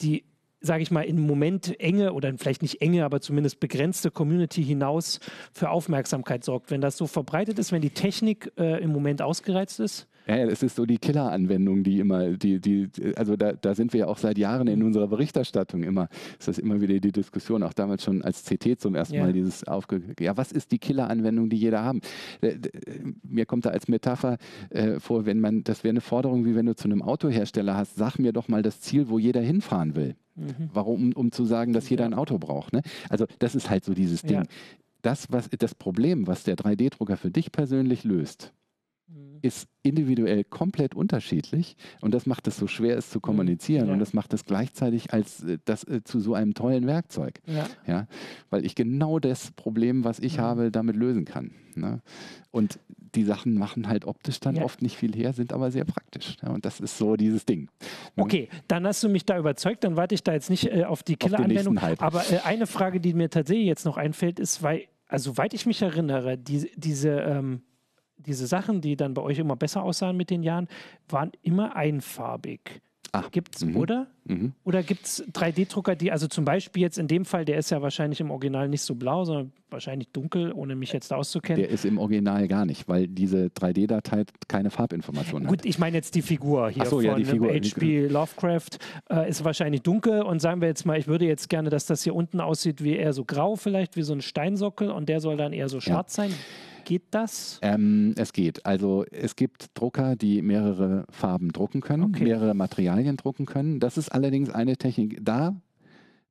die 0.00 0.24
sage 0.62 0.82
ich 0.82 0.90
mal, 0.90 1.02
im 1.02 1.26
Moment 1.26 1.78
enge 1.80 2.12
oder 2.12 2.32
vielleicht 2.38 2.62
nicht 2.62 2.80
enge, 2.80 3.04
aber 3.04 3.20
zumindest 3.20 3.58
begrenzte 3.60 4.10
Community 4.10 4.64
hinaus 4.64 5.18
für 5.52 5.70
Aufmerksamkeit 5.70 6.44
sorgt. 6.44 6.70
Wenn 6.70 6.80
das 6.80 6.96
so 6.96 7.06
verbreitet 7.06 7.58
ist, 7.58 7.72
wenn 7.72 7.82
die 7.82 7.90
Technik 7.90 8.52
äh, 8.56 8.80
im 8.80 8.92
Moment 8.92 9.22
ausgereizt 9.22 9.80
ist? 9.80 10.06
Ja, 10.26 10.36
es 10.36 10.62
ist 10.62 10.76
so 10.76 10.86
die 10.86 10.98
Killer-Anwendung, 10.98 11.82
die 11.82 11.98
immer, 11.98 12.30
die, 12.30 12.60
die, 12.60 12.88
also 13.16 13.36
da, 13.36 13.52
da 13.52 13.74
sind 13.74 13.92
wir 13.92 14.00
ja 14.00 14.06
auch 14.06 14.18
seit 14.18 14.38
Jahren 14.38 14.68
in 14.68 14.82
unserer 14.82 15.08
Berichterstattung 15.08 15.82
immer, 15.82 16.08
ist 16.38 16.48
das 16.48 16.58
immer 16.58 16.80
wieder 16.80 16.98
die 16.98 17.12
Diskussion, 17.12 17.62
auch 17.62 17.72
damals 17.72 18.04
schon 18.04 18.22
als 18.22 18.44
CT 18.44 18.80
zum 18.80 18.94
ersten 18.94 19.14
ja. 19.14 19.24
Mal 19.24 19.32
dieses 19.32 19.66
aufge, 19.66 20.02
ja, 20.20 20.36
was 20.36 20.52
ist 20.52 20.72
die 20.72 20.78
Killer-Anwendung, 20.78 21.50
die 21.50 21.56
jeder 21.56 21.82
haben? 21.82 22.00
Mir 23.22 23.46
kommt 23.46 23.66
da 23.66 23.70
als 23.70 23.88
Metapher 23.88 24.38
äh, 24.70 25.00
vor, 25.00 25.26
wenn 25.26 25.40
man, 25.40 25.64
das 25.64 25.82
wäre 25.84 25.90
eine 25.90 26.00
Forderung, 26.00 26.44
wie 26.44 26.54
wenn 26.54 26.66
du 26.66 26.76
zu 26.76 26.84
einem 26.84 27.02
Autohersteller 27.02 27.76
hast, 27.76 27.96
sag 27.96 28.18
mir 28.18 28.32
doch 28.32 28.48
mal 28.48 28.62
das 28.62 28.80
Ziel, 28.80 29.08
wo 29.08 29.18
jeder 29.18 29.40
hinfahren 29.40 29.96
will. 29.96 30.14
Mhm. 30.34 30.70
Warum? 30.72 31.12
Um 31.12 31.32
zu 31.32 31.44
sagen, 31.44 31.72
dass 31.72 31.88
jeder 31.90 32.04
ein 32.04 32.14
Auto 32.14 32.38
braucht. 32.38 32.72
Ne? 32.72 32.82
Also 33.08 33.26
das 33.38 33.54
ist 33.54 33.70
halt 33.70 33.84
so 33.84 33.94
dieses 33.94 34.22
Ding. 34.22 34.38
Ja. 34.38 34.42
Das, 35.02 35.32
was, 35.32 35.50
das 35.50 35.74
Problem, 35.74 36.26
was 36.26 36.44
der 36.44 36.56
3D-Drucker 36.56 37.16
für 37.16 37.30
dich 37.30 37.50
persönlich 37.50 38.04
löst, 38.04 38.52
mhm. 38.52 38.61
Ist 39.42 39.68
individuell 39.82 40.44
komplett 40.44 40.94
unterschiedlich 40.94 41.76
und 42.00 42.14
das 42.14 42.26
macht 42.26 42.46
es 42.46 42.56
so 42.56 42.66
schwer, 42.66 42.96
es 42.96 43.10
zu 43.10 43.18
mhm. 43.18 43.22
kommunizieren 43.22 43.88
ja. 43.88 43.92
und 43.92 43.98
das 43.98 44.12
macht 44.12 44.32
es 44.32 44.44
gleichzeitig 44.44 45.12
als 45.12 45.42
äh, 45.44 45.58
das 45.64 45.84
äh, 45.84 46.02
zu 46.04 46.20
so 46.20 46.34
einem 46.34 46.54
tollen 46.54 46.86
Werkzeug. 46.86 47.40
Ja. 47.46 47.66
ja. 47.86 48.06
Weil 48.50 48.64
ich 48.64 48.74
genau 48.74 49.18
das 49.18 49.50
Problem, 49.52 50.04
was 50.04 50.18
ich 50.20 50.38
mhm. 50.38 50.42
habe, 50.42 50.70
damit 50.70 50.96
lösen 50.96 51.24
kann. 51.24 51.52
Ne? 51.74 52.00
Und 52.50 52.78
die 53.14 53.24
Sachen 53.24 53.54
machen 53.54 53.88
halt 53.88 54.04
optisch 54.06 54.40
dann 54.40 54.56
ja. 54.56 54.64
oft 54.64 54.82
nicht 54.82 54.96
viel 54.96 55.14
her, 55.14 55.32
sind 55.32 55.52
aber 55.52 55.70
sehr 55.70 55.84
praktisch. 55.84 56.36
Ja, 56.42 56.50
und 56.50 56.64
das 56.64 56.80
ist 56.80 56.96
so 56.96 57.16
dieses 57.16 57.44
Ding. 57.44 57.68
Ne? 58.16 58.22
Okay, 58.24 58.48
dann 58.68 58.86
hast 58.86 59.02
du 59.02 59.08
mich 59.08 59.24
da 59.24 59.38
überzeugt, 59.38 59.84
dann 59.84 59.96
warte 59.96 60.14
ich 60.14 60.22
da 60.22 60.32
jetzt 60.32 60.50
nicht 60.50 60.72
äh, 60.72 60.84
auf 60.84 61.02
die 61.02 61.16
Killer-Anwendung. 61.16 61.78
Aber 61.78 62.22
äh, 62.30 62.38
eine 62.44 62.66
Frage, 62.66 63.00
die 63.00 63.14
mir 63.14 63.30
tatsächlich 63.30 63.66
jetzt 63.66 63.84
noch 63.84 63.96
einfällt, 63.96 64.38
ist, 64.40 64.62
weil, 64.62 64.84
also 65.08 65.32
soweit 65.32 65.54
ich 65.54 65.66
mich 65.66 65.82
erinnere, 65.82 66.38
die, 66.38 66.70
diese 66.76 67.10
ähm, 67.10 67.62
diese 68.22 68.46
Sachen, 68.46 68.80
die 68.80 68.96
dann 68.96 69.14
bei 69.14 69.22
euch 69.22 69.38
immer 69.38 69.56
besser 69.56 69.82
aussahen 69.82 70.16
mit 70.16 70.30
den 70.30 70.42
Jahren, 70.42 70.68
waren 71.08 71.32
immer 71.42 71.76
einfarbig. 71.76 72.82
Ah, 73.14 73.24
Gibt's, 73.30 73.62
mhm. 73.62 73.76
oder? 73.76 74.06
Mhm. 74.24 74.54
Oder 74.64 74.82
gibt 74.82 75.04
es 75.04 75.22
3D-Drucker, 75.34 75.96
die, 75.96 76.10
also 76.10 76.28
zum 76.28 76.46
Beispiel 76.46 76.80
jetzt 76.80 76.96
in 76.96 77.08
dem 77.08 77.26
Fall, 77.26 77.44
der 77.44 77.58
ist 77.58 77.70
ja 77.70 77.82
wahrscheinlich 77.82 78.20
im 78.20 78.30
Original 78.30 78.70
nicht 78.70 78.80
so 78.80 78.94
blau, 78.94 79.26
sondern 79.26 79.52
wahrscheinlich 79.68 80.08
dunkel, 80.12 80.50
ohne 80.50 80.76
mich 80.76 80.94
jetzt 80.94 81.12
auszukennen. 81.12 81.60
Der 81.60 81.70
ist 81.70 81.84
im 81.84 81.98
Original 81.98 82.48
gar 82.48 82.64
nicht, 82.64 82.88
weil 82.88 83.08
diese 83.08 83.48
3D-Datei 83.48 84.24
keine 84.48 84.70
Farbinformationen 84.70 85.46
Gut, 85.46 85.58
hat. 85.58 85.66
ich 85.66 85.78
meine 85.78 85.98
jetzt 85.98 86.14
die 86.14 86.22
Figur 86.22 86.70
hier 86.70 86.84
Ach 86.84 86.86
so, 86.86 86.96
von 86.96 87.04
ja, 87.04 87.14
die 87.16 87.26
Figur. 87.26 87.52
H.P. 87.52 88.06
Lovecraft 88.06 88.78
äh, 89.10 89.28
ist 89.28 89.44
wahrscheinlich 89.44 89.82
dunkel 89.82 90.22
und 90.22 90.40
sagen 90.40 90.62
wir 90.62 90.68
jetzt 90.68 90.86
mal, 90.86 90.98
ich 90.98 91.06
würde 91.06 91.26
jetzt 91.26 91.50
gerne, 91.50 91.68
dass 91.68 91.84
das 91.84 92.02
hier 92.02 92.14
unten 92.14 92.40
aussieht 92.40 92.82
wie 92.82 92.96
eher 92.96 93.12
so 93.12 93.26
grau 93.26 93.56
vielleicht, 93.56 93.94
wie 93.96 94.02
so 94.02 94.14
ein 94.14 94.22
Steinsockel 94.22 94.90
und 94.90 95.10
der 95.10 95.20
soll 95.20 95.36
dann 95.36 95.52
eher 95.52 95.68
so 95.68 95.80
schwarz 95.80 96.14
sein. 96.14 96.32
Geht 96.84 97.04
das? 97.10 97.58
Ähm, 97.62 98.14
es 98.16 98.32
geht. 98.32 98.66
Also 98.66 99.04
es 99.10 99.36
gibt 99.36 99.70
Drucker, 99.74 100.16
die 100.16 100.42
mehrere 100.42 101.04
Farben 101.10 101.52
drucken 101.52 101.80
können, 101.80 102.04
Okay. 102.04 102.24
mehrere 102.24 102.54
Materialien 102.54 103.16
drucken 103.16 103.46
können. 103.46 103.80
Das 103.80 103.96
ist 103.96 104.10
allerdings 104.10 104.50
eine 104.50 104.76
Technik. 104.76 105.18
Da 105.24 105.54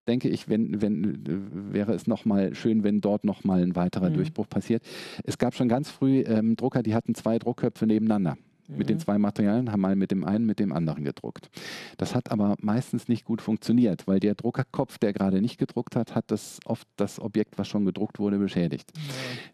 denke 0.08 0.30
ich, 0.30 0.50
wenn, 0.50 0.82
wenn, 0.82 1.26
äh, 1.26 1.74
wäre 1.74 1.94
es 1.94 2.08
nochmal 2.08 2.56
schön, 2.56 2.84
wenn 2.84 3.02
dort 3.02 3.24
nochmal 3.24 3.62
ein 3.62 3.76
weiterer 3.76 4.10
Mhm. 4.10 4.16
Durchbruch 4.16 4.50
passiert. 4.50 4.84
Es 5.24 5.38
gab 5.38 5.56
schon 5.56 5.68
ganz 5.70 5.90
früh 5.90 6.22
ähm, 6.22 6.56
Drucker, 6.56 6.84
die 6.84 6.96
hatten 6.96 7.16
zwei 7.16 7.38
Druckköpfe 7.40 7.86
nebeneinander. 7.86 8.38
Mit 8.78 8.90
den 8.90 8.98
Mhm. 8.98 9.02
zwei 9.02 9.18
Materialien 9.18 9.72
haben 9.72 9.82
mal 9.82 9.96
mit 9.96 10.12
dem 10.12 10.24
einen, 10.24 10.46
mit 10.46 10.60
dem 10.60 10.72
anderen 10.72 11.04
gedruckt. 11.04 11.50
Das 11.98 12.16
hat 12.16 12.32
aber 12.32 12.56
meistens 12.62 13.08
nicht 13.08 13.26
gut 13.26 13.42
funktioniert, 13.42 14.08
weil 14.08 14.20
der 14.20 14.36
Druckerkopf, 14.36 14.98
der 14.98 15.14
gerade 15.14 15.42
nicht 15.42 15.58
gedruckt 15.58 15.96
hat, 15.96 16.16
hat 16.16 16.26
das 16.32 16.60
oft 16.66 16.88
das 16.96 17.20
Objekt, 17.20 17.58
was 17.58 17.68
schon 17.68 17.86
gedruckt 17.86 18.20
wurde, 18.20 18.38
beschädigt. 18.38 18.92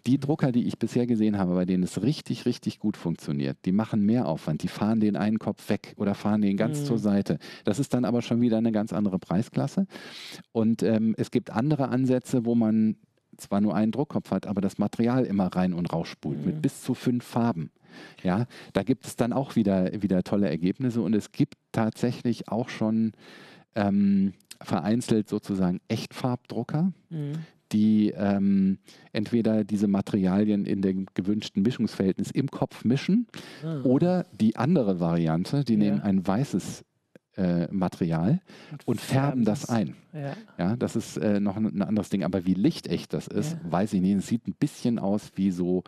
Die 0.05 0.20
Drucker, 0.20 0.51
die 0.51 0.65
ich 0.68 0.78
bisher 0.78 1.07
gesehen 1.07 1.38
habe, 1.38 1.53
bei 1.55 1.65
denen 1.65 1.84
es 1.84 2.01
richtig, 2.03 2.45
richtig 2.45 2.80
gut 2.80 2.97
funktioniert, 2.97 3.57
die 3.65 3.72
machen 3.72 4.01
mehr 4.05 4.28
Aufwand. 4.28 4.63
Die 4.63 4.68
fahren 4.68 4.99
den 4.99 5.15
einen 5.15 5.39
Kopf 5.39 5.70
weg 5.70 5.93
oder 5.97 6.13
fahren 6.15 6.41
den 6.41 6.57
ganz 6.57 6.82
Mhm. 6.82 6.86
zur 6.86 6.99
Seite. 6.99 7.39
Das 7.63 7.80
ist 7.80 7.93
dann 7.93 8.05
aber 8.05 8.22
schon 8.22 8.41
wieder 8.41 8.57
eine 8.57 8.72
ganz 8.72 8.93
andere 8.93 9.20
Preisklasse. 9.20 9.88
Und 10.51 10.84
ähm, 10.84 11.15
es 11.18 11.32
gibt 11.32 11.49
andere 11.51 11.89
Ansätze, 11.89 12.45
wo 12.45 12.55
man 12.55 12.97
zwar 13.38 13.61
nur 13.61 13.76
einen 13.76 13.91
Druckkopf 13.91 14.32
hat, 14.32 14.47
aber 14.47 14.61
das 14.61 14.80
Material 14.80 15.24
immer 15.24 15.47
rein 15.47 15.74
und 15.74 15.93
raus 15.93 16.07
spult 16.07 16.39
Mhm. 16.39 16.45
mit 16.45 16.61
bis 16.61 16.82
zu 16.82 16.93
fünf 16.95 17.24
Farben. 17.24 17.70
Ja, 18.24 18.45
da 18.74 18.84
gibt 18.84 19.06
es 19.06 19.16
dann 19.16 19.34
auch 19.34 19.56
wieder, 19.56 20.02
wieder 20.02 20.24
tolle 20.24 20.50
Ergebnisse 20.50 21.02
und 21.02 21.14
es 21.14 21.32
gibt 21.32 21.56
tatsächlich 21.72 22.48
auch 22.50 22.70
schon 22.70 23.14
ähm, 23.76 24.34
vereinzelt 24.62 25.30
sozusagen 25.30 25.80
Echtfarbdrucker, 25.88 26.91
Mhm. 27.10 27.34
die 27.72 28.12
ähm, 28.16 28.80
entweder 29.12 29.64
diese 29.64 29.88
Materialien 29.88 30.66
in 30.66 30.82
dem 30.82 31.06
gewünschten 31.14 31.62
Mischungsverhältnis 31.64 32.32
im 32.32 32.48
Kopf 32.50 32.86
mischen 32.86 33.28
Ah. 33.64 33.82
oder 33.84 34.26
die 34.39 34.56
andere 34.56 35.00
Variante, 35.00 35.64
die 35.64 35.74
Ja. 35.74 35.80
nehmen 35.80 36.02
ein 36.02 36.26
weißes 36.26 36.84
äh, 37.38 37.68
Material 37.72 38.42
und 38.86 39.00
färben 39.00 39.46
das 39.46 39.70
ein. 39.70 39.96
Ja. 40.14 40.34
Ja, 40.58 40.76
das 40.76 40.96
ist 40.96 41.18
äh, 41.18 41.40
noch 41.40 41.56
ein, 41.58 41.66
ein 41.68 41.82
anderes 41.82 42.10
Ding. 42.10 42.24
Aber 42.24 42.46
wie 42.46 42.56
lichtecht 42.56 43.14
das 43.14 43.28
ist, 43.28 43.54
Ja. 43.64 43.72
weiß 43.72 43.94
ich 43.94 44.02
nicht. 44.02 44.18
Es 44.18 44.28
sieht 44.28 44.48
ein 44.48 44.56
bisschen 44.60 45.00
aus 45.00 45.32
wie 45.36 45.52
so, 45.52 45.84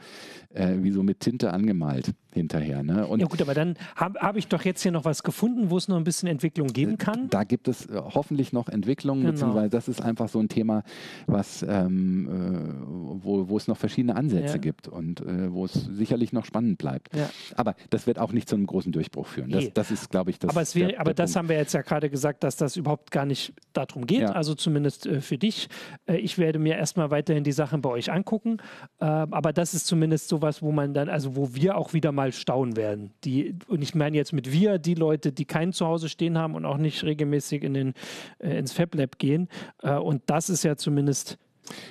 äh, 0.54 0.76
wie 0.82 0.92
so 0.92 1.02
mit 1.04 1.20
Tinte 1.20 1.52
angemalt 1.52 2.14
hinterher. 2.32 2.84
Ne? 2.84 3.08
Und 3.08 3.20
ja 3.20 3.26
gut, 3.28 3.42
aber 3.42 3.54
dann 3.54 3.76
habe 3.96 4.20
hab 4.20 4.36
ich 4.38 4.48
doch 4.48 4.64
jetzt 4.64 4.82
hier 4.84 4.92
noch 4.92 5.06
was 5.06 5.24
gefunden, 5.24 5.70
wo 5.70 5.78
es 5.78 5.88
noch 5.88 5.98
ein 5.98 6.04
bisschen 6.04 6.28
Entwicklung 6.30 6.68
geben 6.68 6.98
kann. 6.98 7.30
Da 7.30 7.44
gibt 7.44 7.68
es 7.68 7.86
äh, 7.88 7.96
hoffentlich 8.14 8.54
noch 8.54 8.70
Entwicklungen, 8.70 9.22
Genau. 9.22 9.32
beziehungsweise 9.34 9.70
das 9.70 9.88
ist 9.88 10.02
einfach 10.02 10.30
so 10.30 10.40
ein 10.40 10.48
Thema, 10.50 10.84
was, 11.28 11.64
ähm, 11.68 12.28
äh, 12.30 13.24
wo, 13.24 13.50
wo 13.50 13.58
es 13.58 13.68
noch 13.68 13.78
verschiedene 13.78 14.16
Ansätze 14.16 14.54
Ja. 14.54 14.58
gibt 14.58 14.88
und 14.88 15.22
äh, 15.22 15.52
wo 15.52 15.66
es 15.66 15.74
sicherlich 15.74 16.32
noch 16.34 16.46
spannend 16.46 16.78
bleibt. 16.78 17.16
Ja. 17.16 17.30
Aber 17.56 17.76
das 17.90 18.06
wird 18.08 18.20
auch 18.20 18.32
nicht 18.32 18.48
zu 18.48 18.56
einem 18.56 18.68
großen 18.68 18.92
Durchbruch 18.92 19.26
führen. 19.28 19.50
Das, 19.50 19.74
das 19.74 19.92
ist, 19.92 20.10
glaube 20.12 20.30
ich, 20.32 20.40
das. 20.40 20.52
aber 20.52 20.62
es 20.62 20.76
wäre, 20.76 20.90
der- 20.92 21.00
aber 21.02 21.14
der 21.14 21.26
das 21.26 21.36
haben 21.36 21.50
wir 21.50 21.56
jetzt 21.58 21.74
ja 21.74 21.82
gerade 21.82 22.10
gesagt, 22.10 22.44
dass 22.44 22.56
das 22.58 22.76
überhaupt 22.76 23.12
gar 23.12 23.26
nicht 23.26 23.54
darum 23.74 24.06
geht. 24.06 24.22
Ja. 24.22 24.32
Also 24.34 24.54
zumindest 24.56 25.06
äh, 25.08 25.22
für 25.22 25.38
dich. 25.38 25.68
Äh, 26.06 26.18
ich 26.18 26.38
werde 26.38 26.60
mir 26.60 26.76
erstmal 26.78 27.10
weiterhin 27.12 27.44
die 27.44 27.52
Sachen 27.52 27.82
bei 27.82 27.90
euch 27.90 28.12
angucken. 28.12 28.58
Äh, 29.00 29.06
aber 29.06 29.52
das 29.54 29.74
ist 29.74 29.88
zumindest 29.88 30.30
sowas, 30.30 30.62
wo 30.62 30.72
man 30.72 30.94
dann, 30.94 31.10
also 31.10 31.36
wo 31.36 31.54
wir 31.56 31.76
auch 31.78 31.94
wieder 31.94 32.12
mal 32.12 32.19
staunen 32.32 32.76
werden. 32.76 33.12
Die, 33.24 33.56
und 33.68 33.82
ich 33.82 33.96
meine 33.96 34.18
jetzt 34.18 34.34
mit 34.34 34.52
wir, 34.52 34.78
die 34.78 34.96
Leute, 34.96 35.32
die 35.32 35.46
kein 35.46 35.74
Zuhause 35.74 36.10
stehen 36.10 36.38
haben 36.38 36.56
und 36.56 36.66
auch 36.66 36.78
nicht 36.78 37.04
regelmäßig 37.04 37.64
in 37.64 37.74
den, 37.74 37.94
äh, 38.40 38.58
ins 38.58 38.72
Fab 38.72 38.96
Lab 38.96 39.18
gehen. 39.18 39.48
Äh, 39.82 39.96
und 39.96 40.22
das 40.28 40.50
ist 40.50 40.64
ja 40.64 40.76
zumindest, 40.76 41.38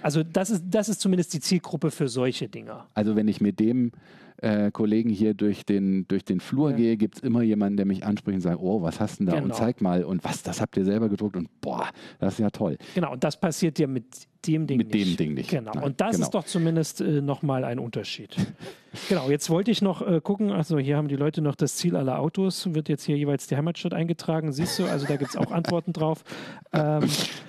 also 0.03 0.23
das 0.23 0.51
ist, 0.51 0.65
das 0.69 0.89
ist 0.89 1.01
zumindest 1.01 1.35
die 1.35 1.41
Zielgruppe 1.41 1.91
für 1.91 2.09
solche 2.09 2.49
Dinger. 2.49 2.89
Also 2.95 3.17
wenn 3.17 3.29
ich 3.29 3.41
mit 3.41 3.61
dem 3.61 3.93
äh, 4.41 4.71
Kollegen 4.71 5.11
hier 5.11 5.35
durch 5.35 5.65
den, 5.67 6.07
durch 6.09 6.25
den 6.25 6.41
Flur 6.41 6.71
Ja. 6.71 6.77
gehe, 6.77 6.97
gibt 6.97 7.17
es 7.17 7.23
immer 7.23 7.43
jemanden, 7.43 7.77
der 7.77 7.87
mich 7.87 8.05
anspricht 8.05 8.37
und 8.37 8.41
sagt, 8.43 8.59
oh, 8.61 8.83
was 8.83 9.01
hast 9.01 9.21
du 9.21 9.25
denn 9.25 9.33
da? 9.33 9.39
Und 9.39 9.45
Genau. 9.45 9.55
zeig 9.57 9.81
mal, 9.81 10.05
und 10.05 10.25
was, 10.25 10.43
das 10.43 10.61
habt 10.61 10.77
ihr 10.77 10.85
selber 10.85 11.09
gedruckt 11.09 11.37
und 11.37 11.49
boah, 11.61 11.89
das 12.19 12.35
ist 12.35 12.41
ja 12.41 12.51
toll. 12.51 12.77
Genau, 12.95 13.13
und 13.13 13.25
das 13.25 13.39
passiert 13.39 13.79
ja 13.79 13.87
mit 13.87 14.05
dem 14.47 14.69
Ding 14.69 14.79
Mit 14.79 14.95
nicht. 14.95 15.07
dem 15.11 15.17
Ding 15.17 15.35
nicht. 15.35 15.51
Genau, 15.51 15.73
Nein, 15.75 15.83
und 15.83 16.01
das 16.01 16.13
genau. 16.13 16.25
ist 16.27 16.31
doch 16.35 16.45
zumindest 16.45 17.01
äh, 17.01 17.21
nochmal 17.21 17.65
ein 17.65 17.81
Unterschied. 17.81 18.37
genau, 19.09 19.29
jetzt 19.31 19.51
wollte 19.51 19.73
ich 19.73 19.83
noch 19.83 20.01
äh, 20.07 20.21
gucken, 20.23 20.53
also 20.53 20.79
hier 20.79 20.97
haben 20.97 21.09
die 21.09 21.17
Leute 21.17 21.43
noch 21.43 21.57
das 21.57 21.75
Ziel 21.75 21.97
aller 21.97 22.21
Autos, 22.21 22.73
wird 22.73 22.89
jetzt 22.89 23.03
hier 23.05 23.17
jeweils 23.17 23.49
die 23.49 23.57
Heimatstadt 23.57 23.95
eingetragen, 23.95 24.53
siehst 24.53 24.79
du, 24.79 24.85
also 24.87 25.07
da 25.07 25.17
gibt 25.17 25.31
es 25.31 25.37
auch 25.37 25.51
Antworten 25.51 25.93
drauf. 25.93 26.23
Ähm, 26.71 27.03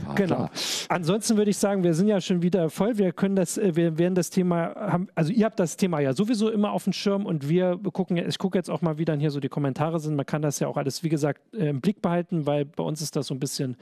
Ah, 0.08 0.14
genau. 0.16 0.36
klar. 0.36 0.52
Ansonsten 0.88 1.36
würde 1.36 1.52
ich 1.52 1.58
sagen, 1.58 1.84
wir 1.84 1.94
sind 1.94 2.08
ja 2.08 2.22
schon 2.22 2.42
wieder 2.42 2.70
voll, 2.70 2.98
wir 2.98 3.12
können 3.12 3.36
das, 3.36 3.58
äh, 3.58 3.76
wir 3.76 3.98
werden 3.98 4.16
das 4.16 4.30
Thema, 4.30 4.74
haben, 4.76 5.10
also 5.14 5.34
ihr 5.34 5.46
habt 5.46 5.60
das 5.60 5.76
Thema 5.76 6.00
ja 6.00 6.14
sowieso 6.14 6.50
immer 6.50 6.72
auf 6.72 6.79
dem 6.84 6.94
Schirm 6.94 7.26
und 7.26 7.50
wir 7.50 7.80
gucken, 7.94 8.18
ich 8.18 8.38
gucke 8.38 8.58
jetzt 8.58 8.70
auch 8.70 8.82
mal, 8.82 8.98
wie 8.98 9.06
dann 9.06 9.20
hier 9.20 9.32
so 9.32 9.40
die 9.40 9.50
Kommentare 9.50 10.00
sind, 10.00 10.16
man 10.16 10.26
kann 10.26 10.42
das 10.42 10.60
ja 10.60 10.68
auch 10.68 10.78
alles, 10.78 11.04
wie 11.04 11.10
gesagt, 11.10 11.42
äh, 11.54 11.70
im 11.70 11.82
Blick 11.82 12.02
behalten, 12.02 12.46
weil 12.46 12.66
bei 12.66 12.84
uns 12.84 13.02
ist 13.02 13.16
das 13.16 13.28
so 13.28 13.34
ein 13.34 13.40
bisschen 13.40 13.78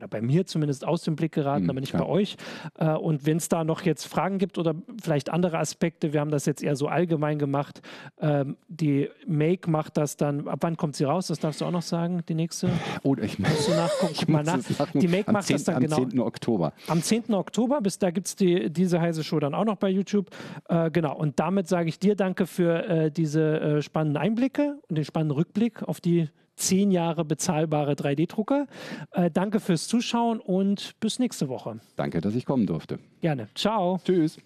oder 0.00 0.08
bei 0.08 0.22
mir 0.22 0.46
zumindest 0.46 0.86
aus 0.86 1.02
dem 1.02 1.14
Blick 1.14 1.32
geraten, 1.32 1.64
Mhm, 1.64 1.70
aber 1.70 1.80
nicht 1.80 1.90
klar. 1.90 2.04
bei 2.04 2.08
euch. 2.08 2.36
Äh, 2.78 2.94
und 2.94 3.26
wenn 3.26 3.36
es 3.36 3.48
da 3.48 3.64
noch 3.64 3.82
jetzt 3.82 4.06
Fragen 4.06 4.38
gibt 4.38 4.56
oder 4.56 4.74
vielleicht 5.02 5.30
andere 5.30 5.58
Aspekte, 5.58 6.12
wir 6.12 6.20
haben 6.20 6.30
das 6.30 6.46
jetzt 6.46 6.62
eher 6.62 6.74
so 6.74 6.88
allgemein 6.88 7.38
gemacht. 7.38 7.82
Ähm, 8.18 8.56
die 8.68 9.08
Make 9.26 9.70
macht 9.70 9.96
das 9.98 10.16
dann, 10.16 10.48
ab 10.48 10.60
wann 10.62 10.76
kommt 10.76 10.96
sie 10.96 11.04
raus? 11.04 11.26
Das 11.26 11.38
darfst 11.38 11.60
du 11.60 11.66
auch 11.66 11.70
noch 11.70 11.82
sagen, 11.82 12.22
die 12.28 12.34
nächste. 12.34 12.70
Oh, 13.02 13.14
ich 13.20 13.38
Musst 13.38 13.68
du 13.68 13.72
nachgucken, 13.72 14.14
guck 14.18 14.28
mal 14.28 14.44
muss 14.44 14.78
nach. 14.78 14.90
Die 14.92 15.08
Make 15.08 15.28
am 15.28 15.34
macht 15.34 15.46
10. 15.46 15.56
das 15.56 15.64
dann 15.64 15.74
am 15.76 15.82
genau. 15.82 15.96
10. 15.96 16.20
Oktober. 16.20 16.72
Am 16.86 17.02
10. 17.02 17.34
Oktober, 17.34 17.80
bis 17.82 17.98
da 17.98 18.10
gibt 18.10 18.26
es 18.26 18.36
die, 18.36 18.70
diese 18.70 19.00
heiße 19.00 19.22
Show 19.22 19.38
dann 19.38 19.54
auch 19.54 19.64
noch 19.66 19.76
bei 19.76 19.90
YouTube. 19.90 20.30
Äh, 20.68 20.90
genau, 20.90 21.16
und 21.16 21.38
damit 21.38 21.68
sage 21.68 21.88
ich 21.88 21.98
dir 21.98 22.16
danke 22.16 22.46
für 22.46 22.86
äh, 22.88 23.10
diese 23.10 23.60
äh, 23.60 23.82
spannenden 23.82 24.16
Einblicke 24.22 24.78
und 24.88 24.96
den 24.96 25.04
spannenden 25.04 25.36
Rückblick 25.36 25.82
auf 25.82 26.00
die 26.00 26.28
zehn 26.60 26.90
Jahre 26.90 27.24
bezahlbare 27.24 27.92
3D-Drucker. 27.92 28.66
Äh, 29.12 29.30
danke 29.30 29.60
fürs 29.60 29.88
Zuschauen 29.88 30.40
und 30.40 30.98
bis 31.00 31.18
nächste 31.18 31.48
Woche. 31.48 31.80
Danke, 31.96 32.20
dass 32.20 32.34
ich 32.34 32.44
kommen 32.44 32.66
durfte. 32.66 32.98
Gerne. 33.20 33.48
Ciao. 33.54 33.98
Tschüss. 34.04 34.38